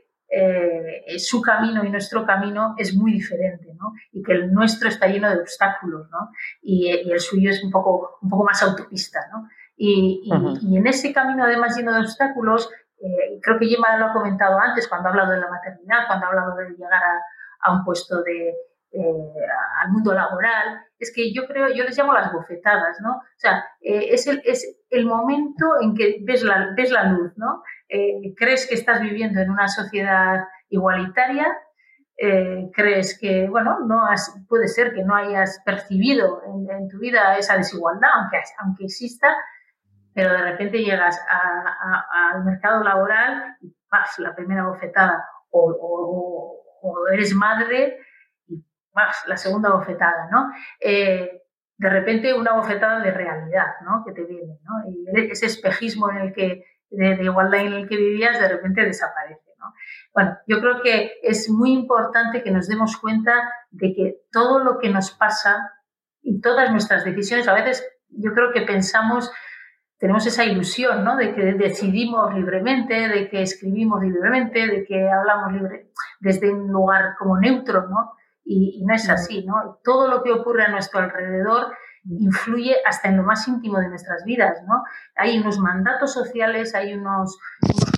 su 1.18 1.40
camino 1.40 1.84
y 1.84 1.90
nuestro 1.90 2.26
camino 2.26 2.74
es 2.76 2.96
muy 2.96 3.12
diferente, 3.12 3.72
¿no? 3.78 3.92
Y 4.10 4.20
que 4.24 4.32
el 4.32 4.52
nuestro 4.52 4.88
está 4.88 5.06
lleno 5.06 5.30
de 5.30 5.40
obstáculos, 5.40 6.10
¿no? 6.10 6.30
Y, 6.60 6.88
el 6.88 7.20
suyo 7.20 7.50
es 7.50 7.62
un 7.62 7.70
poco, 7.70 8.18
un 8.20 8.30
poco 8.30 8.42
más 8.42 8.60
autopista, 8.64 9.20
¿no? 9.32 9.48
Y, 9.76 10.22
y, 10.24 10.76
en 10.76 10.86
ese 10.86 11.12
camino, 11.12 11.44
además 11.44 11.76
lleno 11.76 11.92
de 11.92 12.00
obstáculos, 12.00 12.68
eh, 13.02 13.40
creo 13.42 13.58
que 13.58 13.66
Gemma 13.66 13.96
lo 13.96 14.06
ha 14.06 14.12
comentado 14.12 14.58
antes 14.60 14.86
cuando 14.86 15.08
ha 15.08 15.10
hablado 15.10 15.32
de 15.32 15.40
la 15.40 15.50
maternidad, 15.50 16.06
cuando 16.06 16.26
ha 16.26 16.28
hablado 16.28 16.56
de 16.56 16.70
llegar 16.70 17.02
a, 17.60 17.72
un 17.72 17.84
puesto 17.84 18.22
de, 18.22 18.50
eh, 18.92 19.46
al 19.82 19.90
mundo 19.90 20.14
laboral, 20.14 20.84
es 20.98 21.12
que 21.14 21.32
yo 21.32 21.46
creo, 21.46 21.68
yo 21.68 21.84
les 21.84 21.96
llamo 21.98 22.12
las 22.12 22.32
bofetadas, 22.32 23.00
¿no? 23.00 23.16
O 23.16 23.38
sea, 23.38 23.64
eh, 23.80 24.08
es, 24.10 24.26
el, 24.28 24.40
es 24.44 24.80
el 24.90 25.06
momento 25.06 25.80
en 25.80 25.94
que 25.94 26.18
ves 26.22 26.44
la, 26.44 26.72
ves 26.76 26.90
la 26.90 27.04
luz, 27.04 27.32
¿no? 27.36 27.62
crees 28.38 28.66
que 28.66 28.74
estás 28.74 29.02
viviendo 29.02 29.38
en 29.38 29.50
una 29.50 29.68
sociedad 29.68 30.48
igualitaria, 30.70 31.46
crees 32.72 33.18
que, 33.20 33.46
bueno, 33.50 33.80
no 33.86 34.06
puede 34.48 34.68
ser 34.68 34.94
que 34.94 35.04
no 35.04 35.14
hayas 35.14 35.60
percibido 35.62 36.40
en, 36.46 36.74
en 36.74 36.88
tu 36.88 37.00
vida 37.00 37.36
esa 37.36 37.58
desigualdad, 37.58 38.08
aunque, 38.14 38.38
aunque 38.60 38.84
exista, 38.84 39.36
pero 40.14 40.32
de 40.32 40.42
repente 40.42 40.82
llegas 40.82 41.18
al 41.28 42.44
mercado 42.44 42.82
laboral 42.82 43.56
y 43.60 43.74
¡paf! 43.88 44.18
la 44.18 44.34
primera 44.34 44.66
bofetada, 44.66 45.24
o, 45.50 46.58
eres 47.12 47.34
madre 47.34 47.98
y 48.46 48.62
¡paf! 48.92 49.26
la 49.26 49.36
segunda 49.36 49.70
bofetada, 49.70 50.28
¿no? 50.30 50.50
Eh, 50.80 51.42
de 51.76 51.88
repente 51.88 52.34
una 52.34 52.52
bofetada 52.52 53.00
de 53.00 53.10
realidad, 53.10 53.66
¿no? 53.84 54.04
Que 54.04 54.12
te 54.12 54.24
viene, 54.24 54.58
¿no? 54.62 54.88
Y 54.88 55.30
ese 55.30 55.46
espejismo 55.46 56.10
en 56.10 56.18
el 56.18 56.32
que, 56.32 56.64
de, 56.90 57.22
igualdad 57.22 57.60
en 57.60 57.72
el 57.72 57.88
que 57.88 57.96
vivías, 57.96 58.38
de 58.38 58.48
repente 58.48 58.84
desaparece, 58.84 59.50
¿no? 59.58 59.72
Bueno, 60.14 60.38
yo 60.46 60.60
creo 60.60 60.82
que 60.82 61.14
es 61.22 61.48
muy 61.50 61.72
importante 61.72 62.42
que 62.42 62.50
nos 62.50 62.68
demos 62.68 62.96
cuenta 62.98 63.32
de 63.70 63.94
que 63.94 64.20
todo 64.30 64.62
lo 64.62 64.78
que 64.78 64.90
nos 64.90 65.10
pasa 65.10 65.72
y 66.20 66.40
todas 66.40 66.70
nuestras 66.70 67.04
decisiones, 67.04 67.48
a 67.48 67.54
veces 67.54 67.84
yo 68.10 68.32
creo 68.32 68.52
que 68.52 68.62
pensamos 68.62 69.32
tenemos 70.02 70.26
esa 70.26 70.44
ilusión, 70.44 71.04
¿no? 71.04 71.16
De 71.16 71.32
que 71.32 71.54
decidimos 71.54 72.34
libremente, 72.34 73.06
de 73.06 73.30
que 73.30 73.42
escribimos 73.42 74.02
libremente, 74.02 74.66
de 74.66 74.84
que 74.84 75.08
hablamos 75.08 75.52
libre, 75.52 75.92
desde 76.18 76.52
un 76.52 76.72
lugar 76.72 77.14
como 77.16 77.38
neutro, 77.38 77.86
¿no? 77.88 78.10
Y, 78.44 78.84
no 78.84 78.94
es 78.96 79.08
así, 79.08 79.46
¿no? 79.46 79.78
Todo 79.84 80.08
lo 80.08 80.24
que 80.24 80.32
ocurre 80.32 80.64
a 80.64 80.72
nuestro 80.72 80.98
alrededor 80.98 81.72
influye 82.04 82.74
hasta 82.84 83.10
en 83.10 83.18
lo 83.18 83.22
más 83.22 83.46
íntimo 83.46 83.78
de 83.78 83.90
nuestras 83.90 84.24
vidas, 84.24 84.64
¿no? 84.66 84.82
Hay 85.14 85.38
unos 85.38 85.60
mandatos 85.60 86.12
sociales, 86.12 86.74
hay 86.74 86.94
unos, 86.94 87.38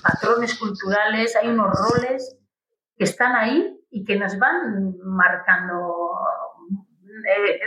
patrones 0.03 0.59
culturales, 0.59 1.35
hay 1.35 1.49
unos 1.49 1.71
roles 1.75 2.37
que 2.95 3.05
están 3.05 3.35
ahí 3.35 3.81
y 3.89 4.05
que 4.05 4.19
nos 4.19 4.37
van 4.37 4.95
marcando 5.03 6.19
eh, 7.35 7.59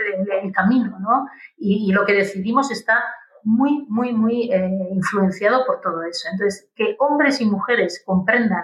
el, 0.43 0.53
camino, 0.53 0.97
¿no? 0.97 1.27
y, 1.57 1.91
lo 1.91 2.05
que 2.05 2.13
decidimos 2.13 2.71
está 2.71 3.03
muy, 3.43 3.85
muy, 3.89 4.13
muy 4.13 4.51
eh, 4.51 4.89
influenciado 4.91 5.65
por 5.65 5.81
todo 5.81 6.03
eso. 6.03 6.27
Entonces, 6.31 6.69
que 6.75 6.95
hombres 6.99 7.41
y 7.41 7.45
mujeres 7.45 8.01
comprendan, 8.05 8.63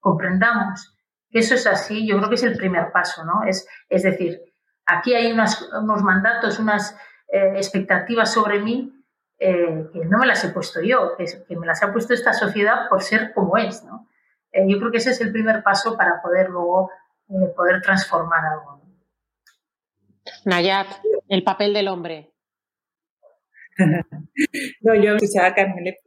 comprendamos 0.00 0.94
que 1.30 1.40
eso 1.40 1.54
es 1.54 1.66
así, 1.66 2.06
yo 2.06 2.16
creo 2.16 2.28
que 2.28 2.36
es 2.36 2.42
el 2.42 2.56
primer 2.56 2.92
paso, 2.92 3.24
¿no? 3.24 3.44
Es, 3.44 3.66
es 3.88 4.02
decir, 4.02 4.40
aquí 4.86 5.14
hay 5.14 5.32
unos 5.32 6.02
mandatos, 6.02 6.58
unas 6.58 6.96
eh, 7.28 7.52
expectativas 7.56 8.32
sobre 8.32 8.60
mí 8.60 8.92
eh, 9.38 9.88
que 9.92 10.04
no 10.06 10.18
me 10.18 10.26
las 10.26 10.44
he 10.44 10.50
puesto 10.50 10.80
yo, 10.80 11.16
que, 11.16 11.26
que, 11.46 11.56
me 11.56 11.66
las 11.66 11.82
ha 11.82 11.92
puesto 11.92 12.14
esta 12.14 12.32
sociedad 12.32 12.88
por 12.88 13.02
ser 13.02 13.32
como 13.34 13.56
es, 13.56 13.84
¿no? 13.84 14.08
yo 14.66 14.78
creo 14.78 14.90
que 14.90 14.96
ese 14.96 15.10
es 15.10 15.20
el 15.20 15.32
primer 15.32 15.62
paso 15.62 15.98
para 15.98 16.22
poder 16.22 16.48
luego 16.48 16.90
poder 17.54 17.82
transformar 17.82 18.42
algo. 18.42 18.80
Nayat, 20.44 20.86
el 21.28 21.42
papel 21.42 21.74
del 21.74 21.88
hombre. 21.88 22.32
No, 24.80 24.94
yo 24.94 25.16
escuchaba 25.16 25.48
a 25.48 25.54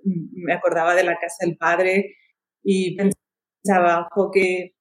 me 0.03 0.53
acordaba 0.53 0.95
de 0.95 1.03
la 1.03 1.15
casa 1.15 1.45
del 1.45 1.57
padre 1.57 2.15
y 2.63 2.95
pensaba, 2.95 4.07
que 4.33 4.73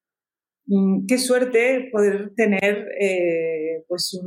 mm, 0.66 1.06
qué 1.06 1.18
suerte 1.18 1.88
poder 1.92 2.32
tener 2.36 2.88
eh, 3.00 3.84
pues 3.88 4.18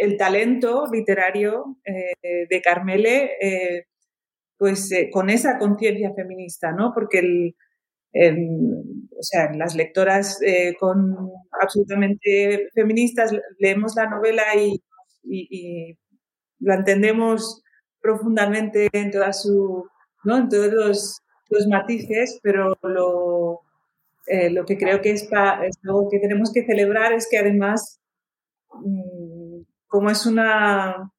el, 0.00 0.16
talento 0.16 0.84
literario 0.92 1.78
eh, 1.84 2.46
de 2.48 2.62
Carmele 2.62 3.30
eh, 3.40 3.84
pues 4.58 4.90
con 5.12 5.28
esa 5.30 5.58
conciencia 5.58 6.12
feminista, 6.14 6.72
¿no? 6.72 6.92
Porque 6.94 7.18
el, 7.18 7.56
o 9.18 9.22
sea, 9.22 9.50
las 9.56 9.74
lectoras 9.74 10.38
con 10.78 11.16
absolutamente 11.60 12.68
feministas 12.72 13.32
leemos 13.58 13.96
la 13.96 14.08
novela 14.08 14.44
y 14.54 15.98
lo 16.62 16.74
entendemos 16.74 17.62
profundamente 18.00 18.88
en 18.92 19.10
toda 19.10 19.32
su, 19.32 19.86
¿no? 20.24 20.38
en 20.38 20.48
todos 20.48 20.72
los, 20.72 21.18
matices, 21.68 22.40
pero 22.42 22.78
lo, 22.82 23.60
eh, 24.26 24.48
lo 24.48 24.64
que 24.64 24.78
creo 24.78 25.02
que 25.02 25.10
es, 25.10 25.28
algo 25.30 26.08
que 26.10 26.18
tenemos 26.18 26.50
que 26.50 26.64
celebrar 26.64 27.12
es 27.12 27.28
que 27.30 27.36
además, 27.36 28.00
mm, 28.72 29.60
como 29.86 30.08
es 30.08 30.24
una, 30.24 31.12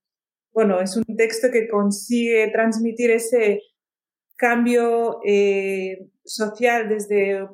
bueno, 0.52 0.82
es 0.82 0.98
un 0.98 1.04
texto 1.16 1.50
que 1.52 1.68
consigue 1.68 2.50
transmitir 2.52 3.12
ese 3.12 3.62
cambio 4.36 5.20
eh, 5.24 6.10
social 6.26 6.90
desde, 6.90 7.48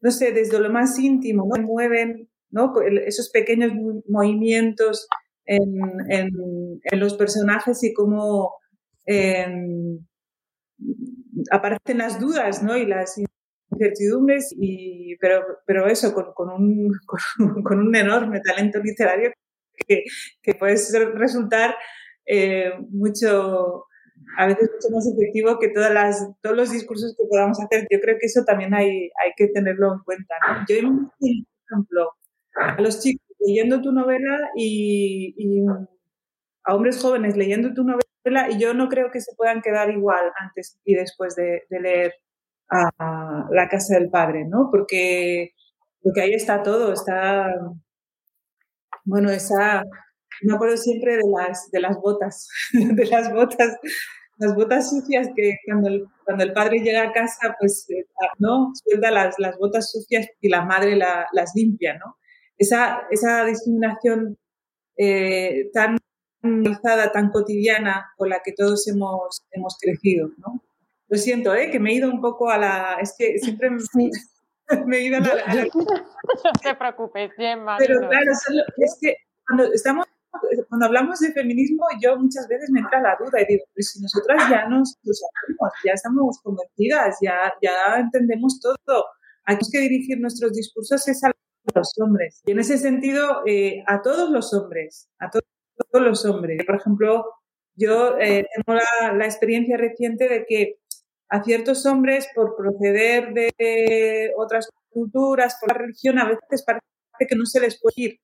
no 0.00 0.10
sé, 0.10 0.32
desde 0.32 0.58
lo 0.58 0.70
más 0.70 0.98
íntimo, 0.98 1.46
¿no? 1.46 1.62
Mueven, 1.62 2.28
¿no? 2.50 2.72
Esos 3.06 3.30
pequeños 3.30 3.70
movimientos 4.08 5.06
en, 5.46 6.80
los 6.92 7.14
personajes 7.14 7.82
y 7.82 7.92
cómo 7.92 8.54
em, 9.06 9.98
aparecen 11.50 11.98
las 11.98 12.20
dudas, 12.20 12.62
¿no? 12.62 12.76
Y 12.76 12.86
las 12.86 13.20
incertidumbres, 13.70 14.54
y, 14.56 15.16
pero, 15.16 15.44
pero 15.66 15.86
eso, 15.86 16.14
con, 16.14 16.32
con, 16.34 16.50
un, 16.50 16.92
con, 17.64 17.78
un 17.78 17.96
enorme 17.96 18.40
talento 18.40 18.80
literario 18.80 19.32
que, 19.86 20.04
que 20.42 20.54
puede 20.54 20.76
resultar 21.14 21.74
eh, 22.26 22.72
mucho, 22.90 23.86
a 24.38 24.46
veces 24.46 24.70
mucho 24.72 24.94
más 24.94 25.06
efectivo 25.06 25.58
que 25.58 25.68
todas 25.68 25.92
las, 25.92 26.28
todos 26.40 26.56
los 26.56 26.70
discursos 26.70 27.14
que 27.16 27.26
podamos 27.28 27.58
hacer. 27.60 27.86
Yo 27.90 28.00
creo 28.00 28.16
que 28.18 28.26
eso 28.26 28.44
también 28.44 28.74
hay, 28.74 29.10
hay 29.22 29.32
que 29.36 29.48
tenerlo 29.48 29.94
en 29.94 30.00
cuenta. 30.04 30.34
Yo, 30.68 30.76
por 30.80 31.10
ejemplo, 31.70 32.10
a 32.54 32.80
los 32.80 33.00
chicos 33.00 33.23
leyendo 33.46 33.80
tu 33.80 33.92
novela 33.92 34.50
y, 34.56 35.64
a 36.66 36.74
hombres 36.74 37.00
jóvenes 37.00 37.36
leyendo 37.36 37.74
tu 37.74 37.84
novela 37.84 38.50
y 38.50 38.58
yo 38.58 38.72
no 38.72 38.88
creo 38.88 39.10
que 39.10 39.20
se 39.20 39.34
puedan 39.36 39.60
quedar 39.60 39.90
igual 39.90 40.32
antes 40.38 40.78
y 40.84 40.94
después 40.94 41.36
de, 41.36 41.64
de 41.68 41.80
leer 41.80 42.14
a 42.70 43.46
la 43.50 43.68
casa 43.68 43.98
del 43.98 44.10
padre, 44.10 44.44
¿no? 44.46 44.68
Porque, 44.70 45.52
porque 46.02 46.22
ahí 46.22 46.32
está 46.32 46.62
todo, 46.62 46.92
está, 46.92 47.52
bueno, 49.04 49.30
esa, 49.30 49.84
me 50.42 50.54
acuerdo 50.54 50.76
siempre 50.76 51.16
de 51.16 51.22
las, 51.36 51.70
de 51.70 51.80
las 51.80 51.96
botas, 51.98 52.48
de 52.72 53.06
las 53.06 53.32
botas, 53.32 53.76
las 54.38 54.54
botas 54.54 54.90
sucias 54.90 55.28
que 55.36 55.58
cuando 55.66 55.88
el, 55.88 56.06
cuando 56.24 56.44
el 56.44 56.52
padre 56.52 56.78
llega 56.78 57.02
a 57.02 57.12
casa, 57.12 57.54
pues, 57.58 57.88
eh, 57.90 58.06
¿no? 58.38 58.72
Suelta 58.74 59.10
las, 59.10 59.38
las 59.38 59.56
botas 59.58 59.90
sucias 59.92 60.26
y 60.40 60.48
la 60.48 60.64
madre 60.64 60.96
las 60.96 61.52
limpia, 61.54 61.98
¿no? 61.98 62.16
Esa, 62.58 63.06
esa 63.10 63.44
discriminación 63.44 64.38
eh, 64.96 65.70
tan 65.72 65.98
tan 67.12 67.30
cotidiana 67.30 68.12
con 68.18 68.28
la 68.28 68.40
que 68.44 68.52
todos 68.52 68.86
hemos, 68.88 69.46
hemos 69.50 69.78
crecido, 69.80 70.28
¿no? 70.36 70.62
Lo 71.08 71.18
siento, 71.18 71.54
¿eh? 71.54 71.70
que 71.70 71.80
me 71.80 71.90
he 71.90 71.94
ido 71.94 72.10
un 72.10 72.20
poco 72.20 72.50
a 72.50 72.58
la... 72.58 72.98
Es 73.00 73.14
que 73.16 73.38
siempre 73.38 73.70
me, 73.70 73.78
he 74.98 75.02
ido 75.02 75.16
a 75.16 75.20
la... 75.20 75.64
No 75.74 76.52
te 76.62 76.74
preocupes, 76.74 77.32
Gemma. 77.36 77.76
Pero 77.78 78.00
claro, 78.00 78.30
es 78.76 78.98
que 79.00 79.16
cuando 79.46 79.72
estamos 79.72 80.06
cuando 80.68 80.86
hablamos 80.86 81.20
de 81.20 81.32
feminismo, 81.32 81.86
yo 82.02 82.16
muchas 82.16 82.48
veces 82.48 82.68
me 82.70 82.80
entra 82.80 83.00
la 83.00 83.16
duda 83.18 83.40
y 83.40 83.46
digo, 83.46 83.64
pues 83.72 83.90
si 83.90 84.00
nosotras 84.02 84.50
ya 84.50 84.66
nos 84.68 84.96
lo 85.02 85.12
sabemos, 85.14 85.72
ya 85.84 85.92
estamos 85.92 86.40
convencidas, 86.42 87.18
ya, 87.22 87.52
ya 87.62 87.98
entendemos 87.98 88.58
todo, 88.60 89.04
hay 89.44 89.56
que 89.70 89.78
dirigir 89.78 90.20
nuestros 90.20 90.52
discursos 90.52 91.06
es 91.06 91.22
a 91.22 91.30
los 91.74 91.92
hombres. 92.00 92.42
Y 92.46 92.52
en 92.52 92.58
ese 92.58 92.78
sentido, 92.78 93.42
eh, 93.46 93.82
a 93.86 94.02
todos 94.02 94.30
los 94.30 94.52
hombres, 94.52 95.08
a 95.18 95.30
todos, 95.30 95.44
los 95.92 96.24
hombres. 96.24 96.64
Por 96.66 96.76
ejemplo, 96.76 97.24
yo 97.76 98.18
eh, 98.18 98.46
tengo 98.54 98.78
la, 98.78 99.12
la, 99.12 99.24
experiencia 99.24 99.76
reciente 99.76 100.28
de 100.28 100.44
que 100.46 100.76
a 101.28 101.42
ciertos 101.42 101.86
hombres 101.86 102.28
por 102.34 102.56
proceder 102.56 103.32
de 103.32 104.32
otras 104.36 104.68
culturas, 104.90 105.56
por 105.60 105.72
la 105.72 105.78
religión, 105.78 106.18
a 106.18 106.28
veces 106.28 106.64
parece 106.64 106.82
que 107.28 107.36
no 107.36 107.46
se 107.46 107.60
les 107.60 107.80
puede 107.80 107.94
ir 107.96 108.20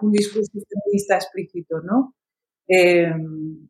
un 0.00 0.12
discurso 0.12 0.52
feminista 0.68 1.16
explícito, 1.16 1.80
¿no? 1.80 2.14
Eh, 2.68 3.12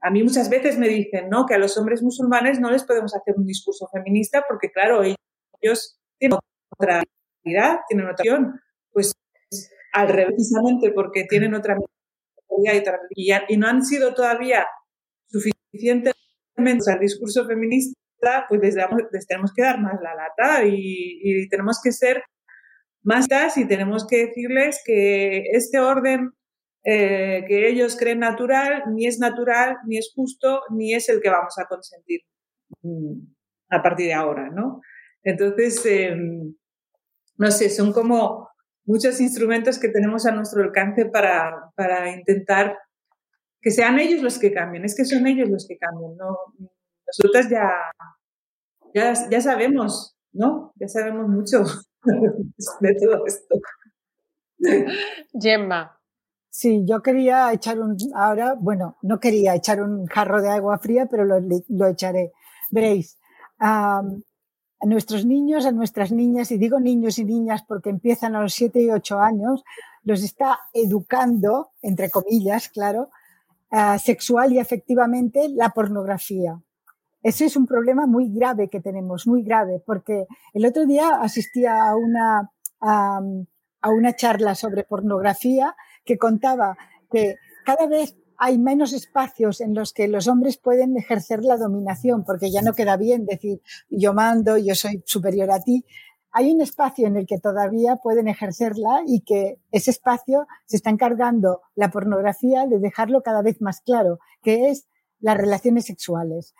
a 0.00 0.10
mí 0.10 0.22
muchas 0.22 0.48
veces 0.48 0.78
me 0.78 0.88
dicen, 0.88 1.28
¿no? 1.28 1.46
Que 1.46 1.54
a 1.54 1.58
los 1.58 1.76
hombres 1.76 2.02
musulmanes 2.02 2.60
no 2.60 2.70
les 2.70 2.84
podemos 2.84 3.14
hacer 3.14 3.34
un 3.36 3.46
discurso 3.46 3.88
feminista 3.88 4.44
porque, 4.48 4.70
claro, 4.70 5.02
ellos 5.02 5.98
tienen 6.18 6.38
otra 6.78 7.02
realidad, 7.44 7.80
tienen 7.88 8.06
otra 8.06 8.22
opción. 8.22 8.60
Pues 8.92 9.12
al 9.92 10.08
revés, 10.08 10.34
precisamente 10.34 10.92
porque 10.92 11.24
tienen 11.28 11.54
otra 11.54 11.76
y, 13.14 13.32
y 13.48 13.56
no 13.56 13.66
han 13.66 13.84
sido 13.84 14.14
todavía 14.14 14.66
suficientemente 15.26 16.14
al 16.92 17.00
discurso 17.00 17.46
feminista 17.46 17.96
pues 18.48 18.60
les, 18.60 19.26
tenemos 19.26 19.52
que 19.54 19.62
dar 19.62 19.80
más 19.80 20.00
la 20.00 20.14
lata 20.14 20.64
y, 20.64 21.48
tenemos 21.48 21.80
que 21.82 21.92
ser 21.92 22.22
más 23.02 23.26
y 23.56 23.66
tenemos 23.66 24.06
que 24.06 24.26
decirles 24.26 24.80
que 24.84 25.44
este 25.52 25.80
orden 25.80 26.30
eh, 26.84 27.44
que 27.48 27.68
ellos 27.68 27.96
creen 27.96 28.20
natural 28.20 28.84
ni 28.92 29.06
es 29.06 29.18
natural, 29.18 29.76
ni 29.86 29.98
es 29.98 30.12
justo, 30.14 30.62
ni 30.70 30.94
es 30.94 31.08
el 31.08 31.20
que 31.20 31.30
vamos 31.30 31.54
a 31.58 31.66
consentir 31.66 32.20
mm, 32.82 33.20
a 33.70 33.82
partir 33.82 34.06
de 34.06 34.14
ahora, 34.14 34.50
¿no? 34.50 34.80
Entonces, 35.22 35.84
em, 35.86 36.54
no 37.38 37.50
sé, 37.50 37.70
son 37.70 37.92
como 37.92 38.48
muchos 38.84 39.20
instrumentos 39.20 39.78
que 39.78 39.88
tenemos 39.88 40.26
a 40.26 40.32
nuestro 40.32 40.62
alcance 40.62 41.06
para, 41.06 41.70
para 41.76 42.10
intentar 42.10 42.78
que 43.60 43.70
sean 43.70 43.98
ellos 43.98 44.22
los 44.22 44.38
que 44.38 44.52
cambien, 44.52 44.84
es 44.84 44.96
que 44.96 45.04
son 45.04 45.26
ellos 45.26 45.48
los 45.48 45.66
que 45.66 45.78
cambian, 45.78 46.16
¿no? 46.16 46.36
nosotras 47.06 47.48
ya, 47.50 47.70
ya, 48.94 49.14
ya 49.30 49.40
sabemos, 49.40 50.16
¿no? 50.32 50.72
Ya 50.76 50.88
sabemos 50.88 51.28
mucho 51.28 51.64
de 52.80 52.94
todo 52.94 53.26
esto. 53.26 53.56
Gemma. 55.38 55.98
Sí, 56.50 56.84
yo 56.86 57.02
quería 57.02 57.52
echar 57.52 57.80
un, 57.80 57.96
ahora, 58.14 58.54
bueno, 58.58 58.98
no 59.02 59.18
quería 59.20 59.54
echar 59.54 59.82
un 59.82 60.06
jarro 60.06 60.42
de 60.42 60.50
agua 60.50 60.78
fría, 60.78 61.06
pero 61.06 61.24
lo, 61.24 61.40
lo 61.68 61.86
echaré. 61.86 62.32
Veréis, 62.70 63.18
a 64.82 64.86
nuestros 64.86 65.24
niños, 65.24 65.64
a 65.64 65.72
nuestras 65.72 66.10
niñas, 66.10 66.50
y 66.50 66.58
digo 66.58 66.80
niños 66.80 67.18
y 67.18 67.24
niñas 67.24 67.62
porque 67.66 67.90
empiezan 67.90 68.34
a 68.34 68.42
los 68.42 68.52
7 68.54 68.82
y 68.82 68.90
8 68.90 69.20
años, 69.20 69.64
los 70.02 70.24
está 70.24 70.58
educando, 70.72 71.70
entre 71.82 72.10
comillas, 72.10 72.68
claro, 72.68 73.10
sexual 73.98 74.52
y 74.52 74.58
efectivamente 74.58 75.48
la 75.48 75.70
pornografía. 75.70 76.60
Ese 77.22 77.44
es 77.44 77.56
un 77.56 77.66
problema 77.66 78.06
muy 78.06 78.28
grave 78.28 78.68
que 78.68 78.80
tenemos, 78.80 79.26
muy 79.26 79.42
grave, 79.44 79.80
porque 79.86 80.26
el 80.52 80.66
otro 80.66 80.84
día 80.84 81.20
asistía 81.20 81.84
a 81.84 81.96
una, 81.96 82.50
a, 82.80 83.20
una 83.88 84.16
charla 84.16 84.56
sobre 84.56 84.82
pornografía 84.82 85.76
que 86.04 86.18
contaba 86.18 86.76
que 87.10 87.36
cada 87.64 87.86
vez 87.86 88.16
hay 88.44 88.58
menos 88.58 88.92
espacios 88.92 89.60
en 89.60 89.72
los 89.72 89.92
que 89.92 90.08
los 90.08 90.26
hombres 90.26 90.56
pueden 90.56 90.96
ejercer 90.96 91.44
la 91.44 91.56
dominación, 91.56 92.24
porque 92.24 92.50
ya 92.50 92.60
no 92.60 92.72
queda 92.72 92.96
bien 92.96 93.24
decir 93.24 93.62
yo 93.88 94.14
mando, 94.14 94.58
yo 94.58 94.74
soy 94.74 95.00
superior 95.06 95.52
a 95.52 95.60
ti. 95.60 95.84
Hay 96.32 96.50
un 96.50 96.60
espacio 96.60 97.06
en 97.06 97.16
el 97.16 97.24
que 97.24 97.38
todavía 97.38 97.96
pueden 98.02 98.26
ejercerla 98.26 99.04
y 99.06 99.20
que 99.20 99.60
ese 99.70 99.92
espacio 99.92 100.48
se 100.66 100.78
está 100.78 100.90
encargando 100.90 101.60
la 101.76 101.92
pornografía 101.92 102.66
de 102.66 102.80
dejarlo 102.80 103.22
cada 103.22 103.42
vez 103.42 103.60
más 103.60 103.80
claro, 103.80 104.18
que 104.42 104.70
es 104.70 104.88
las 105.20 105.36
relaciones 105.36 105.84
sexuales 105.84 106.52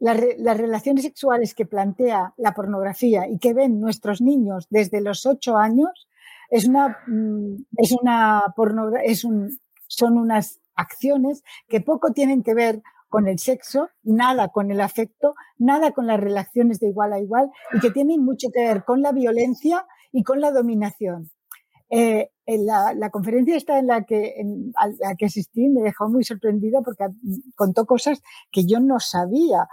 las 0.00 0.58
relaciones 0.58 1.04
sexuales 1.04 1.54
que 1.54 1.64
plantea 1.64 2.34
la 2.36 2.52
pornografía 2.52 3.28
y 3.28 3.38
que 3.38 3.54
ven 3.54 3.80
nuestros 3.80 4.20
niños 4.20 4.66
desde 4.68 5.00
los 5.00 5.24
ocho 5.24 5.56
años 5.56 6.08
es 6.50 6.66
una, 6.66 6.98
mm, 7.06 7.64
es 7.78 7.92
una 7.92 8.42
es 9.04 9.24
un, 9.24 9.56
son 9.86 10.18
unas 10.18 10.60
acciones 10.74 11.42
que 11.68 11.80
poco 11.80 12.12
tienen 12.12 12.42
que 12.42 12.54
ver 12.54 12.82
con 13.08 13.28
el 13.28 13.38
sexo, 13.38 13.90
nada 14.02 14.48
con 14.48 14.70
el 14.72 14.80
afecto, 14.80 15.34
nada 15.56 15.92
con 15.92 16.06
las 16.08 16.18
relaciones 16.18 16.80
de 16.80 16.88
igual 16.88 17.12
a 17.12 17.20
igual 17.20 17.50
y 17.72 17.78
que 17.78 17.90
tienen 17.90 18.24
mucho 18.24 18.48
que 18.52 18.66
ver 18.66 18.84
con 18.84 19.02
la 19.02 19.12
violencia 19.12 19.86
y 20.10 20.24
con 20.24 20.40
la 20.40 20.50
dominación. 20.50 21.30
Eh, 21.90 22.30
la, 22.46 23.10
conferencia 23.10 23.56
esta 23.56 23.78
en 23.78 23.86
la 23.86 24.02
que, 24.04 24.34
a 24.76 24.88
la 24.88 25.14
que 25.16 25.26
asistí 25.26 25.68
me 25.68 25.82
dejó 25.82 26.08
muy 26.08 26.24
sorprendida 26.24 26.80
porque 26.82 27.06
contó 27.54 27.86
cosas 27.86 28.20
que 28.50 28.66
yo 28.66 28.80
no 28.80 28.98
sabía. 28.98 29.68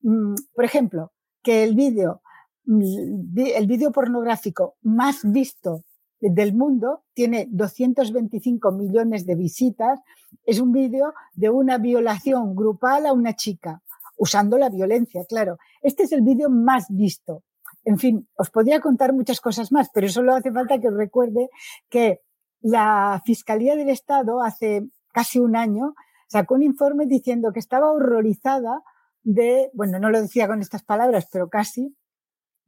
Mm, 0.00 0.34
por 0.54 0.64
ejemplo, 0.64 1.12
que 1.42 1.64
el 1.64 1.74
vídeo, 1.74 2.22
mm, 2.64 3.38
el 3.54 3.66
vídeo 3.66 3.92
pornográfico 3.92 4.76
más 4.82 5.20
visto 5.22 5.84
del 6.20 6.54
mundo 6.54 7.02
tiene 7.14 7.46
225 7.50 8.72
millones 8.72 9.26
de 9.26 9.34
visitas. 9.34 10.00
Es 10.44 10.60
un 10.60 10.72
vídeo 10.72 11.14
de 11.34 11.50
una 11.50 11.78
violación 11.78 12.54
grupal 12.54 13.06
a 13.06 13.12
una 13.12 13.34
chica, 13.34 13.82
usando 14.16 14.58
la 14.58 14.68
violencia, 14.68 15.24
claro. 15.28 15.58
Este 15.82 16.04
es 16.04 16.12
el 16.12 16.22
vídeo 16.22 16.48
más 16.48 16.86
visto. 16.88 17.42
En 17.84 17.98
fin, 17.98 18.28
os 18.36 18.50
podría 18.50 18.80
contar 18.80 19.12
muchas 19.12 19.40
cosas 19.40 19.70
más, 19.70 19.90
pero 19.94 20.08
solo 20.08 20.34
hace 20.34 20.50
falta 20.50 20.80
que 20.80 20.88
os 20.88 20.94
recuerde 20.94 21.50
que 21.88 22.20
la 22.60 23.22
Fiscalía 23.24 23.76
del 23.76 23.90
Estado 23.90 24.42
hace 24.42 24.88
casi 25.12 25.38
un 25.38 25.54
año 25.54 25.94
sacó 26.28 26.54
un 26.54 26.62
informe 26.62 27.06
diciendo 27.06 27.52
que 27.52 27.60
estaba 27.60 27.92
horrorizada 27.92 28.82
de, 29.22 29.70
bueno, 29.72 29.98
no 29.98 30.10
lo 30.10 30.20
decía 30.20 30.48
con 30.48 30.60
estas 30.60 30.82
palabras, 30.82 31.28
pero 31.32 31.48
casi, 31.48 31.96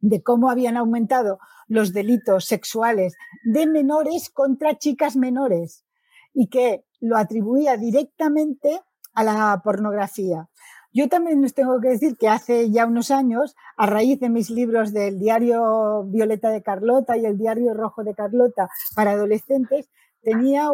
de 0.01 0.23
cómo 0.23 0.51
habían 0.51 0.77
aumentado 0.77 1.39
los 1.67 1.93
delitos 1.93 2.47
sexuales 2.47 3.17
de 3.45 3.67
menores 3.67 4.31
contra 4.31 4.79
chicas 4.79 5.17
menores 5.17 5.85
y 6.33 6.49
que 6.49 6.85
lo 7.01 7.17
atribuía 7.17 7.77
directamente 7.77 8.81
a 9.15 9.25
la 9.25 9.61
pornografía. 9.63 10.49
Yo 10.93 11.09
también 11.09 11.43
les 11.43 11.55
tengo 11.55 11.81
que 11.81 11.89
decir 11.89 12.17
que 12.17 12.29
hace 12.29 12.71
ya 12.71 12.87
unos 12.87 13.11
años, 13.11 13.55
a 13.77 13.87
raíz 13.87 14.19
de 14.21 14.31
mis 14.31 14.49
libros 14.51 14.93
del 14.93 15.19
diario 15.19 16.05
Violeta 16.05 16.51
de 16.51 16.63
Carlota 16.63 17.17
y 17.17 17.27
el 17.27 17.37
diario 17.37 17.75
Rojo 17.75 18.05
de 18.05 18.15
Carlota 18.15 18.69
para 18.95 19.13
adolescentes, 19.13 19.91
tenía 20.23 20.71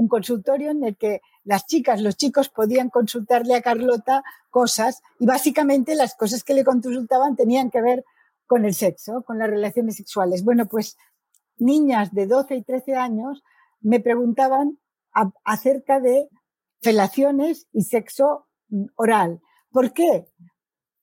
un 0.00 0.08
consultorio 0.08 0.70
en 0.70 0.82
el 0.82 0.96
que 0.96 1.20
las 1.44 1.66
chicas, 1.66 2.00
los 2.00 2.16
chicos 2.16 2.48
podían 2.48 2.88
consultarle 2.88 3.54
a 3.54 3.60
Carlota 3.60 4.24
cosas 4.48 5.02
y 5.18 5.26
básicamente 5.26 5.94
las 5.94 6.14
cosas 6.14 6.42
que 6.42 6.54
le 6.54 6.64
consultaban 6.64 7.36
tenían 7.36 7.70
que 7.70 7.82
ver 7.82 8.04
con 8.46 8.64
el 8.64 8.74
sexo, 8.74 9.22
con 9.22 9.38
las 9.38 9.50
relaciones 9.50 9.96
sexuales. 9.96 10.42
Bueno, 10.42 10.66
pues 10.66 10.96
niñas 11.58 12.14
de 12.14 12.26
12 12.26 12.56
y 12.56 12.62
13 12.62 12.96
años 12.96 13.42
me 13.80 14.00
preguntaban 14.00 14.78
acerca 15.44 16.00
de 16.00 16.30
felaciones 16.80 17.68
y 17.70 17.82
sexo 17.82 18.46
mm, 18.70 18.86
oral. 18.96 19.42
¿Por 19.70 19.92
qué? 19.92 20.28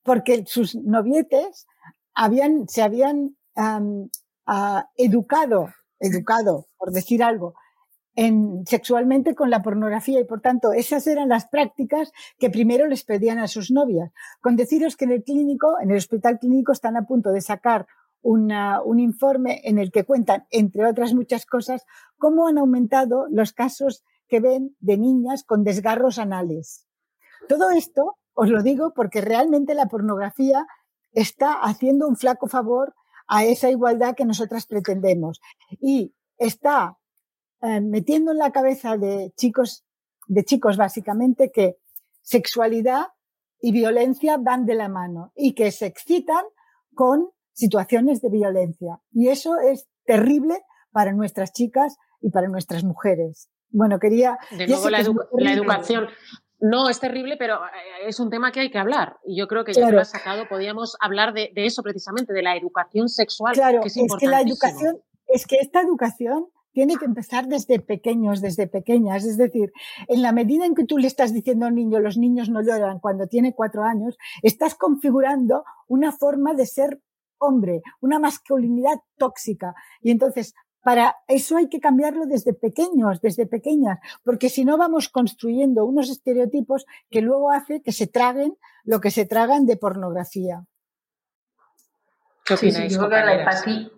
Porque 0.02 0.44
sus 0.44 0.74
novietes 0.74 1.68
habían, 2.14 2.68
se 2.68 2.82
habían 2.82 3.36
ah, 3.54 4.90
educado, 4.96 5.68
educado, 6.00 6.66
por 6.76 6.90
decir 6.90 7.22
algo, 7.22 7.54
en, 8.18 8.66
sexualmente 8.66 9.36
con 9.36 9.48
la 9.48 9.62
pornografía 9.62 10.18
y 10.18 10.24
por 10.24 10.40
tanto 10.40 10.72
esas 10.72 11.06
eran 11.06 11.28
las 11.28 11.46
prácticas 11.46 12.12
que 12.36 12.50
primero 12.50 12.88
les 12.88 13.04
pedían 13.04 13.38
a 13.38 13.46
sus 13.46 13.70
novias. 13.70 14.10
Con 14.40 14.56
deciros 14.56 14.96
que 14.96 15.04
en 15.04 15.12
el 15.12 15.22
clínico, 15.22 15.76
en 15.80 15.92
el 15.92 15.98
hospital 15.98 16.40
clínico 16.40 16.72
están 16.72 16.96
a 16.96 17.06
punto 17.06 17.30
de 17.30 17.40
sacar 17.40 17.86
un 18.20 18.98
informe 18.98 19.60
en 19.62 19.78
el 19.78 19.92
que 19.92 20.02
cuentan, 20.02 20.48
entre 20.50 20.84
otras 20.84 21.14
muchas 21.14 21.46
cosas, 21.46 21.86
cómo 22.16 22.48
han 22.48 22.58
aumentado 22.58 23.26
los 23.30 23.52
casos 23.52 24.02
que 24.26 24.40
ven 24.40 24.74
de 24.80 24.98
niñas 24.98 25.44
con 25.44 25.62
desgarros 25.62 26.18
anales. 26.18 26.88
Todo 27.48 27.70
esto 27.70 28.16
os 28.34 28.48
lo 28.48 28.64
digo 28.64 28.94
porque 28.94 29.20
realmente 29.20 29.74
la 29.74 29.86
pornografía 29.86 30.66
está 31.12 31.52
haciendo 31.52 32.08
un 32.08 32.16
flaco 32.16 32.48
favor 32.48 32.96
a 33.28 33.44
esa 33.44 33.70
igualdad 33.70 34.16
que 34.16 34.24
nosotras 34.24 34.66
pretendemos 34.66 35.40
y 35.80 36.16
está 36.36 36.98
eh, 37.62 37.80
metiendo 37.80 38.32
en 38.32 38.38
la 38.38 38.52
cabeza 38.52 38.96
de 38.96 39.32
chicos, 39.36 39.84
de 40.26 40.44
chicos 40.44 40.76
básicamente, 40.76 41.50
que 41.52 41.76
sexualidad 42.22 43.06
y 43.60 43.72
violencia 43.72 44.36
van 44.36 44.66
de 44.66 44.74
la 44.74 44.88
mano 44.88 45.32
y 45.34 45.54
que 45.54 45.72
se 45.72 45.86
excitan 45.86 46.44
con 46.94 47.30
situaciones 47.52 48.20
de 48.20 48.30
violencia. 48.30 49.00
Y 49.12 49.28
eso 49.28 49.58
es 49.58 49.88
terrible 50.04 50.62
para 50.92 51.12
nuestras 51.12 51.52
chicas 51.52 51.96
y 52.20 52.30
para 52.30 52.48
nuestras 52.48 52.84
mujeres. 52.84 53.50
Bueno, 53.70 53.98
quería... 53.98 54.38
De 54.50 54.66
nuevo, 54.66 54.88
la, 54.88 55.00
educación. 55.52 56.08
No, 56.60 56.88
es 56.88 57.00
terrible, 57.00 57.36
pero 57.36 57.56
eh, 57.56 58.06
es 58.06 58.18
un 58.20 58.30
tema 58.30 58.52
que 58.52 58.60
hay 58.60 58.70
que 58.70 58.78
hablar. 58.78 59.18
Y 59.24 59.38
yo 59.38 59.46
creo 59.46 59.64
que 59.64 59.72
ya 59.72 59.90
lo 59.90 60.00
has 60.00 60.10
sacado, 60.10 60.48
podíamos 60.48 60.96
hablar 61.00 61.32
de, 61.34 61.50
eso 61.54 61.82
precisamente, 61.82 62.32
de 62.32 62.42
la 62.42 62.56
educación 62.56 63.08
sexual. 63.08 63.54
Claro, 63.54 63.80
es, 63.84 63.96
es 63.96 64.16
que 64.18 64.26
la 64.26 64.40
educación, 64.40 65.00
es 65.26 65.46
que 65.46 65.56
esta 65.56 65.80
educación 65.80 66.46
tiene 66.78 66.94
que 66.94 67.06
empezar 67.06 67.48
desde 67.48 67.80
pequeños, 67.80 68.40
desde 68.40 68.68
pequeñas. 68.68 69.24
Es 69.24 69.36
decir, 69.36 69.72
en 70.06 70.22
la 70.22 70.30
medida 70.30 70.64
en 70.64 70.76
que 70.76 70.84
tú 70.84 70.96
le 70.96 71.08
estás 71.08 71.34
diciendo 71.34 71.66
a 71.66 71.70
un 71.70 71.74
niño, 71.74 71.98
los 71.98 72.16
niños 72.16 72.50
no 72.50 72.62
lloran 72.62 73.00
cuando 73.00 73.26
tiene 73.26 73.52
cuatro 73.52 73.82
años, 73.82 74.16
estás 74.44 74.76
configurando 74.76 75.64
una 75.88 76.12
forma 76.12 76.54
de 76.54 76.66
ser 76.66 77.00
hombre, 77.38 77.82
una 78.00 78.20
masculinidad 78.20 79.00
tóxica. 79.16 79.74
Y 80.00 80.12
entonces, 80.12 80.54
para 80.80 81.16
eso 81.26 81.56
hay 81.56 81.68
que 81.68 81.80
cambiarlo 81.80 82.26
desde 82.26 82.54
pequeños, 82.54 83.20
desde 83.20 83.46
pequeñas, 83.46 83.98
porque 84.22 84.48
si 84.48 84.64
no 84.64 84.78
vamos 84.78 85.08
construyendo 85.08 85.84
unos 85.84 86.08
estereotipos 86.10 86.86
que 87.10 87.22
luego 87.22 87.50
hace 87.50 87.82
que 87.82 87.90
se 87.90 88.06
traguen 88.06 88.56
lo 88.84 89.00
que 89.00 89.10
se 89.10 89.26
tragan 89.26 89.66
de 89.66 89.76
pornografía. 89.76 90.62
sí, 92.46 92.70
sí, 92.70 92.88
yo 92.88 92.98
creo 92.98 93.10
que 93.10 93.16
la 93.16 93.34
empatía, 93.34 93.90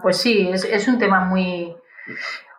pues 0.00 0.18
sí, 0.18 0.48
es, 0.52 0.62
es, 0.62 0.86
un 0.86 0.98
tema 1.00 1.24
muy, 1.24 1.74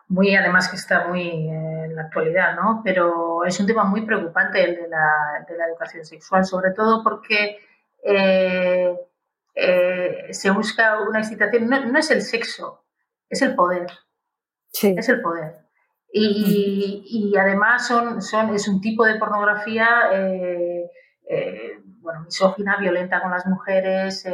muy 0.08 0.34
además 0.34 0.68
que 0.68 0.76
está 0.76 1.06
muy 1.06 1.28
en 1.28 1.94
la 1.94 2.02
actualidad, 2.02 2.56
¿no? 2.56 2.80
Pero 2.84 3.44
es 3.44 3.58
un 3.60 3.66
tema 3.66 3.84
muy 3.84 4.06
preocupante 4.06 4.62
el 4.62 4.76
de 4.76 4.88
la, 4.88 5.44
de 5.46 5.56
la 5.56 5.66
educación 5.66 6.04
sexual, 6.04 6.44
sobre 6.44 6.72
todo 6.72 7.02
porque 7.02 7.58
eh, 8.02 8.96
eh, 9.54 10.26
se 10.30 10.50
busca 10.50 11.00
una 11.00 11.18
excitación, 11.18 11.68
no, 11.68 11.98
es 11.98 12.10
el 12.10 12.22
sexo, 12.22 12.84
es 13.28 13.42
el 13.42 13.54
poder. 13.54 13.86
Sí. 14.72 14.94
Es 14.96 15.08
el 15.08 15.20
poder. 15.20 15.56
Y, 16.10 17.04
y, 17.04 17.36
además 17.36 17.86
son, 17.86 18.22
son, 18.22 18.54
es 18.54 18.66
un 18.66 18.80
tipo 18.80 19.04
de 19.04 19.16
pornografía 19.16 20.08
eh, 20.10 20.90
bueno, 22.00 22.22
misógina, 22.22 22.78
violenta 22.78 23.20
con 23.20 23.30
las 23.30 23.44
mujeres 23.46 24.24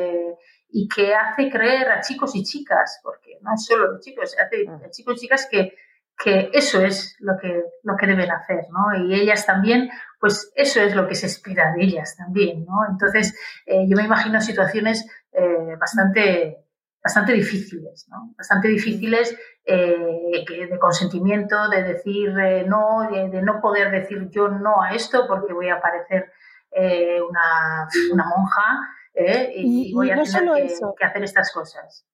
y 0.76 0.88
que 0.88 1.14
hace 1.14 1.48
creer 1.48 1.88
a 1.88 2.00
chicos 2.00 2.34
y 2.34 2.42
chicas, 2.42 2.98
porque 3.00 3.38
no 3.42 3.56
solo 3.56 3.92
los 3.92 4.00
chicos, 4.00 4.34
hace 4.44 4.66
a 4.68 4.90
chicos 4.90 5.14
y 5.14 5.20
chicas 5.20 5.46
que, 5.48 5.76
que 6.18 6.50
eso 6.52 6.82
es 6.82 7.14
lo 7.20 7.38
que, 7.38 7.62
lo 7.84 7.96
que 7.96 8.08
deben 8.08 8.28
hacer, 8.32 8.66
¿no? 8.72 9.06
Y 9.06 9.14
ellas 9.14 9.46
también, 9.46 9.88
pues 10.18 10.52
eso 10.56 10.80
es 10.80 10.96
lo 10.96 11.06
que 11.06 11.14
se 11.14 11.26
espera 11.26 11.72
de 11.74 11.84
ellas 11.84 12.16
también, 12.16 12.64
¿no? 12.64 12.84
Entonces, 12.90 13.38
eh, 13.66 13.86
yo 13.86 13.96
me 13.96 14.02
imagino 14.02 14.40
situaciones 14.40 15.08
eh, 15.30 15.76
bastante, 15.78 16.66
bastante 17.00 17.34
difíciles, 17.34 18.08
¿no? 18.08 18.34
Bastante 18.36 18.66
difíciles 18.66 19.38
eh, 19.64 20.44
de 20.44 20.78
consentimiento, 20.80 21.68
de 21.68 21.84
decir 21.84 22.32
no, 22.66 23.08
de, 23.12 23.42
no 23.42 23.60
poder 23.60 23.92
decir 23.92 24.28
yo 24.28 24.48
no 24.48 24.82
a 24.82 24.90
esto 24.90 25.28
porque 25.28 25.52
voy 25.52 25.68
a 25.68 25.80
parecer 25.80 26.32
una, 26.72 27.88
una 28.12 28.24
monja. 28.24 28.80
¿Eh? 29.14 29.52
y, 29.56 29.92
voy 29.92 30.10
a 30.10 30.22
tener 30.22 30.66
que, 30.98 31.04
hacer 31.04 31.24
estas 31.24 31.52
cosas. 31.52 32.04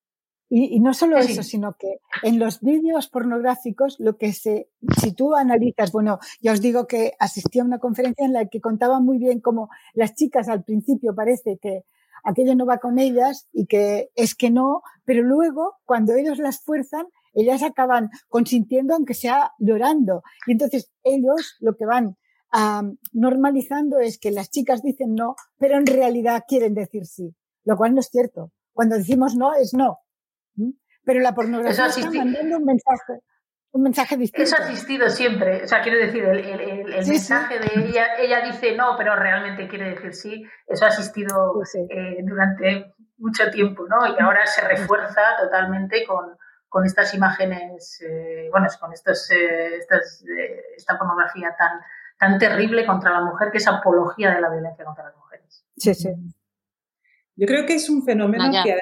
Y, 0.49 0.81
no 0.81 0.93
solo 0.93 1.17
eso, 1.17 1.43
sino 1.43 1.77
que 1.79 2.01
en 2.23 2.37
los 2.37 2.59
vídeos 2.59 3.07
pornográficos, 3.07 3.97
lo 3.99 4.17
que 4.17 4.33
se, 4.33 4.69
si 4.99 5.13
tú 5.13 5.33
analizas, 5.33 5.93
bueno, 5.93 6.19
ya 6.41 6.51
os 6.51 6.59
digo 6.59 6.87
que 6.87 7.13
asistí 7.19 7.59
a 7.59 7.63
una 7.63 7.79
conferencia 7.79 8.25
en 8.25 8.33
la 8.33 8.45
que 8.47 8.59
contaba 8.59 8.99
muy 8.99 9.17
bien 9.17 9.39
cómo 9.39 9.69
las 9.93 10.13
chicas 10.13 10.49
al 10.49 10.65
principio 10.65 11.15
parece 11.15 11.57
que 11.57 11.85
aquello 12.25 12.53
no 12.55 12.65
va 12.65 12.79
con 12.79 12.99
ellas 12.99 13.47
y 13.53 13.65
que 13.65 14.11
es 14.15 14.35
que 14.35 14.51
no, 14.51 14.81
pero 15.05 15.23
luego 15.23 15.77
cuando 15.85 16.15
ellos 16.15 16.37
las 16.37 16.59
fuerzan, 16.59 17.07
ellas 17.33 17.63
acaban 17.63 18.09
consintiendo 18.27 18.93
aunque 18.93 19.13
sea 19.13 19.53
llorando. 19.57 20.21
Y 20.47 20.51
entonces 20.51 20.91
ellos 21.03 21.55
lo 21.61 21.77
que 21.77 21.85
van 21.85 22.17
normalizando 23.13 23.99
es 23.99 24.19
que 24.19 24.31
las 24.31 24.49
chicas 24.49 24.81
dicen 24.81 25.15
no, 25.15 25.35
pero 25.57 25.77
en 25.77 25.85
realidad 25.85 26.43
quieren 26.47 26.73
decir 26.73 27.05
sí, 27.05 27.35
lo 27.63 27.77
cual 27.77 27.93
no 27.93 27.99
es 27.99 28.09
cierto. 28.09 28.51
Cuando 28.73 28.97
decimos 28.97 29.35
no, 29.35 29.53
es 29.53 29.73
no. 29.73 29.99
Pero 31.03 31.19
la 31.19 31.33
pornografía 31.33 31.87
está 31.87 32.11
mandando 32.11 32.57
un 32.57 32.65
mensaje, 32.65 33.21
un 33.71 33.83
mensaje 33.83 34.17
distinto. 34.17 34.43
Eso 34.43 34.55
ha 34.61 34.69
existido 34.69 35.09
siempre. 35.09 35.63
O 35.63 35.67
sea, 35.67 35.81
quiero 35.81 35.97
decir, 35.97 36.23
el, 36.23 36.85
mensaje 37.07 37.59
de 37.59 37.87
ella, 37.87 38.15
ella 38.19 38.41
dice 38.41 38.75
no, 38.75 38.95
pero 38.97 39.15
realmente 39.15 39.67
quiere 39.67 39.89
decir 39.89 40.13
sí. 40.13 40.45
Eso 40.67 40.85
ha 40.85 40.89
existido 40.89 41.61
eh, 41.89 42.17
durante 42.23 42.93
mucho 43.17 43.49
tiempo, 43.49 43.85
¿no? 43.87 44.07
Y 44.07 44.21
ahora 44.21 44.45
se 44.45 44.61
refuerza 44.67 45.21
totalmente 45.39 46.05
con, 46.05 46.37
con 46.67 46.85
estas 46.85 47.13
imágenes, 47.13 48.01
eh, 48.01 48.47
bueno, 48.51 48.67
con 48.79 48.93
estos, 48.93 49.29
eh, 49.31 49.77
estas, 49.77 50.23
esta 50.75 50.97
pornografía 50.97 51.55
tan, 51.57 51.79
tan 52.21 52.37
terrible 52.37 52.85
contra 52.85 53.09
la 53.09 53.21
mujer 53.21 53.49
que 53.51 53.57
es 53.57 53.67
apología 53.67 54.29
de 54.35 54.41
la 54.41 54.51
violencia 54.51 54.85
contra 54.85 55.05
las 55.05 55.17
mujeres. 55.17 55.65
Sí, 55.75 55.95
sí. 55.95 56.09
Yo 57.35 57.47
creo 57.47 57.65
que 57.65 57.73
es 57.73 57.89
un 57.89 58.03
fenómeno 58.03 58.51
que 58.63 58.79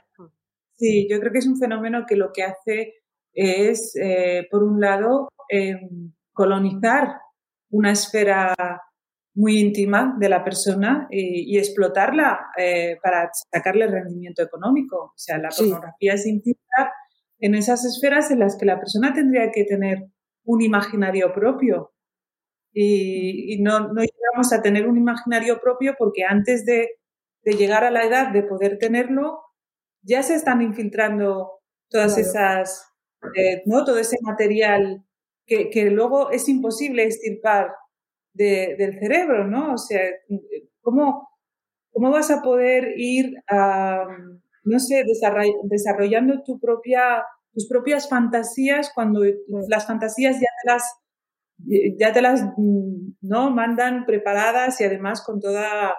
sí, 0.75 1.07
yo 1.09 1.21
creo 1.21 1.31
que 1.31 1.37
es 1.37 1.47
un 1.47 1.57
fenómeno 1.57 2.03
que 2.05 2.17
lo 2.17 2.33
que 2.33 2.43
hace 2.43 2.95
es, 3.31 3.95
eh, 3.95 4.45
por 4.51 4.61
un 4.63 4.81
lado, 4.81 5.29
em, 5.47 6.11
colonizar 6.33 7.15
una 7.69 7.91
esfera 7.91 8.53
muy 9.35 9.57
íntima 9.57 10.17
de 10.19 10.27
la 10.27 10.43
persona 10.43 11.07
y, 11.09 11.57
explotarla 11.57 12.47
eh, 12.57 12.97
para 13.01 13.29
sacarle 13.53 13.87
rendimiento 13.87 14.43
económico. 14.43 14.97
O 14.97 15.13
sea, 15.15 15.37
la 15.37 15.47
pornografía 15.47 16.15
es 16.15 16.25
infiltrar 16.25 16.91
en 17.39 17.55
esas 17.55 17.85
esferas 17.85 18.31
en 18.31 18.39
las 18.39 18.57
que 18.57 18.65
la 18.65 18.79
persona 18.79 19.13
tendría 19.13 19.49
que 19.51 19.63
tener 19.63 20.09
un 20.43 20.61
imaginario 20.61 21.31
propio 21.33 21.93
y, 22.73 23.61
no, 23.61 23.91
no, 23.91 24.01
llegamos 24.01 24.53
a 24.53 24.61
tener 24.61 24.87
un 24.87 24.97
imaginario 24.97 25.59
propio 25.59 25.95
porque 25.97 26.23
antes 26.23 26.65
de, 26.65 26.89
de, 27.43 27.53
llegar 27.53 27.83
a 27.83 27.91
la 27.91 28.05
edad 28.05 28.31
de 28.31 28.43
poder 28.43 28.77
tenerlo, 28.77 29.41
ya 30.01 30.23
se 30.23 30.35
están 30.35 30.61
infiltrando 30.61 31.59
todas 31.89 32.17
esas, 32.17 32.87
eh, 33.35 33.63
¿no? 33.65 33.83
Todo 33.83 33.99
ese 33.99 34.17
material 34.21 35.03
que, 35.45 35.69
que, 35.69 35.89
luego 35.89 36.31
es 36.31 36.47
imposible 36.47 37.05
estirpar 37.05 37.71
de, 38.33 38.75
del 38.77 38.99
cerebro, 38.99 39.47
¿no? 39.47 39.73
O 39.73 39.77
sea, 39.77 40.01
¿cómo, 40.81 41.27
cómo 41.91 42.11
vas 42.11 42.31
a 42.31 42.41
poder 42.41 42.93
ir 42.97 43.33
a, 43.49 44.05
no 44.63 44.79
sé, 44.79 45.03
desarrollando 45.63 46.43
tu 46.43 46.59
propia, 46.59 47.23
tus 47.53 47.67
propias 47.67 48.07
fantasías 48.07 48.91
cuando 48.93 49.21
las 49.67 49.87
fantasías 49.87 50.35
ya 50.35 50.47
te 50.61 50.71
las, 50.71 50.83
ya 51.97 52.13
te 52.13 52.21
las 52.21 52.43
mm, 52.57 53.13
¿no? 53.21 53.51
mandan 53.51 54.05
preparadas 54.05 54.79
y 54.81 54.85
además 54.85 55.23
con 55.23 55.39
toda 55.39 55.95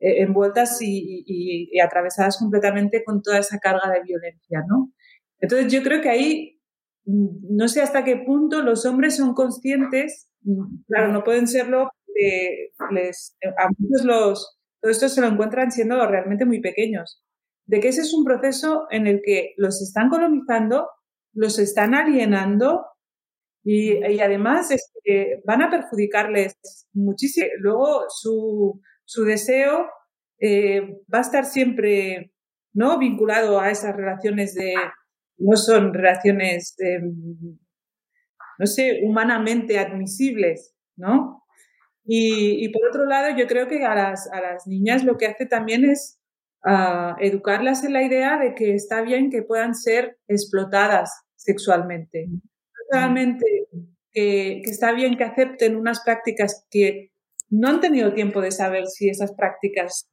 eh, 0.00 0.22
envueltas 0.22 0.78
y, 0.80 1.78
atravesadas 1.80 2.38
completamente 2.38 3.04
con 3.04 3.22
toda 3.22 3.38
esa 3.38 3.58
carga 3.58 3.90
de 3.90 4.02
violencia, 4.02 4.64
¿no? 4.68 4.92
Entonces 5.40 5.72
yo 5.72 5.82
creo 5.82 6.00
que 6.00 6.10
ahí 6.10 6.60
mm, 7.04 7.56
no 7.56 7.68
sé 7.68 7.82
hasta 7.82 8.04
qué 8.04 8.16
punto 8.16 8.62
los 8.62 8.86
hombres 8.86 9.16
son 9.16 9.34
conscientes, 9.34 10.28
mm, 10.42 10.84
claro, 10.88 11.12
no 11.12 11.24
pueden 11.24 11.46
serlo, 11.46 11.90
les, 12.90 13.36
a 13.58 13.68
muchos 13.78 14.04
los, 14.04 14.58
todo 14.80 14.92
esto 14.92 15.08
se 15.08 15.20
lo 15.20 15.28
encuentran 15.28 15.72
siendo 15.72 16.06
realmente 16.06 16.44
muy 16.44 16.60
pequeños, 16.60 17.22
de 17.66 17.80
que 17.80 17.88
ese 17.88 18.02
es 18.02 18.12
un 18.12 18.24
proceso 18.24 18.86
en 18.90 19.06
el 19.06 19.22
que 19.24 19.54
los 19.56 19.80
están 19.82 20.08
colonizando, 20.08 20.88
los 21.32 21.58
están 21.58 21.94
alienando 21.94 22.84
y, 23.64 24.20
además 24.20 24.68
van 25.44 25.62
a 25.62 25.70
perjudicarles 25.70 26.56
muchísimo. 26.92 27.46
Luego 27.58 28.04
su, 28.08 28.80
su 29.04 29.24
deseo 29.24 29.88
eh, 30.40 30.80
va 31.12 31.18
a 31.18 31.22
estar 31.22 31.44
siempre 31.44 32.32
¿no? 32.72 32.98
vinculado 32.98 33.60
a 33.60 33.70
esas 33.70 33.94
relaciones 33.94 34.54
de, 34.54 34.74
no 35.38 35.56
son 35.56 35.94
relaciones, 35.94 36.76
no 38.58 38.66
sé, 38.66 39.00
humanamente 39.04 39.78
admisibles, 39.78 40.74
¿no? 40.96 41.44
Y, 42.04 42.68
por 42.70 42.88
otro 42.88 43.04
lado, 43.04 43.36
yo 43.36 43.46
creo 43.46 43.68
que 43.68 43.84
a 43.84 43.94
las, 43.94 44.28
a 44.32 44.40
las 44.40 44.66
niñas 44.66 45.04
lo 45.04 45.16
que 45.16 45.26
hace 45.26 45.46
también 45.46 45.84
es 45.84 46.18
uh, 46.64 47.14
educarlas 47.20 47.84
en 47.84 47.92
la 47.92 48.02
idea 48.02 48.38
de 48.38 48.54
que 48.54 48.74
está 48.74 49.02
bien 49.02 49.30
que 49.30 49.42
puedan 49.42 49.74
ser 49.74 50.18
explotadas 50.26 51.12
sexualmente. 51.36 52.26
No 52.92 52.98
solamente 52.98 53.44
que, 54.12 54.60
que, 54.64 54.70
está 54.70 54.92
bien 54.92 55.16
que 55.16 55.24
acepten 55.24 55.76
unas 55.76 56.00
prácticas 56.00 56.66
que 56.70 57.10
no 57.50 57.68
han 57.68 57.80
tenido 57.80 58.12
tiempo 58.12 58.40
de 58.40 58.50
saber 58.50 58.86
si 58.86 59.08
esas 59.08 59.32
prácticas 59.32 60.08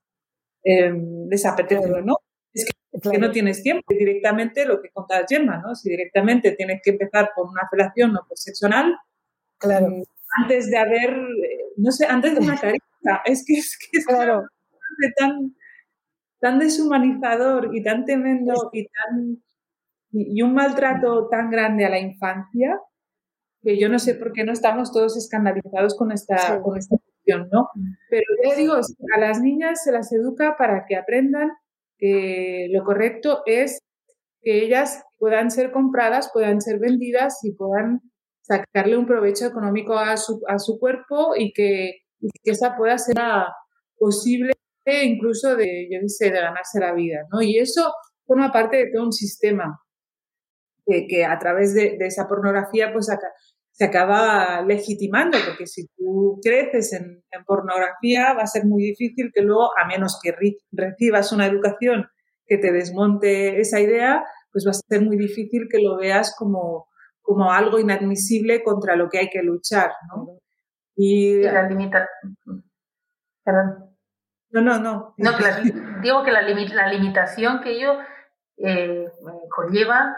eh, 0.63 0.93
les 1.29 1.45
apetecen 1.45 1.93
o 1.93 2.01
no. 2.01 2.17
Es 2.53 2.65
que, 2.65 3.09
que, 3.09 3.17
no 3.17 3.31
tienes 3.31 3.63
tiempo. 3.63 3.83
Directamente 3.89 4.65
lo 4.65 4.81
que 4.81 4.89
contaba 4.89 5.25
Gemma, 5.27 5.57
¿no? 5.57 5.75
Si 5.75 5.89
directamente 5.89 6.51
tienes 6.53 6.81
que 6.83 6.91
empezar 6.91 7.31
por 7.35 7.47
una 7.47 7.67
felación 7.69 8.15
o 8.15 8.25
por 8.27 8.37
sexo 8.37 8.65
anal, 8.65 8.97
claro. 9.57 9.89
Mm, 9.89 10.03
antes 10.41 10.69
de 10.69 10.77
haber 10.77 11.17
no 11.79 11.91
sé, 11.91 12.05
antes 12.05 12.35
de 12.35 12.41
una 12.41 12.57
caricia. 12.61 13.21
Es 13.25 13.43
que 13.45 13.53
es, 13.53 13.77
que 13.77 13.99
es 13.99 14.05
claro. 14.05 14.43
tan, 15.17 15.55
tan 16.39 16.59
deshumanizador 16.59 17.75
y 17.75 17.81
tan 17.81 18.05
tremendo 18.05 18.69
y 18.73 18.87
tan 18.87 19.41
y 20.11 20.41
un 20.41 20.53
maltrato 20.53 21.27
tan 21.29 21.51
grande 21.51 21.85
a 21.85 21.89
la 21.89 21.99
infancia 21.99 22.79
que 23.61 23.77
yo 23.77 23.89
no 23.89 23.99
sé 23.99 24.15
por 24.15 24.31
qué 24.31 24.43
no 24.43 24.53
estamos 24.53 24.91
todos 24.91 25.17
escandalizados 25.17 25.95
con 25.95 26.11
esta, 26.11 26.61
con 26.61 26.77
esta 26.77 26.95
cuestión, 26.97 27.49
¿no? 27.51 27.67
Pero 28.09 28.23
yo 28.43 28.55
digo, 28.55 28.73
a 28.73 29.19
las 29.19 29.41
niñas 29.41 29.83
se 29.83 29.91
las 29.91 30.11
educa 30.13 30.55
para 30.57 30.85
que 30.87 30.95
aprendan 30.95 31.49
que 31.97 32.67
lo 32.71 32.83
correcto 32.83 33.41
es 33.45 33.79
que 34.41 34.63
ellas 34.63 35.03
puedan 35.17 35.51
ser 35.51 35.71
compradas, 35.71 36.31
puedan 36.31 36.61
ser 36.61 36.79
vendidas 36.79 37.39
y 37.43 37.53
puedan 37.53 37.99
sacarle 38.41 38.97
un 38.97 39.05
provecho 39.05 39.45
económico 39.45 39.97
a 39.97 40.15
su, 40.15 40.41
a 40.47 40.57
su 40.57 40.79
cuerpo 40.79 41.35
y 41.35 41.51
que, 41.51 41.97
que 42.43 42.51
esa 42.51 42.77
pueda 42.77 42.97
ser 42.97 43.17
posible 43.97 44.53
incluso 44.85 45.55
de, 45.55 45.87
yo 45.91 45.99
sé, 46.07 46.31
de 46.31 46.41
ganarse 46.41 46.79
la 46.79 46.93
vida, 46.93 47.19
¿no? 47.31 47.41
Y 47.41 47.59
eso 47.59 47.93
forma 48.25 48.51
parte 48.51 48.77
de 48.77 48.91
todo 48.91 49.05
un 49.05 49.13
sistema 49.13 49.79
que, 50.89 51.07
que 51.07 51.25
a 51.25 51.37
través 51.37 51.73
de, 51.73 51.97
de, 51.97 52.07
esa 52.07 52.27
pornografía 52.27 52.91
pues 52.91 53.09
se 53.71 53.85
acaba 53.85 54.61
legitimando, 54.63 55.37
porque 55.45 55.67
si 55.67 55.87
tú 55.95 56.39
creces 56.43 56.93
en, 56.93 57.23
en, 57.31 57.43
pornografía 57.45 58.33
va 58.33 58.43
a 58.43 58.47
ser 58.47 58.65
muy 58.65 58.83
difícil 58.83 59.31
que 59.33 59.41
luego, 59.41 59.69
a 59.77 59.85
menos 59.87 60.19
que 60.21 60.33
recibas 60.71 61.31
una 61.31 61.45
educación 61.45 62.07
que 62.45 62.57
te 62.57 62.71
desmonte 62.71 63.61
esa 63.61 63.79
idea, 63.79 64.23
pues 64.51 64.65
va 64.65 64.71
a 64.71 64.73
ser 64.73 65.01
muy 65.01 65.17
difícil 65.17 65.67
que 65.71 65.79
lo 65.79 65.97
veas 65.97 66.35
como, 66.35 66.87
como 67.21 67.51
algo 67.51 67.79
inadmisible 67.79 68.63
contra 68.63 68.95
lo 68.95 69.07
que 69.09 69.19
hay 69.19 69.29
que 69.29 69.43
luchar, 69.43 69.91
¿no? 70.09 70.39
Y 70.95 71.43
la 71.43 71.67
limita... 71.69 72.09
Perdón. 73.43 73.95
No, 74.51 74.61
no, 74.61 74.79
no. 74.79 75.13
no 75.17 75.31
digo 76.01 76.23
que 76.23 76.31
la, 76.31 76.41
la, 76.41 76.91
limitación 76.91 77.61
que 77.61 77.71
ello 77.71 77.99
eh, 78.57 79.05
conlleva 79.55 80.15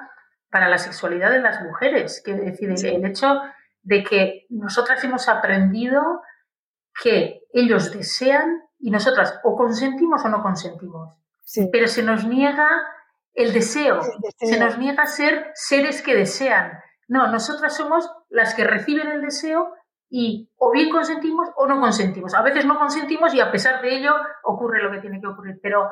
para 0.51 0.69
la 0.69 0.77
sexualidad 0.77 1.31
de 1.31 1.39
las 1.39 1.61
mujeres, 1.63 2.21
que 2.23 2.31
es 2.31 2.41
decir, 2.41 2.69
el, 2.69 3.05
hecho 3.05 3.41
de 3.81 4.03
que 4.03 4.45
nosotras 4.49 5.03
hemos 5.03 5.27
aprendido 5.29 6.21
que 7.01 7.41
ellos 7.53 7.93
desean 7.93 8.61
y 8.77 8.91
nosotras 8.91 9.39
o 9.43 9.55
consentimos 9.55 10.23
o 10.25 10.29
no 10.29 10.43
consentimos, 10.43 11.17
pero 11.71 11.87
se 11.87 12.03
nos 12.03 12.25
niega 12.25 12.67
el 13.33 13.53
deseo, 13.53 14.01
se 14.37 14.59
nos 14.59 14.77
niega 14.77 15.05
ser 15.05 15.51
seres 15.53 16.01
que 16.01 16.15
desean. 16.15 16.73
No, 17.07 17.31
nosotras 17.31 17.75
somos 17.75 18.09
las 18.29 18.53
que 18.53 18.65
reciben 18.65 19.07
el 19.07 19.21
deseo 19.21 19.73
y 20.09 20.51
o 20.57 20.71
bien 20.71 20.89
consentimos 20.89 21.49
o 21.55 21.65
no 21.65 21.79
consentimos. 21.79 22.33
A 22.33 22.41
veces 22.41 22.65
no 22.65 22.77
consentimos 22.77 23.33
y 23.33 23.39
a 23.39 23.51
pesar 23.51 23.81
de 23.81 23.95
ello 23.95 24.13
ocurre 24.43 24.83
lo 24.83 24.91
que 24.91 24.99
tiene 24.99 25.21
que 25.21 25.27
ocurrir, 25.27 25.59
pero 25.63 25.89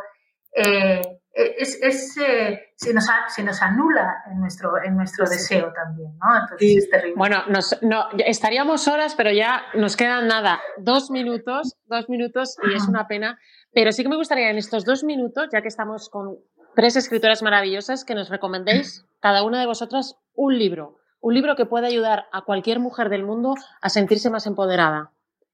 eh, 0.53 1.01
es, 1.33 2.17
eh, 2.17 2.71
se, 2.75 2.93
nos 2.93 3.05
se, 3.27 3.43
nos 3.43 3.61
anula 3.61 4.23
en 4.31 4.39
nuestro, 4.39 4.71
en 4.83 4.95
nuestro 4.95 5.25
deseo 5.25 5.71
también, 5.73 6.17
¿no? 6.17 6.41
Entonces 6.41 6.83
es 6.83 6.89
terrible. 6.89 7.15
Bueno, 7.15 7.43
no, 7.47 8.09
estaríamos 8.25 8.87
horas, 8.87 9.15
pero 9.15 9.31
ya 9.31 9.63
nos 9.73 9.95
quedan 9.95 10.27
nada, 10.27 10.59
dos 10.77 11.11
minutos, 11.11 11.75
dos 11.85 12.09
minutos 12.09 12.57
y 12.69 12.75
es 12.75 12.87
una 12.87 13.07
pena. 13.07 13.39
Pero 13.73 13.91
sí 13.91 14.03
que 14.03 14.09
me 14.09 14.17
gustaría 14.17 14.49
en 14.49 14.57
estos 14.57 14.85
dos 14.85 15.03
minutos, 15.03 15.49
ya 15.53 15.61
que 15.61 15.67
estamos 15.67 16.09
con 16.09 16.37
tres 16.75 16.95
escritoras 16.95 17.43
maravillosas, 17.43 18.03
que 18.03 18.15
nos 18.15 18.29
recomendéis 18.29 19.05
cada 19.19 19.43
una 19.43 19.59
de 19.59 19.67
vosotras 19.67 20.15
un 20.33 20.57
libro 20.57 20.99
un 21.21 21.33
libro 21.33 21.55
que 21.55 21.65
puede 21.65 21.87
ayudar 21.87 22.27
a 22.31 22.41
cualquier 22.41 22.79
mujer 22.79 23.09
del 23.09 23.23
mundo 23.23 23.55
a 23.81 23.89
sentirse 23.89 24.29
más 24.29 24.47
empoderada. 24.47 25.11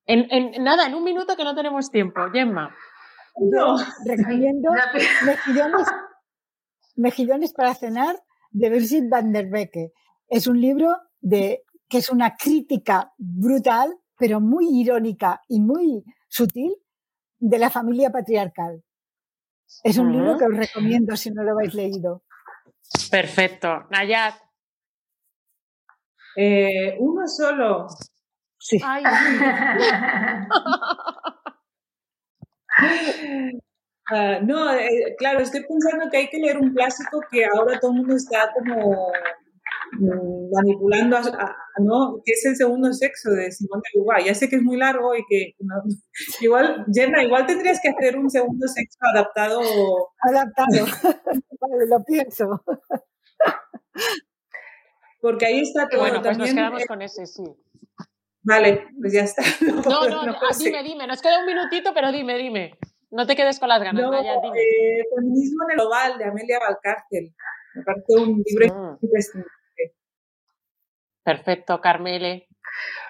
En, 0.08 0.64
nada, 0.64 0.86
en 0.86 0.94
un 0.94 1.04
minuto 1.04 1.36
que 1.36 1.44
no 1.44 1.56
tenemos 1.56 1.90
tiempo. 1.90 2.22
Gemma. 2.32 2.76
Yo 3.38 3.76
recomiendo 4.06 4.72
Mejillones, 6.96 7.54
para 7.54 7.76
cenar 7.76 8.16
de 8.52 8.70
Birgit 8.70 9.10
van 9.10 9.34
der 9.34 9.50
Becke. 9.50 9.92
Es 10.30 10.48
un 10.48 10.62
libro 10.62 10.96
de, 11.20 11.64
que 11.90 11.98
es 11.98 12.10
una 12.10 12.36
crítica 12.36 13.12
brutal, 13.18 13.94
pero 14.18 14.40
muy 14.40 14.68
irónica 14.80 15.42
y 15.50 15.60
muy 15.60 16.04
sutil 16.30 16.74
de 17.38 17.60
la 17.60 17.70
familia 17.70 18.12
patriarcal. 18.12 18.82
Es 19.84 19.98
un 19.98 20.12
libro 20.12 20.38
que 20.38 20.46
os 20.46 20.56
recomiendo 20.56 21.18
si 21.18 21.32
no 21.32 21.44
lo 21.44 21.52
habéis 21.52 21.74
leído. 21.74 22.24
Perfecto. 23.12 23.88
Nayat, 23.90 24.36
eh, 26.36 26.98
uno 27.00 27.28
solo. 27.28 27.88
Sí. 28.60 28.78
Ah, 34.12 34.40
no, 34.40 34.72
eh, 34.72 35.16
claro, 35.18 35.40
estoy 35.40 35.66
pensando 35.66 36.10
que 36.12 36.18
hay 36.18 36.30
que 36.30 36.38
leer 36.38 36.60
un 36.60 36.74
clásico 36.74 37.22
que 37.32 37.44
ahora 37.44 37.80
todo 37.80 37.92
el 37.92 37.98
mundo 37.98 38.16
está 38.16 38.52
como 38.54 39.12
mm, 39.94 40.52
manipulando, 40.54 41.18
¿no? 41.80 42.22
Que 42.24 42.34
es 42.34 42.46
el 42.46 42.56
segundo 42.56 42.94
sexo 42.94 43.32
de 43.32 43.52
Simón 43.52 43.82
de 43.82 43.90
Beauvoir. 43.96 44.24
Ya 44.24 44.36
sé 44.36 44.48
que 44.48 44.58
es 44.58 44.62
muy 44.62 44.78
largo 44.78 45.16
y 45.16 45.26
que 45.28 45.56
igual, 46.42 46.86
Jenna, 46.94 47.24
igual 47.24 47.48
tendrías 47.48 47.80
que 47.82 47.90
hacer 47.90 48.18
un 48.18 48.30
segundo 48.30 48.68
sexo 48.68 49.00
adaptado. 49.12 49.60
Adaptado. 50.20 50.86
vale, 51.60 51.88
lo 51.88 52.04
pienso. 52.04 52.64
Porque 55.20 55.48
ahí 55.48 55.62
está 55.62 55.90
todo. 55.90 56.02
Bueno, 56.02 56.22
pues 56.22 56.38
nos 56.38 56.54
quedamos 56.54 56.86
con 56.86 57.02
ese, 57.02 57.26
sí. 57.26 57.44
Vale, 58.46 58.88
pues 59.00 59.14
ya 59.14 59.24
está. 59.24 59.42
No, 59.90 60.08
no, 60.08 60.26
no, 60.26 60.36
dime, 60.58 60.84
dime. 60.84 61.08
Nos 61.08 61.22
queda 61.22 61.40
un 61.40 61.46
minutito, 61.46 61.94
pero 61.94 62.12
dime, 62.12 62.38
dime. 62.38 62.78
No 63.12 63.26
te 63.26 63.36
quedes 63.36 63.60
con 63.60 63.70
las 63.70 63.82
ganas. 63.82 64.02
No, 64.02 64.12
dime. 64.12 64.60
Eh, 64.60 65.04
Feminismo 65.16 65.64
en 65.68 65.80
el 65.80 65.86
Oval, 65.86 66.18
de 66.18 66.26
Amelia 66.26 66.60
Valcárcel. 66.60 67.34
Me 67.76 67.84
parece 67.84 68.16
un 68.18 68.44
libro 68.46 69.00
mm. 69.02 69.44
Perfecto, 71.24 71.82
Carmele. 71.82 72.48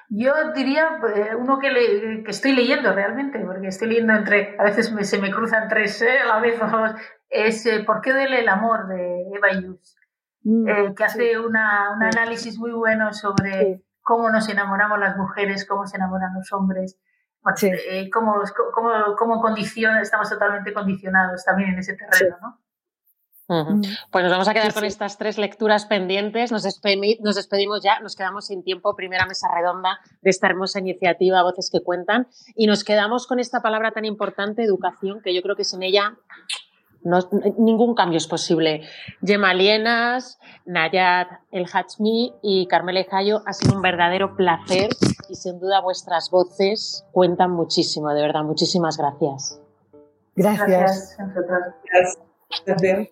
Yo 0.10 0.34
diría 0.54 1.00
eh, 1.16 1.36
uno 1.36 1.60
que, 1.60 1.72
le, 1.72 2.24
que, 2.24 2.32
estoy 2.32 2.54
leyendo 2.54 2.94
realmente, 2.94 3.40
porque 3.40 3.68
estoy 3.68 3.90
leyendo 3.90 4.14
entre, 4.14 4.56
a 4.58 4.64
veces 4.64 4.94
se 5.02 5.20
me 5.20 5.32
cruzan 5.32 5.68
tres 5.68 6.02
eh, 6.02 6.20
a 6.20 6.26
la 6.26 6.40
vez, 6.40 6.60
es 7.30 7.68
¿Por 7.86 8.02
qué 8.02 8.14
duele 8.14 8.40
el 8.40 8.48
amor? 8.48 8.88
de 8.88 9.24
Eva 9.36 9.50
Hughes. 9.60 9.96
Mm, 10.44 10.70
eh, 10.70 10.94
que 10.96 11.04
hace 11.04 11.40
una, 11.40 11.92
un 11.96 12.04
análisis 12.04 12.58
muy 12.60 12.72
bueno 12.72 13.12
sobre 13.14 13.82
cómo 14.06 14.30
nos 14.30 14.48
enamoramos 14.48 15.00
las 15.00 15.18
mujeres, 15.18 15.66
cómo 15.68 15.88
se 15.88 15.98
enamoran 15.98 16.36
los 16.36 16.54
hombres, 16.54 17.00
eh, 17.64 18.08
cómo, 18.12 18.36
cómo, 18.74 19.16
cómo 19.18 19.42
condiciona, 19.42 20.00
estamos 20.00 20.30
totalmente 20.30 20.74
condicionados 20.74 21.44
también 21.44 21.72
en 21.72 21.80
ese 21.80 21.96
terreno, 21.96 22.38
¿no? 22.40 22.60
Mm. 23.48 23.82
Pues 24.12 24.24
nos 24.24 24.32
vamos 24.32 24.48
a 24.48 24.54
quedar 24.54 24.74
con 24.74 24.86
estas 24.86 25.18
tres 25.18 25.38
lecturas 25.38 25.86
pendientes. 25.86 26.52
Nos, 26.52 26.64
nos, 26.64 27.36
despedimos 27.36 27.84
ya, 27.84 28.00
nos 28.00 28.16
quedamos 28.16 28.48
sin 28.48 28.64
tiempo. 28.64 28.96
Primera 28.96 29.26
mesa 29.26 29.48
redonda 29.54 30.00
de 30.22 30.30
esta 30.30 30.48
hermosa 30.48 30.80
iniciativa 30.80 31.44
Voces 31.44 31.70
que 31.72 31.82
Cuentan. 31.82 32.28
Y 32.56 32.66
nos 32.68 32.84
quedamos 32.84 33.28
con 33.28 33.40
esta 33.40 33.62
palabra 33.62 33.92
tan 33.92 34.06
importante, 34.06 34.64
educación, 34.64 35.22
que 35.24 35.34
yo 35.34 35.42
creo 35.44 35.56
que 35.56 35.64
sin 35.64 35.84
ella 35.84 36.16
ningún 37.58 37.96
cambio 37.96 38.18
es 38.18 38.28
posible. 38.28 38.82
Gemma 39.24 39.54
Lienas, 39.54 40.40
Nayat 40.66 41.28
El 41.52 41.66
Hachmi 41.72 42.34
y 42.42 42.68
Carmela 42.68 43.04
Jayo, 43.10 43.42
ha 43.46 43.54
sido 43.54 43.76
un 43.76 43.82
verdadero 43.82 44.36
placer 44.36 44.90
y 45.30 45.36
sin 45.36 45.60
duda 45.60 45.82
vuestras 45.82 46.30
voces 46.30 47.06
cuentan 47.12 47.52
muchísimo, 47.52 48.10
de 48.14 48.22
verdad. 48.22 48.44
Muchísimas 48.44 48.98
gracias. 48.98 49.62
Gracias. 50.36 51.18
gracias. 52.58 53.10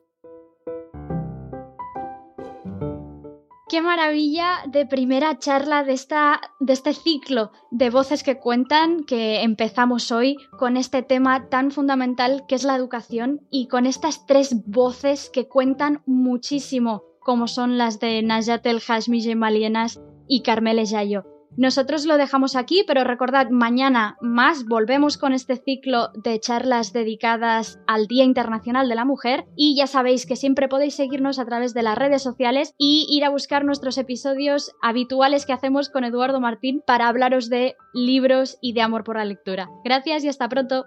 Qué 3.73 3.81
maravilla 3.81 4.59
de 4.67 4.85
primera 4.85 5.39
charla 5.39 5.83
de, 5.83 5.93
esta, 5.93 6.41
de 6.59 6.73
este 6.73 6.93
ciclo 6.93 7.51
de 7.71 7.89
voces 7.89 8.21
que 8.21 8.37
cuentan 8.37 9.03
que 9.03 9.41
empezamos 9.41 10.11
hoy 10.11 10.37
con 10.59 10.77
este 10.77 11.01
tema 11.01 11.49
tan 11.49 11.71
fundamental 11.71 12.45
que 12.47 12.53
es 12.53 12.65
la 12.65 12.75
educación 12.75 13.41
y 13.49 13.69
con 13.69 13.87
estas 13.87 14.27
tres 14.27 14.63
voces 14.67 15.31
que 15.31 15.47
cuentan 15.47 16.03
muchísimo, 16.05 17.01
como 17.19 17.47
son 17.47 17.79
las 17.79 17.99
de 17.99 18.21
Najat 18.21 18.63
El 18.67 18.79
Hashmi 18.79 19.33
Malienas 19.33 19.99
y 20.27 20.43
Carmele 20.43 20.85
Yayo. 20.85 21.32
Nosotros 21.55 22.05
lo 22.05 22.17
dejamos 22.17 22.55
aquí, 22.55 22.83
pero 22.87 23.03
recordad, 23.03 23.49
mañana 23.49 24.17
más 24.21 24.65
volvemos 24.65 25.17
con 25.17 25.33
este 25.33 25.55
ciclo 25.55 26.09
de 26.15 26.39
charlas 26.39 26.93
dedicadas 26.93 27.79
al 27.87 28.07
Día 28.07 28.23
Internacional 28.23 28.89
de 28.89 28.95
la 28.95 29.05
Mujer 29.05 29.45
y 29.55 29.75
ya 29.75 29.87
sabéis 29.87 30.25
que 30.25 30.35
siempre 30.35 30.67
podéis 30.67 30.95
seguirnos 30.95 31.39
a 31.39 31.45
través 31.45 31.73
de 31.73 31.83
las 31.83 31.97
redes 31.97 32.23
sociales 32.23 32.73
y 32.77 33.05
ir 33.09 33.23
a 33.23 33.29
buscar 33.29 33.65
nuestros 33.65 33.97
episodios 33.97 34.71
habituales 34.81 35.45
que 35.45 35.53
hacemos 35.53 35.89
con 35.89 36.03
Eduardo 36.03 36.39
Martín 36.39 36.81
para 36.85 37.07
hablaros 37.07 37.49
de 37.49 37.75
libros 37.93 38.57
y 38.61 38.73
de 38.73 38.81
amor 38.81 39.03
por 39.03 39.17
la 39.17 39.25
lectura. 39.25 39.69
Gracias 39.83 40.23
y 40.23 40.29
hasta 40.29 40.49
pronto. 40.49 40.85